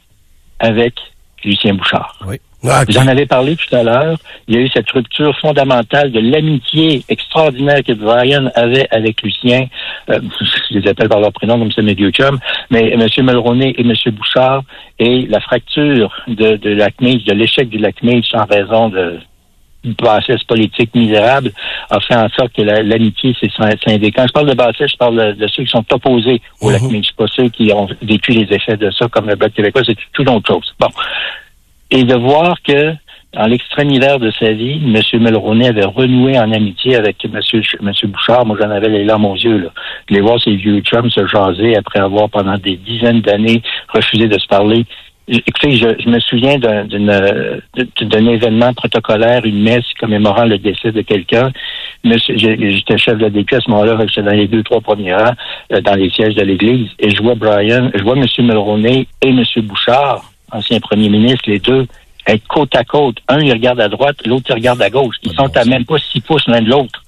avec 0.60 0.95
Lucien 1.43 1.74
Bouchard. 1.74 2.17
Oui. 2.26 2.38
Ah, 2.67 2.84
Vous 2.88 2.98
en 2.98 3.08
avez 3.08 3.26
parlé 3.26 3.56
tout 3.56 3.74
à 3.74 3.84
l'heure. 3.84 4.17
Il 4.48 4.56
y 4.56 4.58
a 4.58 4.62
eu 4.62 4.67
cette 4.69 4.89
rupture 4.91 5.38
fondamentale 5.39 6.12
de 6.12 6.19
l'amitié 6.19 7.04
extraordinaire 7.08 7.82
que 7.86 7.93
Brian 7.93 8.50
avait 8.56 8.88
avec 8.91 9.22
Lucien. 9.22 9.67
Euh, 10.10 10.19
je 10.72 10.78
les 10.78 10.88
appelle 10.89 11.08
par 11.08 11.22
leur 11.22 11.32
prénom 11.32 11.58
comme 11.58 11.72
c'est 11.72 11.82
mes 11.82 11.93
vieux 11.93 12.12
Mais 12.69 12.91
M. 12.91 13.08
Mulroney 13.24 13.74
et 13.78 13.82
M. 13.82 13.93
Bouchard 14.12 14.63
et 15.00 15.26
la 15.28 15.39
fracture 15.39 16.12
de, 16.28 16.58
de 16.58 16.69
de 17.26 17.34
l'échec 17.34 17.69
du 17.69 17.78
Lac 17.78 17.95
en 18.34 18.45
raison 18.45 18.89
de 18.89 19.19
bassesse 20.02 20.43
politique 20.43 20.93
misérable 20.93 21.52
a 21.89 22.00
fait 22.02 22.15
en 22.15 22.28
sorte 22.38 22.52
que 22.54 22.62
la- 22.62 22.84
l'amitié 22.84 23.34
s'est 23.39 23.50
scindée. 23.88 24.12
Quand 24.12 24.28
je 24.28 24.34
parle 24.34 24.50
de 24.50 24.54
bassesse, 24.54 24.91
je 24.91 24.98
parle 24.98 25.15
de, 25.38 25.39
de 25.39 25.48
ceux 25.48 25.63
qui 25.63 25.69
sont 25.69 25.86
opposés 25.93 26.41
au 26.60 26.69
lac 26.69 26.82
Meach, 26.82 27.13
pas 27.15 27.28
ceux 27.34 27.48
qui 27.48 27.72
ont 27.72 27.88
vécu 28.02 28.32
les 28.32 28.54
effets 28.54 28.76
de 28.76 28.91
ça, 28.91 29.08
comme 29.08 29.30
le 29.30 29.36
Bloc 29.36 29.54
québécois, 29.54 29.82
c'est 29.86 29.95
tout 30.12 30.26
autre 30.30 30.54
chose. 30.54 30.76
Bon. 30.78 30.88
Et 31.91 32.04
de 32.04 32.15
voir 32.15 32.62
que, 32.62 32.93
en 33.36 33.47
l'extrême 33.47 33.89
hiver 33.91 34.19
de 34.19 34.32
sa 34.32 34.52
vie, 34.52 34.82
M. 34.84 35.21
Mulroney 35.21 35.67
avait 35.67 35.86
renoué 35.86 36.38
en 36.39 36.52
amitié 36.52 36.95
avec 36.95 37.23
M. 37.25 37.39
Monsieur 37.82 38.08
Bouchard. 38.08 38.45
Moi, 38.45 38.58
j'en 38.60 38.69
avais 38.69 38.89
les 38.89 39.04
larmes 39.04 39.25
aux 39.25 39.36
yeux, 39.36 39.58
là. 39.58 39.69
De 40.10 40.15
les 40.15 40.21
voir 40.21 40.39
ces 40.39 40.56
vieux 40.56 40.82
chums 40.82 41.10
se 41.10 41.25
jaser 41.28 41.75
après 41.75 41.99
avoir, 41.99 42.30
pendant 42.30 42.58
des 42.58 42.78
dizaines 42.78 43.21
d'années, 43.21 43.62
refusé 43.93 44.28
de 44.28 44.38
se 44.39 44.47
parler. 44.47 44.86
Écoutez, 45.32 45.75
je, 45.75 45.88
je 45.99 46.10
me 46.10 46.19
souviens 46.19 46.60
euh, 46.63 47.60
d'un 48.02 48.25
événement 48.28 48.73
protocolaire, 48.73 49.45
une 49.45 49.62
messe 49.62 49.86
commémorant 49.99 50.45
le 50.45 50.58
décès 50.58 50.91
de 50.91 51.02
quelqu'un. 51.02 51.52
J'étais 52.04 52.97
chef 52.97 53.19
de 53.19 53.30
DQ 53.30 53.56
à 53.56 53.60
ce 53.60 53.69
moment-là, 53.69 53.97
j'étais 54.08 54.23
dans 54.23 54.36
les 54.36 54.47
deux, 54.47 54.63
trois 54.63 54.82
premiers 54.82 55.13
rangs, 55.13 55.36
euh, 55.71 55.82
dans 55.82 55.93
les 55.93 56.10
sièges 56.10 56.34
de 56.34 56.41
l'Église, 56.41 56.89
et 56.97 57.12
je 57.12 57.21
vois 57.21 57.36
Brian, 57.36 57.91
je 57.93 58.04
vois 58.04 58.15
M. 58.17 58.25
Mulroney 58.39 59.06
et 59.21 59.30
M. 59.30 59.43
Bouchard, 59.58 60.28
ancien 60.51 60.79
premier 60.79 61.09
ministre, 61.09 61.43
les 61.49 61.59
deux, 61.59 61.88
être 62.27 62.47
côte 62.47 62.75
à 62.75 62.83
côte. 62.83 63.17
Un, 63.27 63.39
il 63.39 63.51
regarde 63.51 63.79
à 63.79 63.88
droite, 63.89 64.17
l'autre, 64.25 64.45
il 64.49 64.53
regarde 64.53 64.81
à 64.81 64.89
gauche. 64.89 65.15
Ils 65.23 65.33
sont 65.33 65.55
à 65.55 65.65
même 65.65 65.85
pas 65.85 65.97
six 66.12 66.21
pouces 66.21 66.45
l'un 66.47 66.62
de 66.62 66.69
l'autre. 66.69 67.01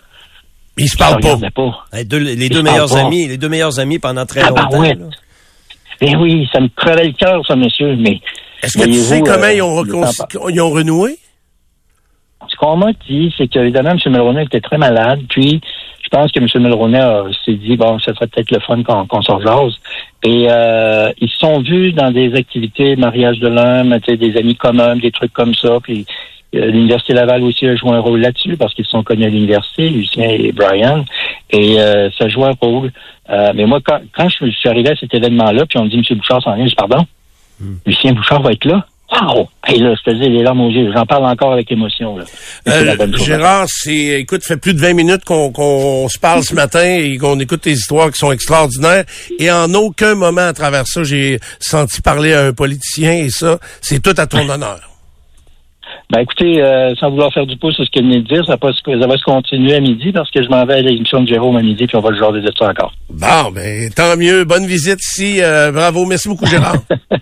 Ils 0.78 0.88
se 0.88 0.96
Ils 0.96 0.98
parlent 0.98 1.22
se 1.24 1.28
pas. 1.28 1.36
deux- 2.06 2.18
les 2.18 2.34
Ils 2.34 2.50
deux 2.50 2.58
se 2.60 2.64
meilleurs 2.64 2.90
pas. 2.90 3.00
amis, 3.02 3.28
les 3.28 3.38
deux 3.38 3.50
meilleurs 3.50 3.80
amis 3.80 4.00
pendant 4.00 4.26
très 4.26 4.42
Ah, 4.42 4.50
longtemps. 4.50 4.70
barouette. 4.70 5.00
là. 5.00 5.06
Eh 6.02 6.16
oui, 6.16 6.48
ça 6.52 6.60
me 6.60 6.68
crevait 6.76 7.06
le 7.06 7.14
cœur, 7.14 7.46
ça, 7.46 7.56
monsieur, 7.56 7.96
mais 7.98 8.20
Est-ce 8.64 8.78
que 8.78 8.86
tu 8.86 8.94
sais 8.94 9.22
comment 9.22 9.44
euh, 9.44 9.54
ils, 9.54 9.62
ont 9.62 9.84
ils 10.50 10.60
renoué? 10.62 11.18
Ce 12.50 12.56
qu'on 12.56 12.78
m'a 12.78 12.92
dit, 13.08 13.32
c'est 13.38 13.48
qu'évidemment, 13.48 13.92
M. 13.92 13.98
Mulroney 14.12 14.44
était 14.46 14.62
très 14.62 14.78
malade. 14.80 15.20
Puis, 15.30 15.62
pense 16.12 16.32
que 16.32 16.40
M. 16.40 16.48
Mulroney 16.64 17.02
s'est 17.46 17.54
dit, 17.54 17.78
bon, 17.78 17.98
ça 18.00 18.14
serait 18.14 18.28
peut-être 18.28 18.52
le 18.52 18.60
fun 18.60 18.84
qu'on 18.84 19.08
qu'on 19.08 19.22
s'en 19.22 19.40
jase. 19.40 19.74
Et 20.24 20.48
euh, 20.50 21.12
ils 21.20 21.30
se 21.30 21.38
sont 21.38 21.62
vus 21.62 21.94
dans 21.94 22.12
des 22.12 22.36
activités, 22.36 22.96
mariage 22.96 23.40
de 23.40 23.48
l'homme, 23.48 23.98
des 24.08 24.38
amis 24.38 24.56
communs, 24.56 24.96
des 24.96 25.12
trucs 25.12 25.34
comme 25.34 25.56
ça. 25.56 25.80
Puis, 25.82 26.06
euh, 26.54 26.70
l'Université 26.70 27.14
Laval 27.14 27.44
aussi 27.44 27.66
a 27.66 27.76
joué 27.76 27.92
un 27.92 28.00
rôle 28.00 28.20
là-dessus 28.20 28.58
parce 28.58 28.74
qu'ils 28.74 28.86
sont 28.86 29.04
connus 29.04 29.26
à 29.26 29.30
l'université, 29.30 29.90
Lucien 29.90 30.30
et 30.30 30.52
Brian. 30.52 31.06
Et 31.50 31.80
euh, 31.80 32.10
ça 32.18 32.28
joue 32.28 32.44
un 32.46 32.54
rôle. 32.60 32.92
Euh, 33.30 33.54
mais 33.56 33.66
moi, 33.66 33.80
quand, 33.84 34.02
quand 34.14 34.28
je 34.30 34.50
suis 34.52 34.70
arrivé 34.70 34.90
à 34.90 34.96
cet 34.96 35.14
événement-là, 35.14 35.66
puis 35.66 35.80
on 35.80 35.86
me 35.86 35.90
dit, 35.90 35.98
M. 35.98 36.18
Bouchard 36.18 36.42
s'en 36.44 36.56
vient, 36.56 36.66
je 36.66 36.70
dis, 36.70 36.76
pardon? 36.76 37.06
Lucien 37.86 38.14
Bouchard 38.14 38.42
va 38.42 38.52
être 38.52 38.66
là? 38.66 38.86
Wow! 39.12 39.50
Hey, 39.66 39.80
là, 39.80 39.94
je 39.94 40.10
te 40.10 40.16
dis, 40.16 40.30
les 40.30 40.42
larmes 40.42 40.62
aux 40.62 40.70
yeux. 40.70 40.92
J'en 40.94 41.06
parle 41.06 41.26
encore 41.26 41.54
avec 41.54 41.72
émotion, 41.72 42.18
là. 42.18 42.24
Euh. 42.68 43.18
Gérard, 43.18 43.66
c'est, 43.68 44.22
écoute, 44.22 44.44
fait 44.44 44.58
plus 44.58 44.74
de 44.74 44.80
20 44.80 44.94
minutes 44.94 45.26
qu'on, 45.26 45.52
qu'on 45.52 46.08
se 46.08 46.18
parle 46.18 46.44
ce 46.44 46.56
matin 46.56 46.84
et 46.84 47.18
qu'on 47.18 47.40
écoute 47.40 47.62
tes 47.62 47.72
histoires 47.72 48.10
qui 48.12 48.18
sont 48.18 48.32
extraordinaires. 48.32 49.04
Et 49.38 49.52
en 49.52 49.74
aucun 49.74 50.16
moment 50.16 50.42
à 50.48 50.54
travers 50.54 50.88
ça, 50.88 51.04
j'ai 51.04 51.40
senti 51.60 52.02
parler 52.02 52.34
à 52.34 52.46
un 52.46 52.54
politicien 52.54 53.14
et 53.14 53.30
ça, 53.30 53.60
c'est 53.82 54.02
tout 54.02 54.16
à 54.18 54.28
ton 54.28 54.48
honneur. 54.50 54.80
Ben 56.10 56.22
écoutez, 56.22 56.62
euh, 56.62 56.94
sans 56.96 57.10
vouloir 57.10 57.34
faire 57.34 57.46
du 57.46 57.58
pouce 57.58 57.76
sur 57.76 57.86
ce 57.86 57.90
qu'il 57.90 58.04
venait 58.04 58.20
de 58.20 58.28
dire, 58.28 58.46
ça 58.46 58.58
va, 58.62 58.74
se, 58.74 58.82
ça 58.82 59.08
va 59.08 59.18
se 59.18 59.24
continuer 59.24 59.76
à 59.76 59.80
midi 59.80 60.12
parce 60.12 60.30
que 60.30 60.44
je 60.44 60.50
m'en 60.50 60.66
vais 60.66 60.76
à 60.76 60.82
l'émission 60.82 61.22
de 61.22 61.28
Jérôme 61.28 61.56
à 61.56 61.62
midi, 61.62 61.88
puis 61.88 61.96
on 61.96 62.02
va 62.02 62.10
le 62.10 62.18
jaser 62.18 62.42
de 62.42 62.52
ça 62.58 62.70
encore. 62.70 62.94
Bon, 63.10 63.52
ben, 63.54 63.90
tant 63.94 64.18
mieux. 64.18 64.44
Bonne 64.44 64.66
visite 64.66 65.00
ici. 65.02 65.42
Euh, 65.42 65.72
bravo. 65.72 66.06
Merci 66.06 66.28
beaucoup, 66.28 66.46
Gérard. 66.46 66.76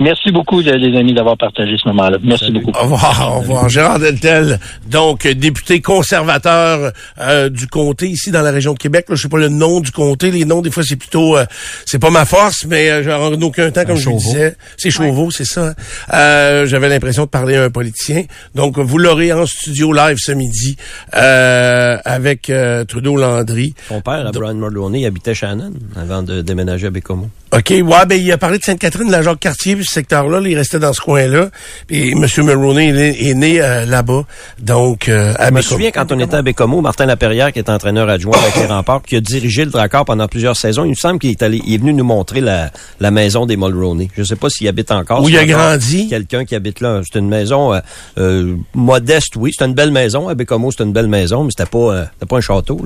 Merci 0.00 0.30
beaucoup, 0.32 0.60
les 0.60 0.96
amis, 0.98 1.12
d'avoir 1.12 1.36
partagé 1.36 1.76
ce 1.76 1.86
moment-là. 1.88 2.16
Merci 2.22 2.50
beaucoup. 2.50 2.70
Au 2.70 2.82
revoir, 2.84 3.32
au 3.36 3.40
revoir. 3.40 3.68
Gérard 3.68 3.98
Deltel, 3.98 4.58
donc 4.90 5.26
député 5.26 5.80
conservateur 5.82 6.92
euh, 7.20 7.50
du 7.50 7.66
comté 7.66 8.08
ici 8.08 8.30
dans 8.30 8.40
la 8.40 8.50
région 8.50 8.72
de 8.72 8.78
Québec. 8.78 9.06
Là, 9.10 9.14
je 9.16 9.22
sais 9.22 9.28
pas 9.28 9.36
le 9.38 9.48
nom 9.50 9.80
du 9.80 9.90
comté. 9.92 10.30
Les 10.30 10.46
noms, 10.46 10.62
des 10.62 10.70
fois, 10.70 10.82
c'est 10.86 10.96
plutôt, 10.96 11.36
euh, 11.36 11.44
c'est 11.84 11.98
pas 11.98 12.08
ma 12.10 12.24
force, 12.24 12.64
mais 12.66 12.90
euh, 12.90 13.02
j'en 13.04 13.32
en 13.34 13.42
aucun 13.42 13.70
temps, 13.70 13.84
comme 13.84 13.96
je 13.96 14.08
vous 14.08 14.16
disais. 14.18 14.56
C'est 14.78 14.90
Chauveau, 14.90 15.30
c'est 15.30 15.44
ça. 15.44 15.68
hein. 15.68 15.74
Euh, 16.14 16.66
J'avais 16.66 16.88
l'impression 16.88 17.24
de 17.24 17.28
parler 17.28 17.56
à 17.56 17.64
un 17.64 17.70
politicien. 17.70 18.24
Donc, 18.54 18.78
vous 18.78 18.96
l'aurez 18.98 19.32
en 19.34 19.44
studio 19.44 19.92
live 19.92 20.16
ce 20.18 20.32
midi 20.32 20.76
euh, 21.14 21.98
avec 22.04 22.48
euh, 22.50 22.84
Trudeau 22.84 23.16
Landry. 23.16 23.74
Son 23.88 24.00
père, 24.00 24.30
Brian 24.32 24.54
Mulroney, 24.54 25.04
habitait 25.04 25.34
Shannon 25.34 25.72
avant 25.94 26.22
de 26.22 26.40
déménager 26.40 26.86
à 26.86 26.90
Bécomo. 26.90 27.28
OK, 27.52 27.70
ouais, 27.70 27.82
ben 28.08 28.14
il 28.20 28.30
a 28.30 28.38
parlé 28.38 28.58
de 28.58 28.62
Sainte-Catherine, 28.64 29.10
la 29.10 29.22
Jacques-Cartier, 29.22 29.74
ce 29.90 29.94
secteur-là, 29.94 30.40
là, 30.40 30.48
il 30.48 30.56
restait 30.56 30.78
dans 30.78 30.92
ce 30.92 31.00
coin-là. 31.00 31.50
Puis 31.86 32.12
M. 32.12 32.26
Mulroney 32.38 32.88
est 32.88 32.92
né, 32.92 33.28
est 33.28 33.34
né, 33.34 33.60
euh, 33.60 33.84
là-bas, 33.84 34.24
donc 34.58 35.08
euh, 35.08 35.34
à 35.38 35.48
Je 35.48 35.54
me 35.54 35.60
souviens 35.60 35.90
quand 35.90 36.10
on 36.12 36.18
était 36.18 36.36
à 36.36 36.42
Bécomo, 36.42 36.80
Martin 36.80 37.06
Laperrière, 37.06 37.52
qui 37.52 37.58
est 37.58 37.68
entraîneur 37.68 38.08
adjoint 38.08 38.38
avec 38.38 38.56
les 38.56 38.66
remparts, 38.66 39.02
qui 39.02 39.16
a 39.16 39.20
dirigé 39.20 39.64
le 39.64 39.70
Dracard 39.70 40.04
pendant 40.04 40.28
plusieurs 40.28 40.56
saisons, 40.56 40.84
il 40.84 40.90
me 40.90 40.94
semble 40.94 41.18
qu'il 41.18 41.30
est 41.30 41.42
allé, 41.42 41.60
il 41.66 41.74
est 41.74 41.78
venu 41.78 41.92
nous 41.92 42.04
montrer 42.04 42.40
la, 42.40 42.70
la 43.00 43.10
maison 43.10 43.46
des 43.46 43.56
Mulroney. 43.56 44.10
Je 44.16 44.22
sais 44.22 44.36
pas 44.36 44.48
s'il 44.48 44.68
habite 44.68 44.90
encore. 44.92 45.22
Où 45.22 45.28
il 45.28 45.36
a 45.36 45.44
grandi. 45.44 46.08
Quelqu'un 46.08 46.44
qui 46.44 46.54
habite 46.54 46.80
là. 46.80 47.00
C'est 47.10 47.18
une 47.18 47.28
maison 47.28 47.78
euh, 48.18 48.56
modeste, 48.74 49.34
oui. 49.36 49.52
C'est 49.56 49.64
une 49.64 49.74
belle 49.74 49.90
maison. 49.90 50.28
À 50.28 50.34
Bécomo, 50.34 50.70
c'est 50.70 50.84
une 50.84 50.92
belle 50.92 51.08
maison, 51.08 51.44
mais 51.44 51.50
c'était 51.50 51.68
pas, 51.68 52.06
pas 52.28 52.36
un 52.36 52.40
château. 52.40 52.80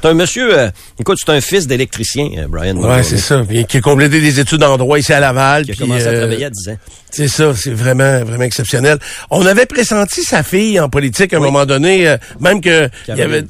C'est 0.00 0.08
un 0.08 0.14
monsieur, 0.14 0.70
écoute, 0.98 1.18
c'est 1.24 1.32
un 1.32 1.40
fils 1.40 1.66
d'électricien, 1.66 2.28
Brian 2.48 2.76
Ouais, 2.76 2.82
Mulroney, 2.82 3.02
c'est 3.02 3.18
ça. 3.18 3.42
Puis, 3.46 3.64
qui 3.66 3.76
a 3.76 3.80
complété 3.80 4.20
des 4.20 4.40
études 4.40 4.62
en 4.62 4.76
droit 4.76 4.98
ici 4.98 5.12
à 5.12 5.20
Laval. 5.20 5.64
Qui 5.64 5.72
a 5.72 5.74
commencé 5.74 6.06
à 6.06 6.10
euh, 6.10 6.45
10 6.50 6.70
ans. 6.70 6.78
C'est 7.10 7.28
ça, 7.28 7.52
c'est 7.54 7.70
vraiment, 7.72 8.24
vraiment 8.24 8.44
exceptionnel. 8.44 8.98
On 9.30 9.46
avait 9.46 9.64
pressenti 9.66 10.22
sa 10.22 10.42
fille 10.42 10.78
en 10.80 10.88
politique 10.88 11.32
à 11.32 11.36
un 11.36 11.40
Oui. 11.40 11.46
moment 11.46 11.64
donné, 11.64 12.06
euh, 12.08 12.16
même 12.40 12.60
que 12.60 12.88
il 13.08 13.16
y 13.16 13.22
avait 13.22 13.44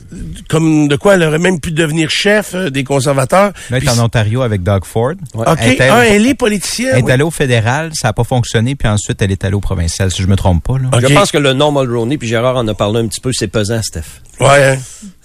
comme 0.48 0.88
de 0.88 0.96
quoi 0.96 1.14
elle 1.14 1.22
aurait 1.24 1.38
même 1.38 1.58
pu 1.60 1.72
devenir 1.72 2.10
chef 2.10 2.54
euh, 2.54 2.70
des 2.70 2.84
conservateurs. 2.84 3.52
Là, 3.70 3.78
elle 3.78 3.84
est 3.84 3.88
en 3.88 3.98
Ontario 4.04 4.42
avec 4.42 4.62
Doug 4.62 4.84
Ford. 4.84 5.14
OK, 5.34 5.46
Elle 5.58 5.68
est 5.72 5.80
allée- 5.80 5.90
ah, 5.92 6.06
elle 6.06 6.26
est 6.26 6.34
politicienne. 6.34 6.90
Elle 6.92 6.98
est 7.00 7.02
oui. 7.04 7.12
allée 7.12 7.22
au 7.24 7.30
fédéral, 7.30 7.90
ça 7.94 8.08
n'a 8.08 8.12
pas 8.12 8.24
fonctionné, 8.24 8.74
puis 8.74 8.88
ensuite 8.88 9.20
elle 9.22 9.32
est 9.32 9.44
allée 9.44 9.54
au 9.54 9.60
provincial, 9.60 10.10
si 10.12 10.22
je 10.22 10.28
me 10.28 10.36
trompe 10.36 10.62
pas. 10.62 10.78
Là. 10.78 10.88
OK. 10.92 11.00
Je 11.08 11.14
pense 11.14 11.30
que 11.32 11.38
le 11.38 11.52
nom 11.52 11.72
Mulroney, 11.72 12.18
puis 12.18 12.28
Gérard 12.28 12.56
en 12.56 12.68
a 12.68 12.74
parlé 12.74 13.00
un 13.00 13.06
petit 13.08 13.20
peu, 13.20 13.30
c'est 13.32 13.48
pesant, 13.48 13.82
Steph. 13.82 14.20
Ouais, 14.38 14.46
hein. 14.64 14.78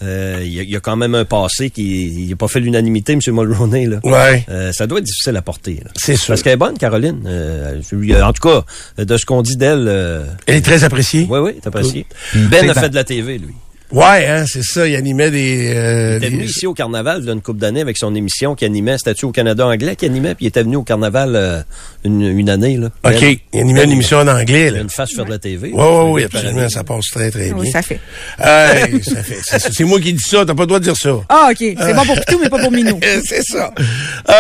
Euh, 0.03 0.39
il, 0.41 0.53
y 0.53 0.59
a, 0.61 0.63
y 0.63 0.75
a 0.75 0.79
quand 0.79 0.95
même 0.95 1.15
un 1.15 1.25
passé 1.25 1.69
qui 1.69 2.07
il 2.23 2.29
n'a 2.29 2.35
pas 2.37 2.47
fait 2.47 2.61
l'unanimité, 2.61 3.11
M. 3.13 3.19
Mulroney. 3.27 3.85
Là. 3.85 3.97
ouais. 4.03 4.45
Euh, 4.49 4.71
ça 4.71 4.87
doit 4.87 4.99
être 4.99 5.05
difficile 5.05 5.35
à 5.35 5.41
porter. 5.41 5.81
là. 5.83 5.91
C'est 5.95 6.15
sûr. 6.15 6.27
Parce 6.29 6.41
qu'elle 6.41 6.53
est 6.53 6.57
bonne, 6.57 6.77
Caroline. 6.77 7.21
Euh, 7.27 7.81
je- 7.91 8.30
en 8.31 8.33
tout 8.33 8.47
cas, 8.47 8.63
de 9.03 9.17
ce 9.17 9.25
qu'on 9.25 9.41
dit 9.41 9.57
d'elle, 9.57 9.85
euh, 9.87 10.23
Elle 10.47 10.55
est 10.55 10.61
très 10.61 10.83
appréciée. 10.83 11.27
oui, 11.29 11.39
oui, 11.39 11.51
t'as 11.61 11.67
apprécié. 11.69 12.05
Puis, 12.31 12.39
Ben 12.47 12.69
a 12.69 12.73
fait 12.73 12.89
de 12.89 12.95
la 12.95 13.03
TV, 13.03 13.37
lui. 13.37 13.53
Ouais, 13.91 14.25
hein, 14.25 14.45
c'est 14.47 14.63
ça. 14.63 14.87
Il 14.87 14.95
animait 14.95 15.31
des. 15.31 15.73
euh, 15.75 16.11
Il 16.13 16.15
était 16.15 16.29
des- 16.29 16.35
venu 16.37 16.45
ici 16.47 16.65
au 16.65 16.73
Carnaval 16.73 17.17
il 17.23 17.25
y 17.25 17.29
a 17.29 17.33
une 17.33 17.41
couple 17.41 17.59
d'années 17.59 17.81
avec 17.81 17.97
son 17.97 18.15
émission 18.15 18.55
qui 18.55 18.63
animait 18.63 18.97
Statut 18.97 19.25
au 19.25 19.31
Canada 19.33 19.67
anglais 19.67 19.97
qui 19.97 20.05
animait, 20.05 20.33
puis 20.33 20.45
il 20.45 20.47
était 20.47 20.63
venu 20.63 20.77
au 20.77 20.83
Carnaval 20.83 21.35
euh, 21.35 21.61
une, 22.05 22.21
une 22.21 22.49
année. 22.49 22.77
Là. 22.77 22.87
OK. 23.03 23.19
Ben, 23.19 23.35
Il 23.53 23.59
animait 23.59 23.83
une 23.83 23.91
émission 23.91 24.19
en 24.19 24.27
anglais, 24.29 24.67
Il 24.67 24.67
a 24.67 24.71
là. 24.77 24.79
une 24.83 24.89
face 24.89 25.09
sur 25.09 25.25
de 25.25 25.29
la 25.29 25.39
TV. 25.39 25.71
Oui, 25.73 25.83
oui, 25.83 26.09
oui, 26.09 26.21
Le 26.21 26.27
absolument. 26.27 26.69
Ça 26.69 26.85
passe 26.85 27.03
très, 27.11 27.29
très 27.31 27.51
Oui, 27.51 27.63
bien. 27.63 27.71
ça 27.73 27.81
fait. 27.81 27.99
Hey, 28.39 29.03
ça 29.03 29.23
fait- 29.23 29.39
c'est 29.43 29.73
c'est 29.73 29.83
moi 29.83 29.99
qui 29.99 30.13
dis 30.13 30.23
ça. 30.23 30.45
T'as 30.45 30.53
pas 30.55 30.63
le 30.63 30.67
droit 30.67 30.79
de 30.79 30.85
dire 30.85 30.95
ça. 30.95 31.11
Ah, 31.27 31.49
OK. 31.51 31.57
C'est 31.59 31.93
bon 31.93 32.05
pour 32.05 32.25
tout, 32.25 32.39
mais 32.41 32.47
pas 32.47 32.59
pour 32.59 32.71
Minou. 32.71 32.97
c'est 33.25 33.43
ça. 33.43 33.73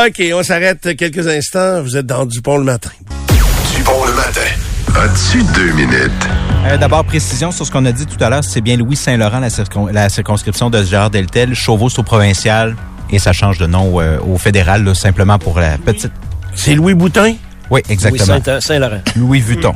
OK, 0.07 0.23
on 0.33 0.43
s'arrête 0.43 0.95
quelques 0.95 1.27
instants. 1.27 1.81
Vous 1.83 1.97
êtes 1.97 2.05
dans 2.05 2.25
Dupont 2.25 2.57
le 2.57 2.63
matin. 2.63 2.91
Dupont 3.81 4.05
le 4.05 4.13
matin. 4.13 4.41
As-tu 4.95 5.41
deux 5.55 5.71
minutes? 5.73 6.11
Euh, 6.67 6.77
D'abord, 6.77 7.03
précision 7.03 7.51
sur 7.51 7.65
ce 7.65 7.71
qu'on 7.71 7.83
a 7.85 7.91
dit 7.91 8.05
tout 8.05 8.23
à 8.23 8.29
l'heure, 8.29 8.43
c'est 8.43 8.61
bien 8.61 8.77
Louis 8.77 8.95
Saint-Laurent, 8.95 9.39
la, 9.39 9.49
circon- 9.49 9.91
la 9.91 10.07
circonscription 10.07 10.69
de 10.69 10.83
Gérard 10.83 11.09
Deltel, 11.09 11.55
Chauveau 11.55 11.87
au 11.97 12.03
provincial, 12.03 12.75
et 13.09 13.17
ça 13.17 13.33
change 13.33 13.57
de 13.57 13.65
nom 13.65 13.99
euh, 13.99 14.19
au 14.19 14.37
fédéral, 14.37 14.83
là, 14.83 14.93
simplement 14.93 15.39
pour 15.39 15.59
la 15.59 15.79
petite... 15.79 16.11
C'est 16.53 16.75
Louis 16.75 16.93
Boutin? 16.93 17.33
Oui, 17.71 17.81
exactement. 17.89 18.39
Saint- 18.45 18.61
Saint-Laurent. 18.61 19.01
Louis 19.15 19.39
Vuitton. 19.39 19.73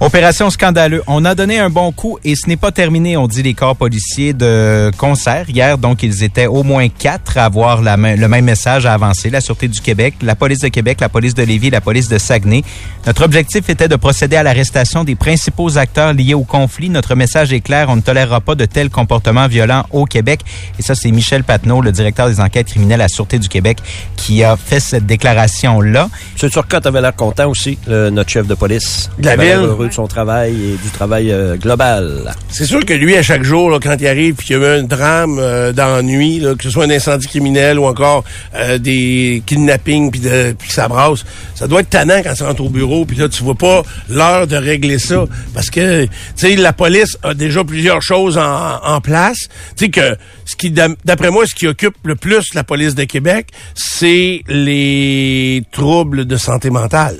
Opération 0.00 0.48
scandaleux. 0.48 1.02
On 1.08 1.24
a 1.24 1.34
donné 1.34 1.58
un 1.58 1.70
bon 1.70 1.90
coup 1.90 2.20
et 2.22 2.36
ce 2.36 2.48
n'est 2.48 2.56
pas 2.56 2.70
terminé, 2.70 3.16
on 3.16 3.26
dit 3.26 3.42
les 3.42 3.54
corps 3.54 3.74
policiers 3.74 4.32
de 4.32 4.92
concert. 4.96 5.50
Hier, 5.50 5.76
donc, 5.76 6.04
ils 6.04 6.22
étaient 6.22 6.46
au 6.46 6.62
moins 6.62 6.88
quatre 6.88 7.36
à 7.36 7.44
avoir 7.46 7.82
la 7.82 7.96
le 7.96 8.28
même 8.28 8.44
message 8.44 8.86
à 8.86 8.94
avancer. 8.94 9.28
La 9.28 9.40
Sûreté 9.40 9.66
du 9.66 9.80
Québec, 9.80 10.14
la 10.22 10.36
Police 10.36 10.60
de 10.60 10.68
Québec, 10.68 10.98
la 11.00 11.08
Police 11.08 11.34
de 11.34 11.42
Lévis, 11.42 11.70
la 11.70 11.80
Police 11.80 12.08
de 12.08 12.16
Saguenay. 12.16 12.62
Notre 13.08 13.24
objectif 13.24 13.68
était 13.68 13.88
de 13.88 13.96
procéder 13.96 14.36
à 14.36 14.44
l'arrestation 14.44 15.02
des 15.02 15.16
principaux 15.16 15.78
acteurs 15.78 16.12
liés 16.12 16.34
au 16.34 16.44
conflit. 16.44 16.90
Notre 16.90 17.16
message 17.16 17.52
est 17.52 17.60
clair, 17.60 17.88
on 17.88 17.96
ne 17.96 18.00
tolérera 18.00 18.40
pas 18.40 18.54
de 18.54 18.66
tels 18.66 18.90
comportements 18.90 19.48
violents 19.48 19.84
au 19.90 20.04
Québec. 20.04 20.42
Et 20.78 20.82
ça, 20.82 20.94
c'est 20.94 21.10
Michel 21.10 21.42
Patnaud, 21.42 21.80
le 21.82 21.90
directeur 21.90 22.28
des 22.28 22.38
enquêtes 22.40 22.68
criminelles 22.68 23.00
à 23.00 23.04
la 23.04 23.08
Sûreté 23.08 23.40
du 23.40 23.48
Québec, 23.48 23.78
qui 24.14 24.44
a 24.44 24.56
fait 24.56 24.78
cette 24.78 25.06
déclaration-là. 25.06 26.08
M. 26.40 26.50
Turcotte 26.50 26.86
avait 26.86 27.00
l'air 27.00 27.16
content 27.16 27.48
aussi, 27.48 27.78
le- 27.88 28.10
notre 28.10 28.30
chef 28.30 28.46
de 28.46 28.54
police. 28.54 29.10
De 29.18 29.26
la 29.26 29.34
ville? 29.36 29.87
De 29.88 29.92
son 29.94 30.06
travail 30.06 30.52
et 30.52 30.76
du 30.76 30.90
travail 30.92 31.32
euh, 31.32 31.56
global. 31.56 32.34
C'est 32.50 32.66
sûr 32.66 32.84
que 32.84 32.94
lui, 32.94 33.16
à 33.16 33.22
chaque 33.22 33.42
jour, 33.42 33.70
là, 33.70 33.78
quand 33.82 33.96
il 33.98 34.06
arrive 34.06 34.34
puis 34.34 34.46
qu'il 34.46 34.58
y 34.58 34.64
a 34.64 34.76
eu 34.76 34.80
un 34.80 34.82
drame 34.84 35.38
euh, 35.38 35.72
que 35.72 36.64
ce 36.64 36.70
soit 36.70 36.84
un 36.84 36.90
incendie 36.90 37.26
criminel 37.26 37.78
ou 37.78 37.86
encore 37.86 38.24
euh, 38.54 38.78
des 38.78 39.42
kidnappings 39.46 40.10
puis 40.10 40.20
de 40.20 40.54
puis 40.58 40.68
que 40.68 40.74
ça 40.74 40.88
brasse, 40.88 41.24
ça 41.54 41.66
doit 41.66 41.80
être 41.80 41.90
tannant 41.90 42.20
quand 42.22 42.34
tu 42.34 42.42
rentres 42.42 42.62
au 42.62 42.68
bureau 42.68 43.04
puis 43.04 43.16
là 43.16 43.28
tu 43.28 43.42
vois 43.42 43.54
pas 43.54 43.82
l'heure 44.08 44.46
de 44.46 44.56
régler 44.56 44.98
ça 44.98 45.24
parce 45.54 45.70
que 45.70 46.04
tu 46.04 46.10
sais 46.36 46.56
la 46.56 46.72
police 46.72 47.18
a 47.22 47.34
déjà 47.34 47.64
plusieurs 47.64 48.02
choses 48.02 48.38
en, 48.38 48.80
en 48.82 49.00
place. 49.00 49.48
Tu 49.76 49.86
sais 49.86 49.90
que 49.90 50.16
ce 50.44 50.56
qui 50.56 50.70
d'après 50.70 51.30
moi 51.30 51.46
ce 51.46 51.54
qui 51.54 51.66
occupe 51.66 51.96
le 52.04 52.16
plus 52.16 52.54
la 52.54 52.64
police 52.64 52.94
de 52.94 53.04
Québec, 53.04 53.48
c'est 53.74 54.42
les 54.48 55.62
troubles 55.72 56.24
de 56.26 56.36
santé 56.36 56.70
mentale 56.70 57.16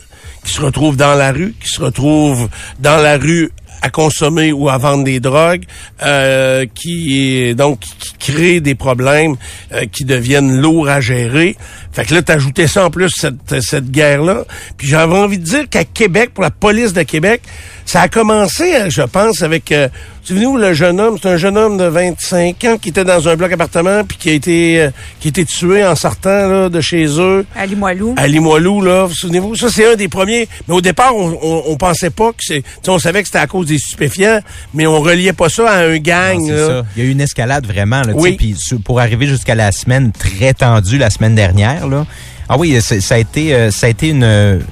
qui 0.48 0.54
se 0.54 0.62
retrouvent 0.62 0.96
dans 0.96 1.14
la 1.14 1.30
rue, 1.30 1.54
qui 1.61 1.68
se 1.68 1.82
retrouvent 1.82 2.48
dans 2.78 2.96
la 2.96 3.18
rue 3.18 3.50
à 3.82 3.90
consommer 3.90 4.50
ou 4.50 4.70
à 4.70 4.78
vendre 4.78 5.04
des 5.04 5.20
drogues, 5.20 5.64
euh, 6.02 6.64
qui 6.74 7.54
donc 7.54 7.81
qui 7.81 8.33
crée 8.33 8.60
des 8.60 8.75
problèmes 8.75 9.37
euh, 9.73 9.85
qui 9.92 10.06
deviennent 10.06 10.58
lourds 10.58 10.88
à 10.88 11.02
gérer. 11.02 11.54
Fait 11.99 12.05
que 12.05 12.15
là, 12.15 12.23
t'ajoutais 12.23 12.69
ça 12.69 12.85
en 12.87 12.90
plus 12.90 13.11
cette, 13.11 13.61
cette 13.61 13.90
guerre-là. 13.90 14.44
Puis 14.77 14.87
j'avais 14.87 15.17
envie 15.17 15.38
de 15.38 15.42
dire 15.44 15.69
qu'à 15.69 15.83
Québec, 15.83 16.31
pour 16.33 16.44
la 16.44 16.51
police 16.53 16.92
de 16.92 17.03
Québec, 17.03 17.42
ça 17.85 18.03
a 18.03 18.09
commencé, 18.09 18.73
euh, 18.77 18.88
je 18.88 19.03
pense, 19.03 19.42
avec 19.42 19.73
euh, 19.73 19.88
souvenez-vous 20.23 20.59
le 20.59 20.75
jeune 20.75 21.01
homme, 21.01 21.17
c'est 21.21 21.29
un 21.29 21.37
jeune 21.38 21.57
homme 21.59 21.77
de 21.77 21.85
25 21.87 22.65
ans 22.67 22.77
qui 22.81 22.90
était 22.90 23.03
dans 23.03 23.29
un 23.29 23.35
bloc 23.35 23.51
appartement 23.51 24.05
puis 24.05 24.17
qui 24.17 24.29
a 24.31 24.33
été 24.35 24.81
euh, 24.83 24.90
qui 25.19 25.27
a 25.29 25.31
été 25.31 25.44
tué 25.44 25.85
en 25.85 25.96
sortant 25.96 26.46
là, 26.49 26.69
de 26.69 26.81
chez 26.81 27.07
eux. 27.19 27.44
À 27.57 27.67
Limoilou. 27.67 28.15
À 28.17 28.29
Limoilou, 28.29 28.81
là, 28.81 29.07
vous 29.07 29.15
souvenez-vous? 29.15 29.57
Ça, 29.57 29.69
c'est 29.69 29.90
un 29.92 29.96
des 29.96 30.07
premiers. 30.09 30.46
Mais 30.69 30.75
au 30.75 30.81
départ, 30.81 31.17
on, 31.17 31.37
on, 31.42 31.63
on 31.67 31.77
pensait 31.77 32.11
pas 32.11 32.29
que 32.31 32.38
c'est. 32.44 32.61
tu 32.63 32.69
sais, 32.85 32.90
On 32.90 32.99
savait 33.01 33.23
que 33.23 33.27
c'était 33.29 33.38
à 33.40 33.49
cause 33.49 33.67
des 33.67 33.79
stupéfiants, 33.79 34.38
mais 34.73 34.87
on 34.87 35.01
reliait 35.01 35.33
pas 35.33 35.49
ça 35.49 35.69
à 35.69 35.79
un 35.81 35.96
gang. 35.96 36.38
Non, 36.38 36.46
c'est 36.46 36.53
là. 36.53 36.67
ça. 36.69 36.83
Il 36.96 37.03
y 37.03 37.07
a 37.07 37.09
eu 37.09 37.13
une 37.13 37.21
escalade 37.23 37.67
vraiment. 37.67 38.03
Là, 38.03 38.13
tu 38.13 38.21
Oui. 38.21 38.31
sais, 38.33 38.37
puis 38.77 38.83
pour 38.85 39.01
arriver 39.01 39.27
jusqu'à 39.27 39.57
la 39.57 39.73
semaine 39.73 40.13
très 40.13 40.55
tendue, 40.55 40.99
la 40.99 41.11
semaine 41.11 41.35
dernière. 41.35 41.87
Là. 41.88 42.06
Ah 42.50 42.56
oui, 42.58 42.78
c'est- 42.80 43.02
ça 43.02 43.16
a 43.16 43.18
été, 43.18 43.52
euh, 43.54 43.70
ça 43.70 43.88
a 43.88 43.90
été 43.90 44.08
une, 44.08 44.24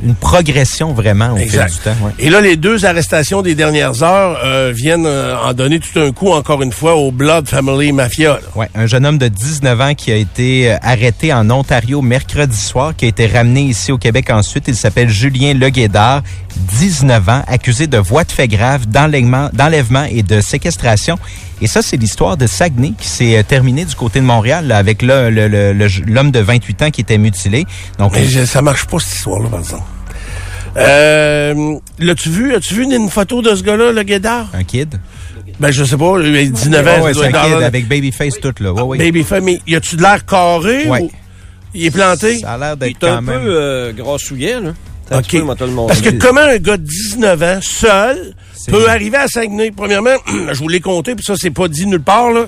une 0.03 0.15
progression 0.15 0.95
vraiment 0.95 1.35
au 1.35 1.37
Exact. 1.37 1.69
fil 1.69 1.77
du 1.77 1.85
temps. 1.85 2.07
ouais. 2.07 2.13
Et 2.19 2.31
là, 2.31 2.41
les 2.41 2.57
deux 2.57 2.87
arrestations 2.87 3.43
des 3.43 3.55
dernières 3.55 4.03
heures 4.03 4.39
euh, 4.43 4.73
viennent 4.75 5.05
euh, 5.05 5.37
en 5.37 5.53
donner 5.53 5.79
tout 5.79 6.01
un 6.01 6.11
coup, 6.11 6.31
encore 6.33 6.63
une 6.63 6.73
fois, 6.73 6.97
au 6.97 7.11
Blood 7.13 7.47
Family 7.47 7.93
Mafia. 7.93 8.35
là. 8.35 8.41
Ouais, 8.55 8.71
un 8.75 8.87
jeune 8.87 9.05
homme 9.05 9.19
de 9.19 9.29
19 9.29 9.79
ans 9.79 9.95
qui 9.95 10.11
a 10.11 10.17
été 10.17 10.73
euh, 10.73 10.77
arrêté 10.81 11.35
en 11.35 11.51
Ontario 11.51 12.01
mercredi 12.01 12.57
soir, 12.57 12.97
qui 12.97 13.05
a 13.05 13.09
été 13.09 13.27
ramené 13.27 13.61
ici 13.65 13.93
au 13.93 13.99
Québec 13.99 14.31
ensuite. 14.31 14.65
Il 14.69 14.75
s'appelle 14.75 15.11
Julien 15.11 15.53
Leguédard, 15.53 16.23
19 16.79 17.29
ans, 17.29 17.43
accusé 17.47 17.87
de 17.87 17.99
voies 17.99 18.25
de 18.25 18.33
fait 18.33 18.49
grave, 18.49 18.87
d'enlèvement 18.87 20.05
et 20.11 20.23
de 20.23 20.41
séquestration. 20.41 21.19
Et 21.63 21.67
ça, 21.67 21.81
c'est 21.83 21.97
l'histoire 21.97 22.37
de 22.37 22.47
Saguenay 22.47 22.93
qui 22.99 23.09
s'est 23.09 23.39
euh, 23.39 23.43
terminée 23.43 23.85
du 23.85 23.95
côté 23.95 24.21
de 24.21 24.25
Montréal 24.25 24.67
là, 24.67 24.77
avec 24.77 25.01
le- 25.03 25.31
le- 25.31 25.49
le- 25.49 25.73
le- 25.73 25.89
l'homme 26.07 26.31
de 26.31 26.41
28 26.41 26.83
ans 26.83 26.91
qui 26.91 27.01
était 27.01 27.17
mutilé. 27.19 27.65
Donc, 27.99 28.13
Mais 28.13 28.27
je- 28.27 28.45
ça 28.45 28.61
marche 28.63 28.85
pas, 28.87 28.99
cette 28.99 29.15
histoire-là, 29.15 29.49
par 29.49 29.61
exemple. 29.61 29.83
Euh, 30.77 31.79
l'as-tu 31.99 32.29
vu? 32.29 32.55
As-tu 32.55 32.75
vu 32.75 32.83
une 32.85 33.09
photo 33.09 33.41
de 33.41 33.55
ce 33.55 33.63
gars-là, 33.63 33.93
le 33.93 34.03
Guédard? 34.03 34.49
un 34.53 34.65
kid. 34.65 35.01
Ben, 35.59 35.71
je 35.71 35.85
sais 35.85 35.97
pas, 35.97 36.17
il 36.23 36.37
a 36.37 36.45
19 36.45 36.87
ans. 36.87 36.91
Ça 36.97 37.03
ouais, 37.03 37.15
c'est 37.15 37.25
un 37.25 37.33
kid 37.33 37.63
avec 37.63 37.89
babyface 37.89 38.39
tout 38.41 38.53
là. 38.61 38.73
Ouais, 38.75 38.83
ouais. 38.83 38.99
Babyface, 38.99 39.43
mais 39.43 39.61
y 39.67 39.75
a-tu 39.75 39.97
de 39.97 40.03
l'air 40.03 40.27
carré? 40.27 40.87
Ouais. 40.89 41.01
ou- 41.03 41.11
Il 41.75 41.87
est 41.87 41.91
planté? 41.91 42.39
Ça 42.41 42.53
a 42.55 42.59
l'air 42.59 42.73
Il 42.75 42.79
d'être 42.79 43.05
est 43.05 43.09
un 43.09 43.21
même. 43.23 43.41
peu 43.43 43.49
euh, 43.49 43.93
grassouillet, 43.93 44.61
là. 44.61 44.73
T'as 45.09 45.17
un 45.17 45.19
OK. 45.21 45.25
petit 45.27 45.39
peu, 45.39 45.45
moi, 45.45 45.57
te 45.57 45.65
le 45.65 45.71
montrer. 45.71 45.97
Parce 46.01 46.01
que 46.15 46.19
comment 46.21 46.41
un 46.41 46.57
gars 46.59 46.77
de 46.77 46.83
19 46.83 47.43
ans, 47.43 47.59
seul, 47.63 48.35
peut 48.71 48.89
arriver 48.89 49.17
à 49.19 49.29
Saguenay? 49.29 49.71
Premièrement, 49.71 50.17
je 50.53 50.59
vous 50.59 50.69
l'ai 50.69 50.81
compté, 50.81 51.15
puis 51.15 51.25
ça, 51.25 51.35
c'est 51.37 51.51
pas 51.51 51.69
dit 51.69 51.87
nulle 51.87 52.01
part, 52.03 52.31
là. 52.33 52.47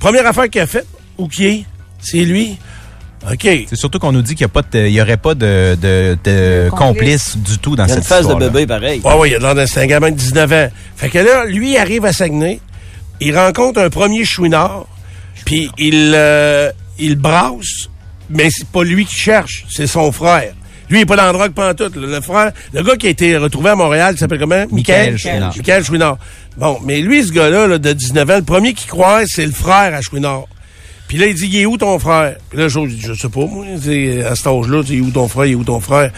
Première 0.00 0.26
affaire 0.26 0.48
qu'il 0.50 0.60
a 0.60 0.66
faite, 0.66 0.86
ou 1.18 1.28
qui 1.28 1.46
est? 1.46 1.64
C'est 2.00 2.24
lui. 2.24 2.56
OK. 3.30 3.40
C'est 3.42 3.74
surtout 3.76 3.98
qu'on 3.98 4.12
nous 4.12 4.22
dit 4.22 4.34
qu'il 4.36 4.44
n'y 4.46 4.50
a 4.50 4.54
pas 4.54 4.62
de- 4.62 4.86
il 4.86 4.92
y 4.92 5.00
aurait 5.00 5.16
pas 5.16 5.34
de, 5.34 5.76
de, 5.80 6.16
de 6.22 6.68
Complice. 6.70 7.32
complice 7.34 7.38
du 7.38 7.58
tout 7.58 7.74
dans 7.74 7.84
Il 7.86 7.88
y 7.88 7.92
a 7.92 7.96
une 7.96 8.02
cette 8.02 8.08
face 8.08 8.28
de 8.28 8.34
bébé, 8.34 8.66
pareil. 8.66 9.00
Ouais, 9.02 9.14
ouais, 9.14 9.30
il 9.30 9.34
a 9.34 9.38
l'air 9.38 9.54
d'un 9.54 9.66
c'est 9.66 9.80
un 9.80 9.86
gamin 9.86 10.10
de 10.10 10.16
19 10.16 10.52
ans. 10.52 10.68
Fait 10.96 11.08
que 11.08 11.18
là, 11.18 11.44
lui, 11.46 11.72
il 11.72 11.76
arrive 11.78 12.04
à 12.04 12.12
Saguenay, 12.12 12.60
il 13.20 13.36
rencontre 13.36 13.80
un 13.80 13.90
premier 13.90 14.24
chouinard, 14.24 14.86
puis 15.44 15.70
il, 15.78 16.12
euh, 16.14 16.70
il 16.98 17.16
brasse, 17.16 17.88
mais 18.30 18.48
c'est 18.50 18.68
pas 18.68 18.84
lui 18.84 19.06
qui 19.06 19.16
cherche, 19.16 19.64
c'est 19.70 19.86
son 19.88 20.12
frère. 20.12 20.52
Lui, 20.88 20.98
il 20.98 21.02
est 21.02 21.06
pas 21.06 21.16
dans 21.16 21.26
la 21.26 21.32
drogue 21.32 21.52
pantoute. 21.52 21.96
là. 21.96 22.06
Le 22.06 22.20
frère, 22.20 22.52
le 22.72 22.82
gars 22.82 22.96
qui 22.96 23.06
a 23.06 23.10
été 23.10 23.36
retrouvé 23.36 23.70
à 23.70 23.74
Montréal, 23.76 24.14
il 24.16 24.18
s'appelle 24.18 24.38
comment? 24.38 24.64
Michael 24.70 25.18
Chouinard. 25.18 25.54
Michael 25.56 25.84
Chouinard. 25.84 26.18
Bon, 26.56 26.78
mais 26.84 27.00
lui, 27.00 27.24
ce 27.26 27.32
gars-là, 27.32 27.66
là, 27.66 27.78
de 27.78 27.92
19 27.92 28.30
ans, 28.30 28.36
le 28.36 28.42
premier 28.42 28.72
qui 28.74 28.86
croit, 28.86 29.22
c'est 29.26 29.44
le 29.46 29.52
frère 29.52 29.94
à 29.94 30.00
Chouinard. 30.00 30.44
Puis 31.08 31.18
là, 31.18 31.26
il 31.26 31.34
dit, 31.34 31.46
il 31.46 31.56
est 31.58 31.66
où 31.66 31.76
ton 31.76 31.98
frère? 31.98 32.36
Puis 32.50 32.58
là, 32.58 32.68
je, 32.68 32.80
je 32.88 33.12
sais 33.14 33.28
pas, 33.28 33.46
moi, 33.46 33.64
à 33.66 34.34
cet 34.34 34.46
âge-là, 34.46 34.82
il 34.88 34.96
est 34.98 35.00
où 35.00 35.10
ton 35.10 35.28
frère, 35.28 35.46
il 35.46 35.52
est 35.52 35.54
où 35.54 35.64
ton 35.64 35.80
frère? 35.80 36.10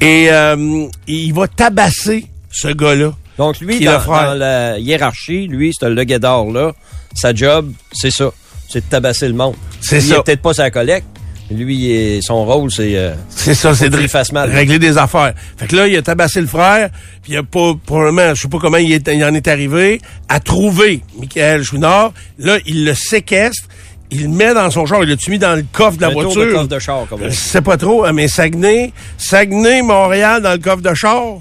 Et 0.00 0.26
euh, 0.30 0.86
il 1.06 1.32
va 1.32 1.46
tabasser 1.46 2.26
ce 2.50 2.68
gars-là. 2.68 3.12
Donc, 3.38 3.60
lui, 3.60 3.78
Qui 3.78 3.84
est 3.84 3.86
le 3.92 3.98
dans, 3.98 4.04
dans 4.06 4.34
la 4.34 4.78
hiérarchie, 4.78 5.46
lui, 5.46 5.72
c'est 5.78 5.88
le 5.88 6.04
guédard 6.04 6.46
là. 6.46 6.72
Sa 7.14 7.32
job, 7.34 7.72
c'est 7.92 8.10
ça. 8.10 8.30
C'est 8.68 8.80
de 8.84 8.90
tabasser 8.90 9.28
le 9.28 9.34
monde. 9.34 9.54
C'est 9.80 9.98
Il 9.98 10.02
ça. 10.02 10.16
est 10.16 10.22
peut-être 10.22 10.42
pas 10.42 10.54
sa 10.54 10.70
collecte. 10.70 11.06
Lui, 11.50 12.20
son 12.22 12.44
rôle, 12.44 12.70
c'est... 12.70 12.96
euh, 12.96 13.14
C'est 13.28 13.54
ça, 13.54 13.74
c'est 13.74 13.90
de 13.90 13.98
qu'il 13.98 14.08
fasse 14.08 14.32
mal. 14.32 14.50
régler 14.50 14.78
des 14.78 14.96
affaires. 14.96 15.34
Fait 15.56 15.66
que 15.66 15.76
là, 15.76 15.86
il 15.88 15.96
a 15.96 16.02
tabassé 16.02 16.40
le 16.40 16.46
frère, 16.46 16.90
puis 17.22 17.32
il 17.32 17.36
a 17.36 17.42
pas, 17.42 17.72
probablement, 17.84 18.34
je 18.34 18.42
sais 18.42 18.48
pas 18.48 18.58
comment 18.58 18.78
il, 18.78 18.92
est- 18.92 19.08
il 19.12 19.22
en 19.24 19.34
est 19.34 19.48
arrivé, 19.48 20.00
à 20.28 20.40
trouver 20.40 21.02
Michael 21.18 21.62
Chouinard. 21.62 22.12
Là, 22.38 22.58
il 22.66 22.84
le 22.86 22.94
séquestre, 22.94 23.64
il 24.10 24.22
le 24.22 24.28
met 24.28 24.54
dans 24.54 24.70
son 24.70 24.86
char, 24.86 25.02
il 25.02 25.10
l'a-tu 25.10 25.30
mis 25.30 25.38
dans 25.38 25.54
le 25.54 25.64
coffre 25.72 25.96
de 25.96 26.02
la 26.02 26.08
un 26.08 26.12
tour 26.12 26.22
voiture? 26.22 26.46
de 26.46 26.52
coffre 26.52 26.68
de 26.68 26.78
char, 26.78 27.06
comme 27.08 27.20
Je 27.24 27.30
sais 27.30 27.60
pas 27.62 27.76
trop, 27.76 28.04
hein, 28.04 28.12
mais 28.12 28.28
Saguenay, 28.28 28.92
Saguenay, 29.18 29.82
Montréal, 29.82 30.40
dans 30.42 30.52
le 30.52 30.58
coffre 30.58 30.82
de 30.82 30.94
char. 30.94 31.38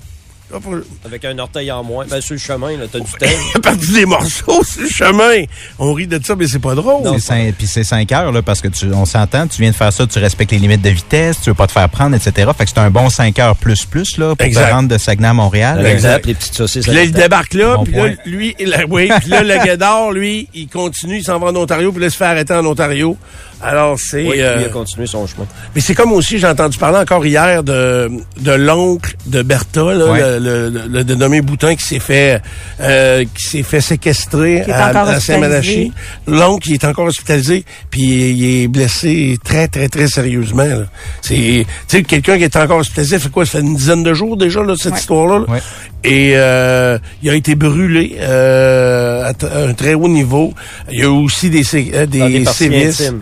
Là, 0.51 0.59
Avec 1.05 1.25
un 1.25 1.37
orteil 1.39 1.71
en 1.71 1.83
moins. 1.83 2.05
Ben, 2.09 2.21
sur 2.21 2.33
le 2.33 2.39
chemin, 2.39 2.71
là, 2.77 2.85
t'as 2.91 2.99
du 2.99 3.05
temps. 3.05 3.17
Il 3.53 3.57
a 3.57 3.59
perdu 3.61 3.93
des 3.93 4.05
morceaux 4.05 4.63
sur 4.65 4.81
le 4.81 4.89
chemin. 4.89 5.43
On 5.79 5.93
rit 5.93 6.07
de 6.07 6.19
ça, 6.23 6.35
mais 6.35 6.47
c'est 6.47 6.59
pas 6.59 6.75
drôle. 6.75 7.07
C'est 7.13 7.19
cinq- 7.19 7.55
Puis 7.57 7.67
c'est 7.67 7.83
5 7.83 8.11
heures, 8.11 8.31
là, 8.31 8.41
parce 8.41 8.61
que 8.61 8.67
tu, 8.67 8.85
on 8.93 9.05
s'entend, 9.05 9.47
tu 9.47 9.61
viens 9.61 9.71
de 9.71 9.75
faire 9.75 9.93
ça, 9.93 10.05
tu 10.05 10.19
respectes 10.19 10.51
les 10.51 10.59
limites 10.59 10.81
de 10.81 10.89
vitesse, 10.89 11.37
tu 11.41 11.49
veux 11.49 11.55
pas 11.55 11.67
te 11.67 11.71
faire 11.71 11.89
prendre, 11.89 12.15
etc. 12.15 12.49
Fait 12.57 12.65
que 12.65 12.71
c'est 12.73 12.79
un 12.79 12.89
bon 12.91 13.09
5 13.09 13.37
heures 13.39 13.55
plus 13.55 13.85
plus, 13.85 14.17
là, 14.17 14.35
pour 14.35 14.45
Exact. 14.45 14.67
te 14.69 14.73
rendre 14.73 14.89
de 14.89 14.97
Saguenay 14.97 15.27
à 15.29 15.33
Montréal. 15.33 15.85
Exact. 15.85 16.25
Les 16.25 16.33
petites 16.33 16.55
saucisses. 16.55 16.85
Puis 16.85 16.95
là, 16.95 17.03
il 17.03 17.11
débarque 17.11 17.53
là, 17.53 17.75
Bon 17.77 17.83
puis 17.83 17.93
là, 17.93 18.09
lui, 18.25 18.55
il, 18.59 18.75
oui, 18.89 19.09
puis 19.19 19.29
là, 19.29 19.43
le 19.43 19.63
Guédard, 19.63 20.11
lui, 20.11 20.47
il 20.53 20.67
continue, 20.67 21.17
il 21.17 21.23
s'en 21.23 21.39
va 21.39 21.47
en 21.47 21.55
Ontario, 21.55 21.91
puis 21.91 22.01
là, 22.01 22.07
il 22.07 22.11
se 22.11 22.17
fait 22.17 22.25
arrêter 22.25 22.53
en 22.53 22.65
Ontario. 22.65 23.17
Alors, 23.63 23.97
c'est... 23.99 24.23
Oui, 24.27 24.41
euh, 24.41 24.57
lui 24.57 24.65
a 24.65 24.69
continué 24.69 25.05
son 25.07 25.27
chemin. 25.27 25.45
mais 25.75 25.81
c'est 25.81 25.93
comme 25.95 26.11
aussi, 26.13 26.39
j'ai 26.39 26.47
entendu 26.47 26.77
parler 26.77 26.97
encore 26.97 27.25
hier 27.25 27.63
de, 27.63 28.09
de 28.39 28.51
l'oncle 28.51 29.15
de 29.27 29.41
Bertha, 29.43 29.93
là, 29.93 30.05
Ouais. 30.11 30.19
le, 30.19 30.39
le, 30.39 30.69
le- 30.69 30.87
le 30.87 31.03
dénommé 31.03 31.41
Boutin, 31.41 31.75
qui 31.75 31.83
s'est 31.83 31.99
fait 31.99 32.41
euh, 32.79 33.23
qui 33.35 33.43
s'est 33.43 33.63
fait 33.63 33.81
séquestrer 33.81 34.61
à, 34.71 35.19
Saint-Malachie. 35.19 35.91
L'oncle, 36.27 36.69
il 36.69 36.73
est 36.73 36.85
encore 36.85 37.05
hospitalisé, 37.05 37.65
puis 37.89 38.01
il 38.31 38.63
est 38.63 38.67
blessé 38.67 39.37
très, 39.43 39.67
très, 39.67 39.89
très 39.89 40.07
sérieusement. 40.07 40.63
là. 40.65 40.85
C'est, 41.21 41.35
tu 41.35 41.65
sais, 41.87 42.03
quelqu'un 42.03 42.37
qui 42.37 42.43
est 42.45 42.55
encore 42.55 42.77
hospitalisé, 42.79 43.19
fait 43.19 43.29
quoi? 43.29 43.45
Ça 43.45 43.53
fait 43.53 43.59
une 43.59 43.75
dizaine 43.75 44.03
de 44.03 44.13
jours 44.13 44.37
déjà, 44.37 44.63
là, 44.63 44.73
cette 44.77 44.93
Ouais. 44.93 44.99
histoire-là. 44.99 45.45
Ouais. 45.47 45.59
Et 46.03 46.31
euh, 46.35 46.97
il 47.21 47.29
a 47.29 47.35
été 47.35 47.53
brûlé 47.53 48.17
euh, 48.19 49.23
à, 49.23 49.33
t- 49.35 49.45
à 49.45 49.59
un 49.67 49.73
très 49.73 49.93
haut 49.93 50.07
niveau. 50.07 50.51
Il 50.91 50.97
y 50.97 51.01
a 51.01 51.05
eu 51.05 51.07
aussi 51.07 51.51
des, 51.51 51.63
sé- 51.63 51.91
euh, 51.93 52.05
des 52.07 52.27
des 52.27 52.39
parties 52.43 52.57
sévices. 52.57 53.01
intimes. 53.01 53.21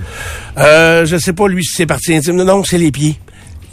Euh, 0.58 1.06
je 1.06 1.18
sais 1.18 1.34
pas, 1.34 1.48
lui, 1.48 1.64
si 1.64 1.74
c'est 1.76 1.86
partie 1.86 2.14
intime. 2.16 2.36
Non, 2.36 2.46
non, 2.46 2.64
c'est 2.64 2.78
les 2.78 2.92
pieds. 2.92 3.18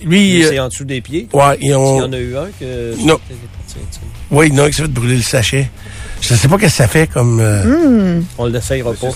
Lui, 0.05 0.35
Lui, 0.35 0.45
euh, 0.45 0.49
c'est 0.51 0.59
en 0.59 0.69
dessous 0.69 0.85
des 0.85 1.01
pieds? 1.01 1.27
ouais, 1.33 1.57
ils 1.61 1.67
Il 1.69 1.71
y 1.71 1.75
ont... 1.75 1.99
en 2.03 2.13
a 2.13 2.19
eu 2.19 2.37
un 2.37 2.49
que... 2.61 2.95
Non. 3.05 3.19
Oui, 4.31 4.51
non, 4.53 4.67
qui 4.67 4.73
s'est 4.75 4.83
fait 4.83 4.89
brûler 4.89 5.17
le 5.17 5.23
sachet. 5.23 5.69
Je 6.21 6.35
sais 6.35 6.49
pas 6.49 6.57
qu'est-ce 6.59 6.73
que 6.73 6.77
ça 6.83 6.89
fait 6.89 7.07
comme... 7.09 7.41
euh, 7.41 8.21
On 8.39 8.47
l'essayera 8.47 8.93
pas. 8.95 9.09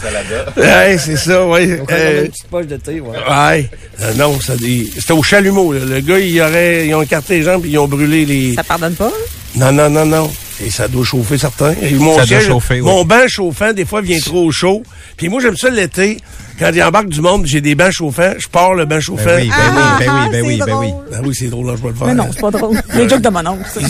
Ouais, 0.56 0.96
c'est 0.98 1.16
ça, 1.16 1.46
ouais. 1.46 1.78
Donc, 1.78 1.88
on 1.90 1.94
a 1.94 1.96
Euh, 1.96 2.24
une 2.24 2.28
petite 2.30 2.46
poche 2.48 2.66
de 2.66 2.76
thé, 2.76 3.00
ouais. 3.00 3.08
ouais. 3.10 3.70
Euh, 4.02 4.14
non, 4.14 4.38
ça, 4.40 4.56
des- 4.56 4.88
c'était 4.94 5.12
au 5.12 5.22
chalumeau. 5.22 5.72
là. 5.72 5.80
Le 5.84 6.00
gars, 6.00 6.18
il 6.18 6.40
aurait, 6.40 6.86
ils 6.86 6.94
ont 6.94 7.02
écarté 7.02 7.38
les 7.38 7.42
jambes 7.42 7.62
puis 7.62 7.70
ils 7.72 7.78
ont 7.78 7.88
brûlé 7.88 8.24
les... 8.26 8.54
Ça 8.54 8.64
pardonne 8.64 8.94
pas? 8.94 9.10
Non, 9.56 9.72
non, 9.72 9.88
non, 9.90 10.04
non. 10.06 10.30
Et 10.64 10.70
ça 10.70 10.88
doit 10.88 11.04
chauffer 11.04 11.38
certains. 11.38 11.74
Et 11.82 11.92
mon 11.94 12.16
Ça 12.18 12.26
doit 12.26 12.40
chauffer, 12.40 12.74
oui. 12.74 12.86
Mon 12.86 13.04
banc 13.04 13.26
chauffant, 13.28 13.72
des 13.72 13.86
fois, 13.86 14.02
vient 14.02 14.20
trop 14.20 14.50
chaud. 14.52 14.82
Puis 15.16 15.28
moi, 15.28 15.40
j'aime 15.40 15.56
ça 15.56 15.70
l'été. 15.70 16.18
Quand 16.60 16.70
il 16.72 16.82
embarque 16.82 17.08
du 17.08 17.20
monde, 17.22 17.46
j'ai 17.46 17.60
des 17.60 17.74
bancs 17.74 17.90
chauffants. 17.90 18.34
Je 18.38 18.46
pars 18.46 18.74
le 18.74 18.84
banc 18.84 19.00
chauffant. 19.00 19.24
Ben 19.24 19.40
oui, 19.42 19.50
ben 19.50 19.64
oui, 19.74 19.82
ben 19.98 20.06
oui, 20.06 20.08
ben 20.08 20.10
Ah, 20.10 20.28
oui, 20.30 20.30
ben 20.30 20.44
oui. 20.44 20.58
drôle. 20.90 21.04
Ben 21.10 21.20
oui, 21.24 21.34
c'est 21.34 21.48
drôle, 21.48 21.66
là, 21.66 21.72
je 21.76 21.82
vais 21.82 21.88
le 21.88 21.94
faire. 21.94 22.06
Mais 22.06 22.14
non, 22.14 22.28
c'est 22.32 22.40
pas 22.40 22.50
drôle. 22.50 22.80
Les 22.94 23.08
jokes 23.08 23.22
de 23.22 23.28
mon 23.30 23.46
oncle. 23.46 23.64
ça. 23.72 23.80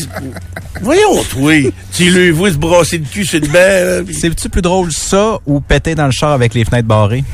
Voyons, 0.81 1.23
toi. 1.31 1.53
tu 1.93 2.11
le 2.11 2.31
vois 2.31 2.51
se 2.51 2.57
brasser 2.57 2.99
le 2.99 3.05
cul 3.05 3.27
sur 3.27 3.41
le 3.41 3.49
banc. 3.49 3.59
là, 3.99 4.03
puis- 4.05 4.15
C'est-tu 4.15 4.49
plus 4.49 4.63
drôle 4.63 4.93
ça 4.93 5.39
ou 5.47 5.61
péter 5.61 5.95
dans 5.95 6.07
le 6.07 6.13
char 6.13 6.31
avec 6.33 6.55
les 6.55 6.65
fenêtres 6.65 6.89
barrées? 6.89 7.25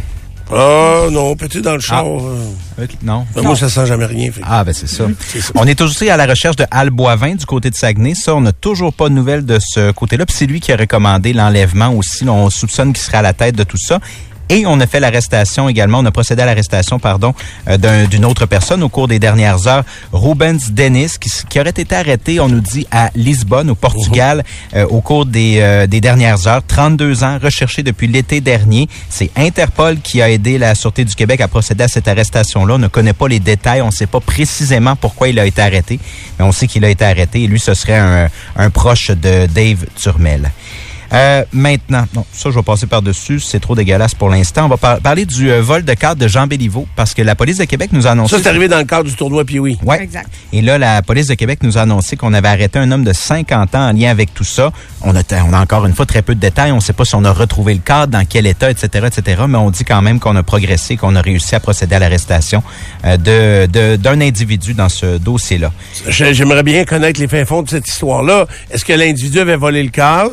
Ah, 0.51 1.07
non, 1.11 1.35
petit 1.35 1.61
dans 1.61 1.75
le 1.75 1.81
char. 1.81 2.07
euh, 2.07 2.39
Ok, 2.81 2.91
Non. 3.03 3.27
ben, 3.35 3.43
moi, 3.43 3.57
ça 3.57 3.69
sent 3.69 3.85
jamais 3.87 4.07
rien. 4.07 4.31
fait 4.31 4.41
Ah, 4.45 4.63
ben 4.63 4.73
c'est 4.73 4.89
ça. 4.89 5.05
C'est 5.29 5.41
ça. 5.41 5.51
On 5.57 5.67
est 5.67 5.81
aussi 5.81 6.09
à 6.09 6.17
la 6.17 6.25
recherche 6.25 6.55
de 6.57 6.65
Al 6.71 6.91
Boivin 6.91 7.35
du 7.35 7.45
côté 7.47 7.69
de 7.69 7.75
Saguenay. 7.75 8.15
Ça, 8.15 8.35
on 8.35 8.41
n'a 8.41 8.53
toujours 8.53 8.93
pas 8.93 9.09
de 9.09 9.15
nouvelles 9.15 9.45
de 9.45 9.59
ce 9.61 9.91
côté-là. 9.91 10.25
Puis 10.25 10.37
c'est 10.39 10.47
lui 10.47 10.61
qui 10.61 10.73
a 10.73 10.77
recommandé 10.77 11.33
l'enlèvement 11.33 11.93
aussi. 11.93 12.25
Là, 12.25 12.33
on 12.33 12.49
soupçonne 12.49 12.93
qu'il 12.93 13.03
serait 13.05 13.19
à 13.19 13.23
la 13.23 13.33
tête 13.33 13.57
de 13.57 13.65
tout 13.65 13.77
ça. 13.77 13.99
Et 14.49 14.65
on 14.65 14.79
a 14.79 14.87
fait 14.87 15.01
l'arrestation 15.01 15.69
également, 15.69 15.99
on 15.99 16.05
a 16.05 16.13
procédé 16.13 16.43
à 16.43 16.47
l'arrestation, 16.47 17.01
pardon, 17.01 17.35
euh, 17.69 17.77
d'un- 17.79 18.05
d'une 18.05 18.25
autre 18.25 18.47
personne 18.47 18.83
au 18.85 18.89
cours 18.89 19.09
des 19.09 19.19
dernières 19.19 19.67
heures, 19.67 19.83
Rubens 20.13 20.71
Dennis, 20.71 21.19
qui, 21.21 21.31
qui 21.49 21.59
aurait 21.59 21.71
été 21.71 21.95
arrêté, 21.97 22.39
on 22.39 22.49
nous 22.49 22.61
dit, 22.61 22.87
à 22.93 23.11
Lisbonne, 23.17 23.71
au 23.71 23.75
Portugal, 23.75 24.45
euh, 24.75 24.87
au 24.87 25.01
cours 25.01 25.27
des, 25.27 25.59
euh, 25.61 25.89
des 25.89 26.01
dernières 26.01 26.47
heures. 26.47 26.63
32 26.67 27.25
ans, 27.25 27.39
recherché 27.43 27.83
depuis 27.83 28.07
l'été 28.07 28.41
dernier. 28.41 28.89
C'est 29.11 29.31
Interpol 29.37 29.99
qui 29.99 30.23
a 30.23 30.31
aidé 30.31 30.59
la 30.59 30.77
Sûreté 30.77 31.05
du 31.05 31.15
Québec 31.17 31.41
à 31.41 31.49
procéder 31.49 31.83
à 31.85 31.89
cette 31.89 32.07
arrestation-là. 32.07 32.75
On 32.75 32.79
ne 32.79 32.89
connaît 32.89 33.13
pas 33.15 33.27
les 33.27 33.41
détails, 33.41 33.83
on 33.83 33.87
ne 33.87 33.91
sait 33.93 34.07
pas 34.07 34.21
précisément 34.21 34.95
pourquoi 34.95 35.29
il 35.29 35.41
a 35.41 35.47
été 35.47 35.61
arrêté, 35.61 35.99
mais 36.39 36.45
on 36.45 36.53
sait 36.53 36.69
qu'il 36.69 36.85
a 36.85 36.89
été 36.89 37.05
arrêté 37.05 37.43
et 37.43 37.47
lui, 37.49 37.59
ce 37.59 37.75
serait 37.75 37.99
un, 37.99 38.29
un 38.57 38.71
proche 38.71 39.11
de 39.11 39.47
Dave 39.47 39.87
Turmel. 40.01 40.53
Euh, 41.13 41.45
maintenant, 41.53 42.05
non, 42.15 42.25
ça, 42.33 42.51
je 42.51 42.55
vais 42.57 42.63
passer 42.63 42.87
par-dessus. 42.87 43.41
C'est 43.41 43.61
trop 43.61 43.75
dégueulasse 43.75 44.15
pour 44.15 44.29
l'instant. 44.29 44.67
On 44.67 44.69
va 44.69 44.77
par- 44.77 45.01
parler 45.01 45.25
du 45.25 45.51
euh, 45.51 45.61
vol 45.63 45.85
de 45.85 45.95
carte 45.95 46.19
de 46.19 46.29
Jean 46.29 46.47
Béliveau 46.47 46.87
parce 46.97 47.15
que 47.15 47.23
la 47.23 47.35
police 47.35 47.59
de 47.59 47.65
Québec 47.65 47.91
nous 47.93 48.07
a 48.07 48.11
annoncé... 48.11 48.37
Ça, 48.37 48.43
c'est 48.43 48.49
arrivé 48.49 48.69
dans 48.69 48.79
le 48.79 48.85
cadre 48.85 49.05
du 49.09 49.15
tournoi 49.15 49.45
Pee-Wee. 49.45 49.79
Ouais. 49.85 50.03
Exact. 50.03 50.29
Et 50.53 50.63
là, 50.63 50.79
la 50.79 51.03
police 51.03 51.27
de 51.29 51.35
Québec 51.35 51.61
nous 51.63 51.79
a 51.79 51.83
annoncé 51.83 52.17
qu'on 52.17 52.33
avait 52.35 52.49
arrêté 52.49 52.79
un 52.79 52.91
homme 52.91 53.05
de 53.05 53.13
50 53.13 53.75
ans 53.75 53.89
en 53.89 53.93
lien 53.93 54.11
avec 54.11 54.35
tout 54.35 54.45
ça. 54.45 54.73
On 55.03 55.15
a, 55.15 55.21
on 55.49 55.53
a 55.53 55.61
encore 55.61 55.87
une 55.87 55.95
fois 55.95 56.07
très 56.07 56.23
peu 56.23 56.35
de 56.35 56.41
détails. 56.41 56.73
On 56.73 56.77
ne 56.77 56.81
sait 56.81 56.93
pas 56.93 57.05
si 57.05 57.15
on 57.15 57.25
a 57.25 57.33
retrouvé 57.33 57.75
le 57.75 57.81
cadre, 57.81 58.13
dans 58.13 58.25
quel 58.25 58.47
état, 58.47 58.71
etc., 58.71 59.07
etc. 59.07 59.43
Mais 59.49 59.59
on 59.59 59.71
dit 59.71 59.85
quand 59.85 60.03
même 60.03 60.19
qu'on 60.21 60.37
a 60.37 60.43
progressé, 60.43 60.97
qu'on 60.97 61.15
a 61.17 61.21
réussi 61.21 61.55
à 61.55 61.61
procéder 61.61 61.95
à 61.95 61.99
l'arrestation 61.99 62.63
euh, 63.05 63.17
de 63.17 63.67
de- 63.67 63.97
d'un 63.97 64.21
individu 64.21 64.75
dans 64.75 64.89
ce 64.89 65.19
dossier-là. 65.19 65.73
J'ai- 66.09 66.35
J'aimerais 66.35 66.63
bien 66.63 66.85
connaître 66.85 67.21
les 67.21 67.29
fins 67.29 67.45
fonds 67.45 67.63
de 67.63 67.69
cette 67.71 67.89
histoire-là. 67.89 68.47
Est-ce 68.71 68.85
que 68.85 68.93
l'individu 68.93 69.39
avait 69.41 69.57
volé 69.57 69.83
le 69.83 69.91
cadre, 69.91 70.33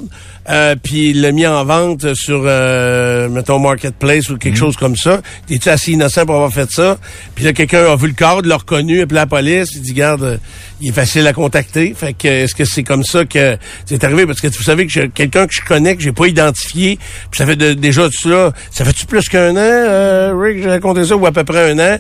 euh, 0.49 0.75
puis 0.81 1.09
il 1.11 1.21
l'a 1.21 1.31
mis 1.31 1.45
en 1.47 1.63
vente 1.65 2.13
sur, 2.15 2.41
euh, 2.45 3.29
mettons, 3.29 3.59
Marketplace 3.59 4.29
ou 4.29 4.33
Mhm. 4.33 4.39
quelque 4.39 4.57
chose 4.57 4.75
comme 4.77 4.95
ça? 4.95 5.21
Es-tu 5.49 5.69
assez 5.69 5.91
innocent 5.93 6.25
pour 6.25 6.35
avoir 6.35 6.51
fait 6.51 6.69
ça? 6.71 6.97
Puis 7.35 7.45
là, 7.45 7.53
quelqu'un 7.53 7.85
a 7.91 7.95
vu 7.95 8.07
le 8.07 8.13
cadre, 8.13 8.47
l'a 8.47 8.57
reconnu, 8.57 9.01
appelé 9.01 9.15
la 9.19 9.25
police, 9.27 9.69
il 9.75 9.81
dit, 9.81 9.93
garde, 9.93 10.39
il 10.81 10.89
est 10.89 10.93
facile 10.93 11.25
à 11.27 11.33
contacter. 11.33 11.93
Fait 11.97 12.13
que, 12.13 12.27
est-ce 12.27 12.55
que 12.55 12.65
c'est 12.65 12.83
comme 12.83 13.03
ça 13.03 13.25
que 13.25 13.57
c'est 13.85 14.03
arrivé? 14.03 14.25
Parce 14.25 14.41
que 14.41 14.47
vous 14.47 14.63
savez 14.63 14.85
que 14.85 14.91
j'ai 14.91 15.09
quelqu'un 15.09 15.47
que 15.47 15.53
je 15.53 15.61
connais, 15.65 15.95
que 15.95 16.01
j'ai 16.01 16.11
pas 16.11 16.27
identifié, 16.27 16.97
puis 17.31 17.37
ça 17.37 17.45
fait 17.45 17.55
de- 17.55 17.73
déjà 17.73 18.03
tout 18.09 18.29
ça, 18.29 18.51
ça 18.71 18.83
fait-tu 18.85 19.05
plus 19.05 19.29
qu'un 19.29 19.51
an, 19.51 19.57
euh, 19.57 20.33
Rick, 20.35 20.61
j'ai 20.63 20.69
raconté 20.69 21.05
ça, 21.05 21.15
ou 21.15 21.25
à 21.25 21.31
peu 21.31 21.43
près 21.43 21.71
un 21.71 21.79
an? 21.79 21.97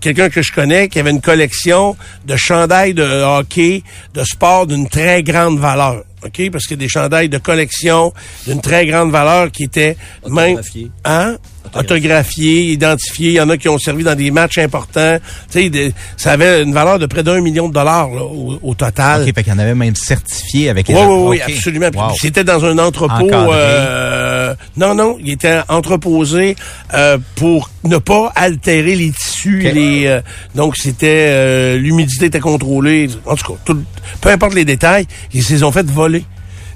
Quelqu'un 0.00 0.28
que 0.28 0.42
je 0.42 0.52
connais 0.52 0.88
qui 0.88 0.98
avait 1.00 1.10
une 1.10 1.20
collection 1.20 1.96
de 2.26 2.36
chandails 2.36 2.94
de 2.94 3.02
hockey, 3.02 3.82
de 4.14 4.24
sport 4.24 4.66
d'une 4.66 4.88
très 4.88 5.22
grande 5.22 5.58
valeur. 5.58 6.02
OK? 6.24 6.50
Parce 6.50 6.66
que 6.66 6.74
des 6.74 6.88
chandails 6.88 7.28
de 7.28 7.38
collection 7.38 8.12
d'une 8.46 8.60
très 8.60 8.86
grande 8.86 9.10
valeur 9.10 9.50
qui 9.50 9.64
étaient 9.64 9.96
même... 10.28 10.54
Autographiés. 10.54 10.90
Hein? 11.04 11.36
Autographiés, 11.74 12.72
identifiés. 12.72 13.28
Il 13.28 13.34
y 13.34 13.40
en 13.40 13.50
a 13.50 13.58
qui 13.58 13.68
ont 13.68 13.78
servi 13.78 14.02
dans 14.02 14.14
des 14.14 14.30
matchs 14.30 14.58
importants. 14.58 15.18
Tu 15.52 15.70
sais, 15.70 15.94
ça 16.16 16.32
avait 16.32 16.62
une 16.62 16.72
valeur 16.72 16.98
de 16.98 17.06
près 17.06 17.22
d'un 17.22 17.42
million 17.42 17.68
de 17.68 17.74
dollars 17.74 18.08
là, 18.08 18.22
au, 18.22 18.58
au 18.62 18.74
total. 18.74 19.22
OK, 19.22 19.34
fait 19.34 19.44
qu'il 19.44 19.52
y 19.52 19.56
en 19.56 19.58
avait 19.58 19.74
même 19.74 19.94
certifié 19.94 20.70
avec... 20.70 20.88
Oui, 20.88 20.94
oui, 20.96 21.04
oui, 21.06 21.40
OK. 21.44 21.52
absolument. 21.52 21.90
Wow. 21.94 22.14
C'était 22.18 22.44
dans 22.44 22.64
un 22.64 22.78
entrepôt. 22.78 23.30
Euh, 23.30 24.54
non, 24.76 24.94
non, 24.94 25.18
il 25.20 25.30
était 25.30 25.60
entreposé 25.68 26.56
euh, 26.94 27.18
pour 27.34 27.70
ne 27.84 27.98
pas 27.98 28.32
altérer 28.34 28.94
les 28.94 29.12
Les, 29.72 30.06
euh, 30.06 30.20
donc, 30.54 30.76
c'était 30.76 31.28
euh, 31.30 31.76
l'humidité 31.78 32.26
était 32.26 32.40
contrôlée. 32.40 33.08
En 33.26 33.36
tout 33.36 33.52
cas, 33.54 33.58
tout- 33.64 33.82
peu 34.20 34.30
importe 34.30 34.54
les 34.54 34.64
détails, 34.64 35.06
ils 35.32 35.42
se 35.42 35.52
les 35.52 35.62
ont 35.62 35.72
fait 35.72 35.86
voler. 35.86 36.24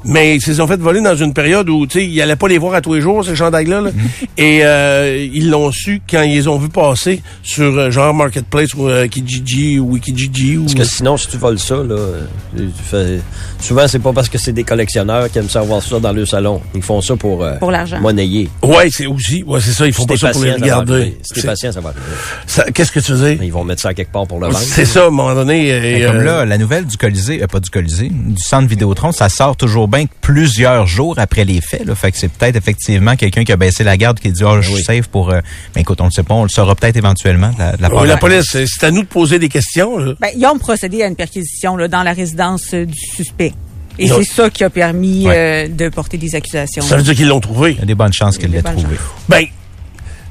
Mais 0.05 0.37
ils 0.37 0.41
se 0.41 0.51
les 0.51 0.61
ont 0.61 0.67
fait 0.67 0.81
voler 0.81 1.01
dans 1.01 1.15
une 1.17 1.33
période 1.33 1.69
où, 1.69 1.87
tu 1.87 2.01
sais, 2.01 2.07
ils 2.07 2.21
allaient 2.23 2.37
pas 2.37 2.49
les 2.49 2.59
voir 2.59 2.75
à 2.75 2.81
tous 2.81 2.95
les 2.95 3.01
jours, 3.01 3.25
ces 3.25 3.37
chandails-là. 3.37 3.81
là. 3.83 3.91
Mm-hmm. 3.91 4.27
Et 4.39 4.61
euh, 4.65 5.29
ils 5.33 5.49
l'ont 5.51 5.71
su 5.73 6.01
quand 6.11 6.23
ils 6.23 6.35
les 6.35 6.49
ont 6.49 6.59
vus 6.59 6.69
passer 6.69 7.23
sur 7.43 7.65
euh, 7.79 7.91
genre 7.91 8.13
Marketplace 8.15 8.75
ou 8.75 8.89
euh, 8.89 9.07
Kijiji 9.07 9.79
ou 9.79 9.93
Wikijiji. 9.93 10.57
Ou... 10.59 10.63
Parce 10.63 10.75
que 10.75 10.85
sinon, 10.85 11.17
si 11.17 11.29
tu 11.29 11.37
voles 11.37 11.59
ça, 11.59 11.77
là, 11.77 11.95
euh, 11.95 12.21
tu 12.57 12.65
fais... 12.83 13.21
souvent, 13.61 13.87
c'est 13.89 13.99
pas 14.01 14.13
parce 14.13 14.29
que 14.29 14.39
c'est 14.39 14.53
des 14.53 14.65
collectionneurs 14.65 15.31
qui 15.31 15.39
aiment 15.39 15.49
ça 15.49 15.61
avoir 15.61 15.83
ça 15.83 16.01
dans 16.01 16.13
le 16.13 16.27
salon. 16.27 16.61
Ils 16.75 16.83
font 16.83 17.01
ça 17.01 17.17
pour, 17.17 17.43
euh, 17.45 17.57
Pour 17.59 17.71
l'argent. 17.71 18.01
monnayer. 18.01 18.49
Ouais, 18.63 18.89
c'est 18.91 19.07
aussi. 19.07 19.43
Ouais, 19.47 19.61
c'est 19.61 19.73
ça. 19.73 19.87
Ils 19.87 19.93
font 19.93 20.03
Si 20.03 20.09
pas 20.09 20.17
ça 20.17 20.31
pour 20.31 20.43
les 20.45 20.53
regarder. 20.53 21.17
Si 21.23 21.41
t'es 21.41 21.47
patient, 21.47 21.73
ça 21.73 21.81
va 21.81 21.91
arriver. 21.91 22.05
ça- 22.47 22.65
Qu'est-ce 22.73 22.93
que 22.93 23.01
tu 23.01 23.13
veux 23.13 23.29
dire? 23.29 23.37
Mais 23.41 23.47
Ils 23.47 23.53
vont 23.53 23.65
mettre 23.65 23.83
ça 23.83 23.95
quelque 23.95 24.13
part 24.13 24.27
pour 24.27 24.41
le 24.41 24.47
vendre. 24.47 24.59
C'est 24.59 24.85
ça, 24.85 25.05
à 25.05 25.07
un 25.07 25.11
moment 25.11 25.35
donné. 25.35 25.69
Et, 26.01 26.05
comme 26.07 26.17
euh, 26.17 26.25
là, 26.25 26.45
la 26.45 26.59
nouvelle 26.59 26.87
du 26.87 26.97
Colisée, 26.97 27.43
euh, 27.43 27.47
pas 27.47 27.61
du 27.61 27.71
Colisée, 27.71 28.09
du 28.11 28.43
centre 28.43 28.69
Vidéotron, 28.69 29.13
ça 29.13 29.29
sort 29.29 29.57
toujours 29.57 29.89
bien 29.93 30.07
que 30.07 30.13
plusieurs 30.21 30.87
jours 30.87 31.15
après 31.19 31.45
les 31.45 31.61
faits. 31.61 31.85
Là. 31.87 31.95
Fait 31.95 32.11
que 32.11 32.19
c'est 32.19 32.29
peut-être 32.33 32.57
effectivement 32.57 33.15
quelqu'un 33.15 33.45
qui 33.45 33.53
a 33.53 33.57
baissé 33.57 33.85
la 33.85 33.97
garde, 33.97 34.19
qui 34.19 34.33
dit 34.33 34.43
oh, 34.45 34.61
je 34.61 34.71
suis 34.73 34.83
safe 34.83 35.07
pour. 35.09 35.31
euh, 35.31 35.41
Mais 35.77 35.83
écoute, 35.83 36.01
on 36.01 36.07
le 36.07 36.11
sait 36.11 36.23
pas, 36.25 36.35
on 36.35 36.43
le 36.43 36.49
saura 36.49 36.75
peut-être 36.75 36.97
éventuellement. 36.97 37.51
de 37.51 37.59
La, 37.59 37.77
de 37.77 37.83
la 37.83 37.89
part 37.91 37.99
oui, 38.01 38.05
de 38.09 38.13
la 38.13 38.17
police, 38.17 38.57
c'est 38.67 38.85
à 38.87 38.91
nous 38.91 39.03
de 39.03 39.07
poser 39.07 39.39
des 39.39 39.49
questions. 39.49 39.99
là. 39.99 40.15
Ben, 40.21 40.29
ils 40.37 40.45
ont 40.47 40.59
procédé 40.59 41.03
à 41.03 41.07
une 41.07 41.17
perquisition 41.17 41.77
là, 41.77 41.87
dans 41.87 42.03
la 42.03 42.13
résidence 42.13 42.75
euh, 42.75 42.87
du 42.87 42.99
suspect. 42.99 43.53
Et 43.99 44.09
c'est 44.09 44.25
ça 44.25 44.49
qui 44.49 44.65
a 44.65 44.71
permis 44.71 45.27
Ouais. 45.29 45.37
euh, 45.37 45.69
de 45.69 45.89
porter 45.91 46.17
des 46.17 46.35
accusations. 46.35 46.83
Ça 46.83 46.97
veut 46.97 47.03
dire 47.03 47.15
qu'ils 47.15 47.29
l'ont 47.29 47.41
trouvé. 47.41 47.73
Il 47.73 47.79
y 47.79 47.83
a 47.83 47.85
des 47.85 47.95
bonnes 47.95 48.13
chances 48.13 48.37
a 48.39 48.47
des 48.47 48.63
bonnes 48.63 48.77
trouvé. 48.77 48.97
Ben, 49.29 49.45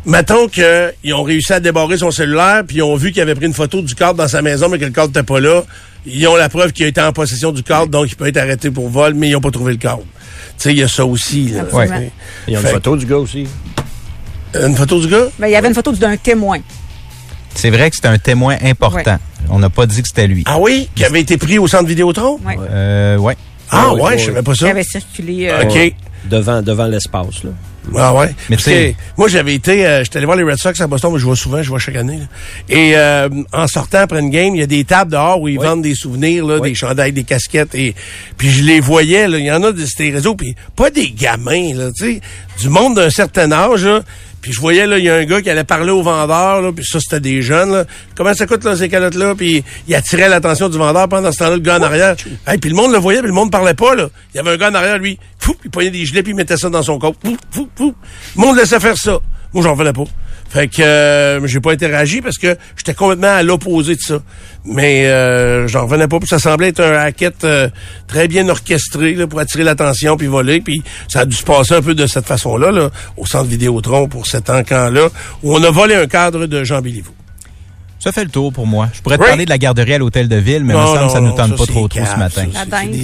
mettons 0.05 0.47
qu'ils 0.47 1.13
ont 1.13 1.23
réussi 1.23 1.53
à 1.53 1.59
débarrer 1.59 1.97
son 1.97 2.11
cellulaire, 2.11 2.63
puis 2.67 2.77
ils 2.77 2.81
ont 2.83 2.95
vu 2.95 3.11
qu'il 3.11 3.21
avait 3.21 3.35
pris 3.35 3.45
une 3.45 3.53
photo 3.53 3.81
du 3.81 3.95
cadre 3.95 4.15
dans 4.15 4.27
sa 4.27 4.41
maison, 4.41 4.69
mais 4.69 4.77
que 4.79 4.85
le 4.85 4.91
cadre 4.91 5.07
n'était 5.07 5.23
pas 5.23 5.39
là. 5.39 5.63
Ils 6.05 6.27
ont 6.27 6.35
la 6.35 6.49
preuve 6.49 6.71
qu'il 6.71 6.85
a 6.85 6.87
été 6.87 7.01
en 7.01 7.11
possession 7.13 7.51
du 7.51 7.61
cadre, 7.63 7.87
donc 7.87 8.11
il 8.11 8.15
peut 8.15 8.27
être 8.27 8.37
arrêté 8.37 8.71
pour 8.71 8.89
vol, 8.89 9.13
mais 9.13 9.27
ils 9.29 9.33
n'ont 9.33 9.41
pas 9.41 9.51
trouvé 9.51 9.73
le 9.73 9.77
cadre. 9.77 10.03
Tu 10.57 10.63
sais, 10.69 10.71
il 10.71 10.79
y 10.79 10.83
a 10.83 10.87
ça 10.87 11.05
aussi. 11.05 11.49
Là. 11.49 11.63
Il 12.47 12.53
y 12.53 12.55
a 12.55 12.59
une 12.59 12.65
Fait- 12.65 12.71
photo 12.73 12.95
du 12.97 13.05
gars 13.05 13.17
aussi. 13.17 13.47
Une 14.55 14.75
photo 14.75 14.99
du 14.99 15.07
gars? 15.07 15.25
Ben, 15.39 15.47
il 15.47 15.51
y 15.51 15.55
avait 15.55 15.67
une 15.69 15.73
photo 15.75 15.91
d'un 15.93 16.17
témoin. 16.17 16.59
C'est 17.55 17.69
vrai 17.69 17.89
que 17.89 17.95
c'était 17.95 18.07
un 18.07 18.17
témoin 18.17 18.57
important. 18.63 19.17
On 19.49 19.59
n'a 19.59 19.69
pas 19.69 19.85
dit 19.85 20.01
que 20.01 20.07
c'était 20.07 20.27
lui. 20.27 20.43
Ah 20.47 20.57
oui? 20.59 20.89
Qui 20.95 21.05
avait 21.05 21.21
été 21.21 21.37
pris 21.37 21.57
au 21.59 21.67
centre 21.67 21.85
Vidéotron? 21.87 22.39
Ouais. 22.45 22.55
Euh, 22.69 23.17
ouais. 23.17 23.35
Ah 23.69 23.93
Ouais, 23.93 24.01
ouais, 24.01 24.09
ouais. 24.09 24.17
je 24.17 24.25
savais 24.25 24.41
pas 24.41 24.53
Qui 24.53 24.59
ça. 24.59 24.69
avait 24.69 24.83
circulé. 24.83 25.49
euh, 25.49 25.63
OK. 25.63 25.93
Devant, 26.25 26.61
devant 26.61 26.85
l'espace, 26.85 27.43
là. 27.43 27.51
Ah 27.97 28.13
ouais? 28.13 28.33
Mais 28.49 28.57
tu 28.57 28.95
moi, 29.17 29.27
j'avais 29.27 29.55
été, 29.55 29.85
euh, 29.85 30.03
j'étais 30.03 30.17
allé 30.17 30.25
voir 30.25 30.37
les 30.37 30.43
Red 30.43 30.57
Sox 30.57 30.73
à 30.79 30.87
Boston, 30.87 31.11
mais 31.13 31.19
je 31.19 31.25
vois 31.25 31.35
souvent, 31.35 31.63
je 31.63 31.69
vois 31.69 31.79
chaque 31.79 31.95
année. 31.95 32.17
là. 32.19 32.25
Et 32.69 32.95
euh, 32.95 33.27
en 33.51 33.67
sortant 33.67 33.99
après 33.99 34.19
une 34.19 34.29
game, 34.29 34.55
il 34.55 34.59
y 34.59 34.63
a 34.63 34.67
des 34.67 34.83
tables 34.83 35.11
dehors 35.11 35.41
où 35.41 35.47
ils 35.47 35.57
Oui. 35.57 35.65
vendent 35.65 35.81
des 35.81 35.95
souvenirs, 35.95 36.45
là, 36.45 36.59
Oui. 36.59 36.69
des 36.69 36.75
chandails, 36.75 37.11
des 37.11 37.23
casquettes. 37.23 37.73
Et 37.75 37.95
puis 38.37 38.49
je 38.51 38.63
les 38.63 38.79
voyais, 38.79 39.27
là, 39.27 39.37
il 39.39 39.45
y 39.45 39.51
en 39.51 39.63
a 39.63 39.71
de 39.71 39.85
ces 39.85 40.11
réseaux, 40.11 40.35
puis 40.35 40.55
pas 40.75 40.89
des 40.91 41.09
gamins, 41.11 41.73
là, 41.73 41.91
tu 41.91 42.05
sais, 42.15 42.21
du 42.59 42.69
monde 42.69 42.95
d'un 42.95 43.09
certain 43.09 43.51
âge. 43.51 43.83
Là, 43.83 44.01
puis 44.41 44.51
je 44.51 44.59
voyais, 44.59 44.87
là, 44.87 44.97
il 44.97 45.05
y 45.05 45.09
a 45.09 45.15
un 45.15 45.25
gars 45.25 45.41
qui 45.41 45.49
allait 45.49 45.63
parler 45.63 45.91
au 45.91 46.01
vendeur, 46.01 46.61
là, 46.61 46.71
puis 46.71 46.83
ça, 46.83 46.99
c'était 46.99 47.19
des 47.19 47.41
jeunes. 47.41 47.71
Là. 47.71 47.85
Comment 48.15 48.33
ça 48.33 48.47
coûte, 48.47 48.63
là, 48.63 48.75
ces 48.75 48.89
calottes-là? 48.89 49.35
Puis 49.35 49.63
il 49.87 49.95
attirait 49.95 50.29
l'attention 50.29 50.67
du 50.67 50.77
vendeur 50.77 51.07
pendant 51.07 51.31
ce 51.31 51.37
temps-là, 51.39 51.55
le 51.55 51.61
gars 51.61 51.77
en 51.77 51.83
arrière. 51.83 52.15
Hey, 52.47 52.57
puis 52.57 52.69
le 52.69 52.75
monde 52.75 52.91
le 52.91 52.97
voyait, 52.97 53.19
puis 53.19 53.27
le 53.27 53.33
monde 53.33 53.51
parlait 53.51 53.75
pas. 53.75 53.95
Là. 53.95 54.09
Il 54.33 54.37
y 54.37 54.39
avait 54.39 54.51
un 54.51 54.57
gars 54.57 54.71
en 54.71 54.75
arrière, 54.75 54.97
lui, 54.97 55.19
fou, 55.37 55.55
il 55.63 55.69
pognait 55.69 55.91
des 55.91 56.05
gilets, 56.05 56.23
puis 56.23 56.31
il 56.31 56.35
mettait 56.35 56.57
ça 56.57 56.69
dans 56.69 56.83
son 56.83 56.97
corps. 56.97 57.13
Fou, 57.23 57.37
fou, 57.51 57.69
fou. 57.75 57.95
Le 58.35 58.41
monde 58.41 58.57
laissait 58.57 58.79
faire 58.79 58.97
ça. 58.97 59.19
Moi, 59.53 59.63
j'en 59.63 59.73
revenais 59.73 59.93
pas. 59.93 60.05
Fait 60.51 60.67
que 60.67 60.81
euh, 60.81 61.47
j'ai 61.47 61.61
pas 61.61 61.71
interagi 61.71 62.21
parce 62.21 62.37
que 62.37 62.57
j'étais 62.75 62.93
complètement 62.93 63.33
à 63.33 63.41
l'opposé 63.41 63.95
de 63.95 64.01
ça. 64.01 64.21
Mais 64.65 65.07
euh, 65.07 65.65
j'en 65.69 65.83
revenais 65.83 66.09
pas. 66.09 66.17
Ça 66.25 66.39
semblait 66.39 66.67
être 66.67 66.81
un 66.81 66.91
racket 66.91 67.45
euh, 67.45 67.69
très 68.07 68.27
bien 68.27 68.49
orchestré 68.49 69.13
là, 69.13 69.27
pour 69.27 69.39
attirer 69.39 69.63
l'attention 69.63 70.17
puis 70.17 70.27
voler. 70.27 70.59
Puis 70.59 70.83
ça 71.07 71.21
a 71.21 71.25
dû 71.25 71.37
se 71.37 71.43
passer 71.43 71.75
un 71.75 71.81
peu 71.81 71.95
de 71.95 72.05
cette 72.05 72.25
façon-là, 72.25 72.71
là, 72.71 72.89
au 73.15 73.25
centre 73.25 73.47
Vidéotron 73.47 74.09
pour 74.09 74.27
cet 74.27 74.49
encan-là, 74.49 75.07
où 75.41 75.55
on 75.55 75.63
a 75.63 75.71
volé 75.71 75.95
un 75.95 76.07
cadre 76.07 76.47
de 76.47 76.65
Jean 76.65 76.81
Béliveau. 76.81 77.13
Ça 78.03 78.11
fait 78.11 78.23
le 78.23 78.31
tour 78.31 78.51
pour 78.51 78.65
moi. 78.65 78.89
Je 78.93 78.99
pourrais 79.01 79.17
te 79.17 79.21
Oui. 79.21 79.27
parler 79.29 79.45
de 79.45 79.49
la 79.51 79.59
garderie 79.59 79.93
à 79.93 79.97
l'hôtel 79.99 80.27
de 80.27 80.35
ville, 80.35 80.63
mais 80.63 80.73
il 80.73 80.79
me 80.79 80.85
semble 80.87 81.05
que 81.05 81.11
ça 81.11 81.21
nous 81.21 81.33
tente 81.33 81.55
pas 81.55 81.65
trop 81.67 81.87
trop 81.87 81.99
ce 82.03 82.17
matin. 82.17 82.45
ça, 82.51 82.59
La 82.61 82.65
dinde. 82.65 82.95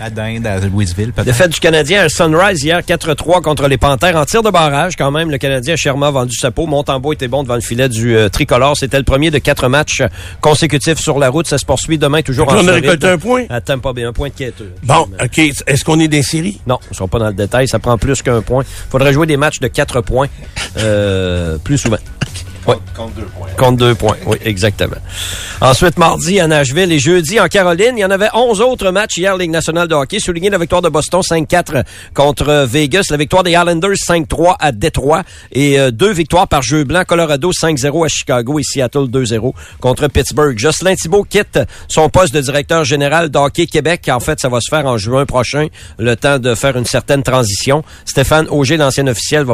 La 0.00 0.10
dinde 0.10 0.46
à 0.48 0.58
Louisville, 0.66 1.12
peut-être. 1.12 1.24
Défaite 1.26 1.50
du 1.52 1.60
Canadien 1.60 2.02
à 2.02 2.08
Sunrise 2.08 2.62
hier, 2.64 2.80
4-3 2.82 3.40
contre 3.40 3.68
les 3.68 3.78
Panthères 3.78 4.16
en 4.16 4.24
tir 4.24 4.42
de 4.42 4.50
barrage. 4.50 4.96
Quand 4.96 5.12
même, 5.12 5.30
le 5.30 5.38
Canadien 5.38 5.76
Sherma 5.76 6.08
a 6.08 6.10
vendu 6.10 6.34
sa 6.36 6.50
peau. 6.50 6.66
Montembeau 6.66 7.12
était 7.12 7.28
bon 7.28 7.44
devant 7.44 7.54
le 7.54 7.60
filet 7.60 7.88
du 7.88 8.16
euh, 8.16 8.28
tricolore. 8.28 8.76
C'était 8.76 8.98
le 8.98 9.04
premier 9.04 9.30
de 9.30 9.38
quatre 9.38 9.68
matchs 9.68 10.02
consécutifs 10.40 10.98
sur 10.98 11.20
la 11.20 11.28
route. 11.28 11.46
Ça 11.46 11.58
se 11.58 11.64
poursuit 11.64 11.96
demain, 11.98 12.22
toujours 12.22 12.46
que 12.48 12.52
en 12.54 12.64
on 12.64 12.68
a 12.68 12.72
récolté 12.72 13.06
un 13.06 13.18
point? 13.18 13.44
À 13.48 13.60
Tampa 13.60 13.92
Bay, 13.92 14.02
un 14.02 14.12
point 14.12 14.28
de 14.30 14.34
quêteux. 14.34 14.72
Bon, 14.82 15.06
OK. 15.22 15.38
Est-ce 15.38 15.84
qu'on 15.84 16.00
est 16.00 16.08
des 16.08 16.22
séries? 16.24 16.60
Non, 16.66 16.78
on 16.82 16.90
ne 16.90 16.94
sera 16.96 17.06
pas 17.06 17.20
dans 17.20 17.28
le 17.28 17.34
détail. 17.34 17.68
Ça 17.68 17.78
prend 17.78 17.96
plus 17.96 18.22
qu'un 18.22 18.40
point. 18.42 18.64
faudrait 18.90 19.12
jouer 19.12 19.28
des 19.28 19.36
matchs 19.36 19.60
de 19.60 19.68
quatre 19.68 20.00
points 20.00 20.26
euh, 20.78 21.58
plus 21.62 21.78
souvent. 21.78 21.98
Ouais. 22.66 22.76
Compte 22.96 23.14
deux 23.14 23.24
points. 23.24 23.48
Compte 23.56 23.76
deux 23.76 23.94
points, 23.94 24.16
oui, 24.26 24.36
exactement. 24.44 24.96
Ensuite, 25.60 25.98
mardi 25.98 26.38
à 26.38 26.46
Nashville 26.46 26.92
et 26.92 26.98
jeudi 26.98 27.40
en 27.40 27.48
Caroline. 27.48 27.96
Il 27.96 28.00
y 28.00 28.04
en 28.04 28.10
avait 28.10 28.28
11 28.32 28.60
autres 28.60 28.90
matchs 28.90 29.16
hier, 29.16 29.36
Ligue 29.36 29.50
nationale 29.50 29.88
de 29.88 29.94
hockey. 29.94 30.20
Souligné 30.20 30.50
la 30.50 30.58
victoire 30.58 30.82
de 30.82 30.88
Boston 30.88 31.20
5-4 31.20 31.84
contre 32.14 32.66
Vegas, 32.66 33.06
la 33.10 33.16
victoire 33.16 33.42
des 33.42 33.52
Islanders 33.52 33.96
5-3 33.96 34.56
à 34.60 34.70
Détroit 34.72 35.22
et 35.50 35.78
euh, 35.78 35.90
deux 35.90 36.12
victoires 36.12 36.46
par 36.46 36.62
jeu 36.62 36.84
blanc. 36.84 37.02
Colorado 37.06 37.50
5-0 37.50 38.04
à 38.04 38.08
Chicago 38.08 38.58
et 38.58 38.62
Seattle 38.62 39.06
2-0 39.06 39.52
contre 39.80 40.08
Pittsburgh. 40.08 40.56
Jocelyn 40.56 40.94
Thibault 40.94 41.24
quitte 41.24 41.58
son 41.88 42.08
poste 42.08 42.34
de 42.34 42.40
directeur 42.40 42.84
général 42.84 43.28
de 43.30 43.38
hockey 43.38 43.66
Québec. 43.66 44.08
En 44.08 44.20
fait, 44.20 44.40
ça 44.40 44.48
va 44.48 44.60
se 44.60 44.68
faire 44.70 44.86
en 44.86 44.98
juin 44.98 45.26
prochain, 45.26 45.66
le 45.98 46.14
temps 46.14 46.38
de 46.38 46.54
faire 46.54 46.76
une 46.76 46.86
certaine 46.86 47.22
transition. 47.22 47.82
Stéphane 48.04 48.46
Auger, 48.48 48.76
l'ancien 48.76 49.06
officiel, 49.08 49.44
va 49.44 49.50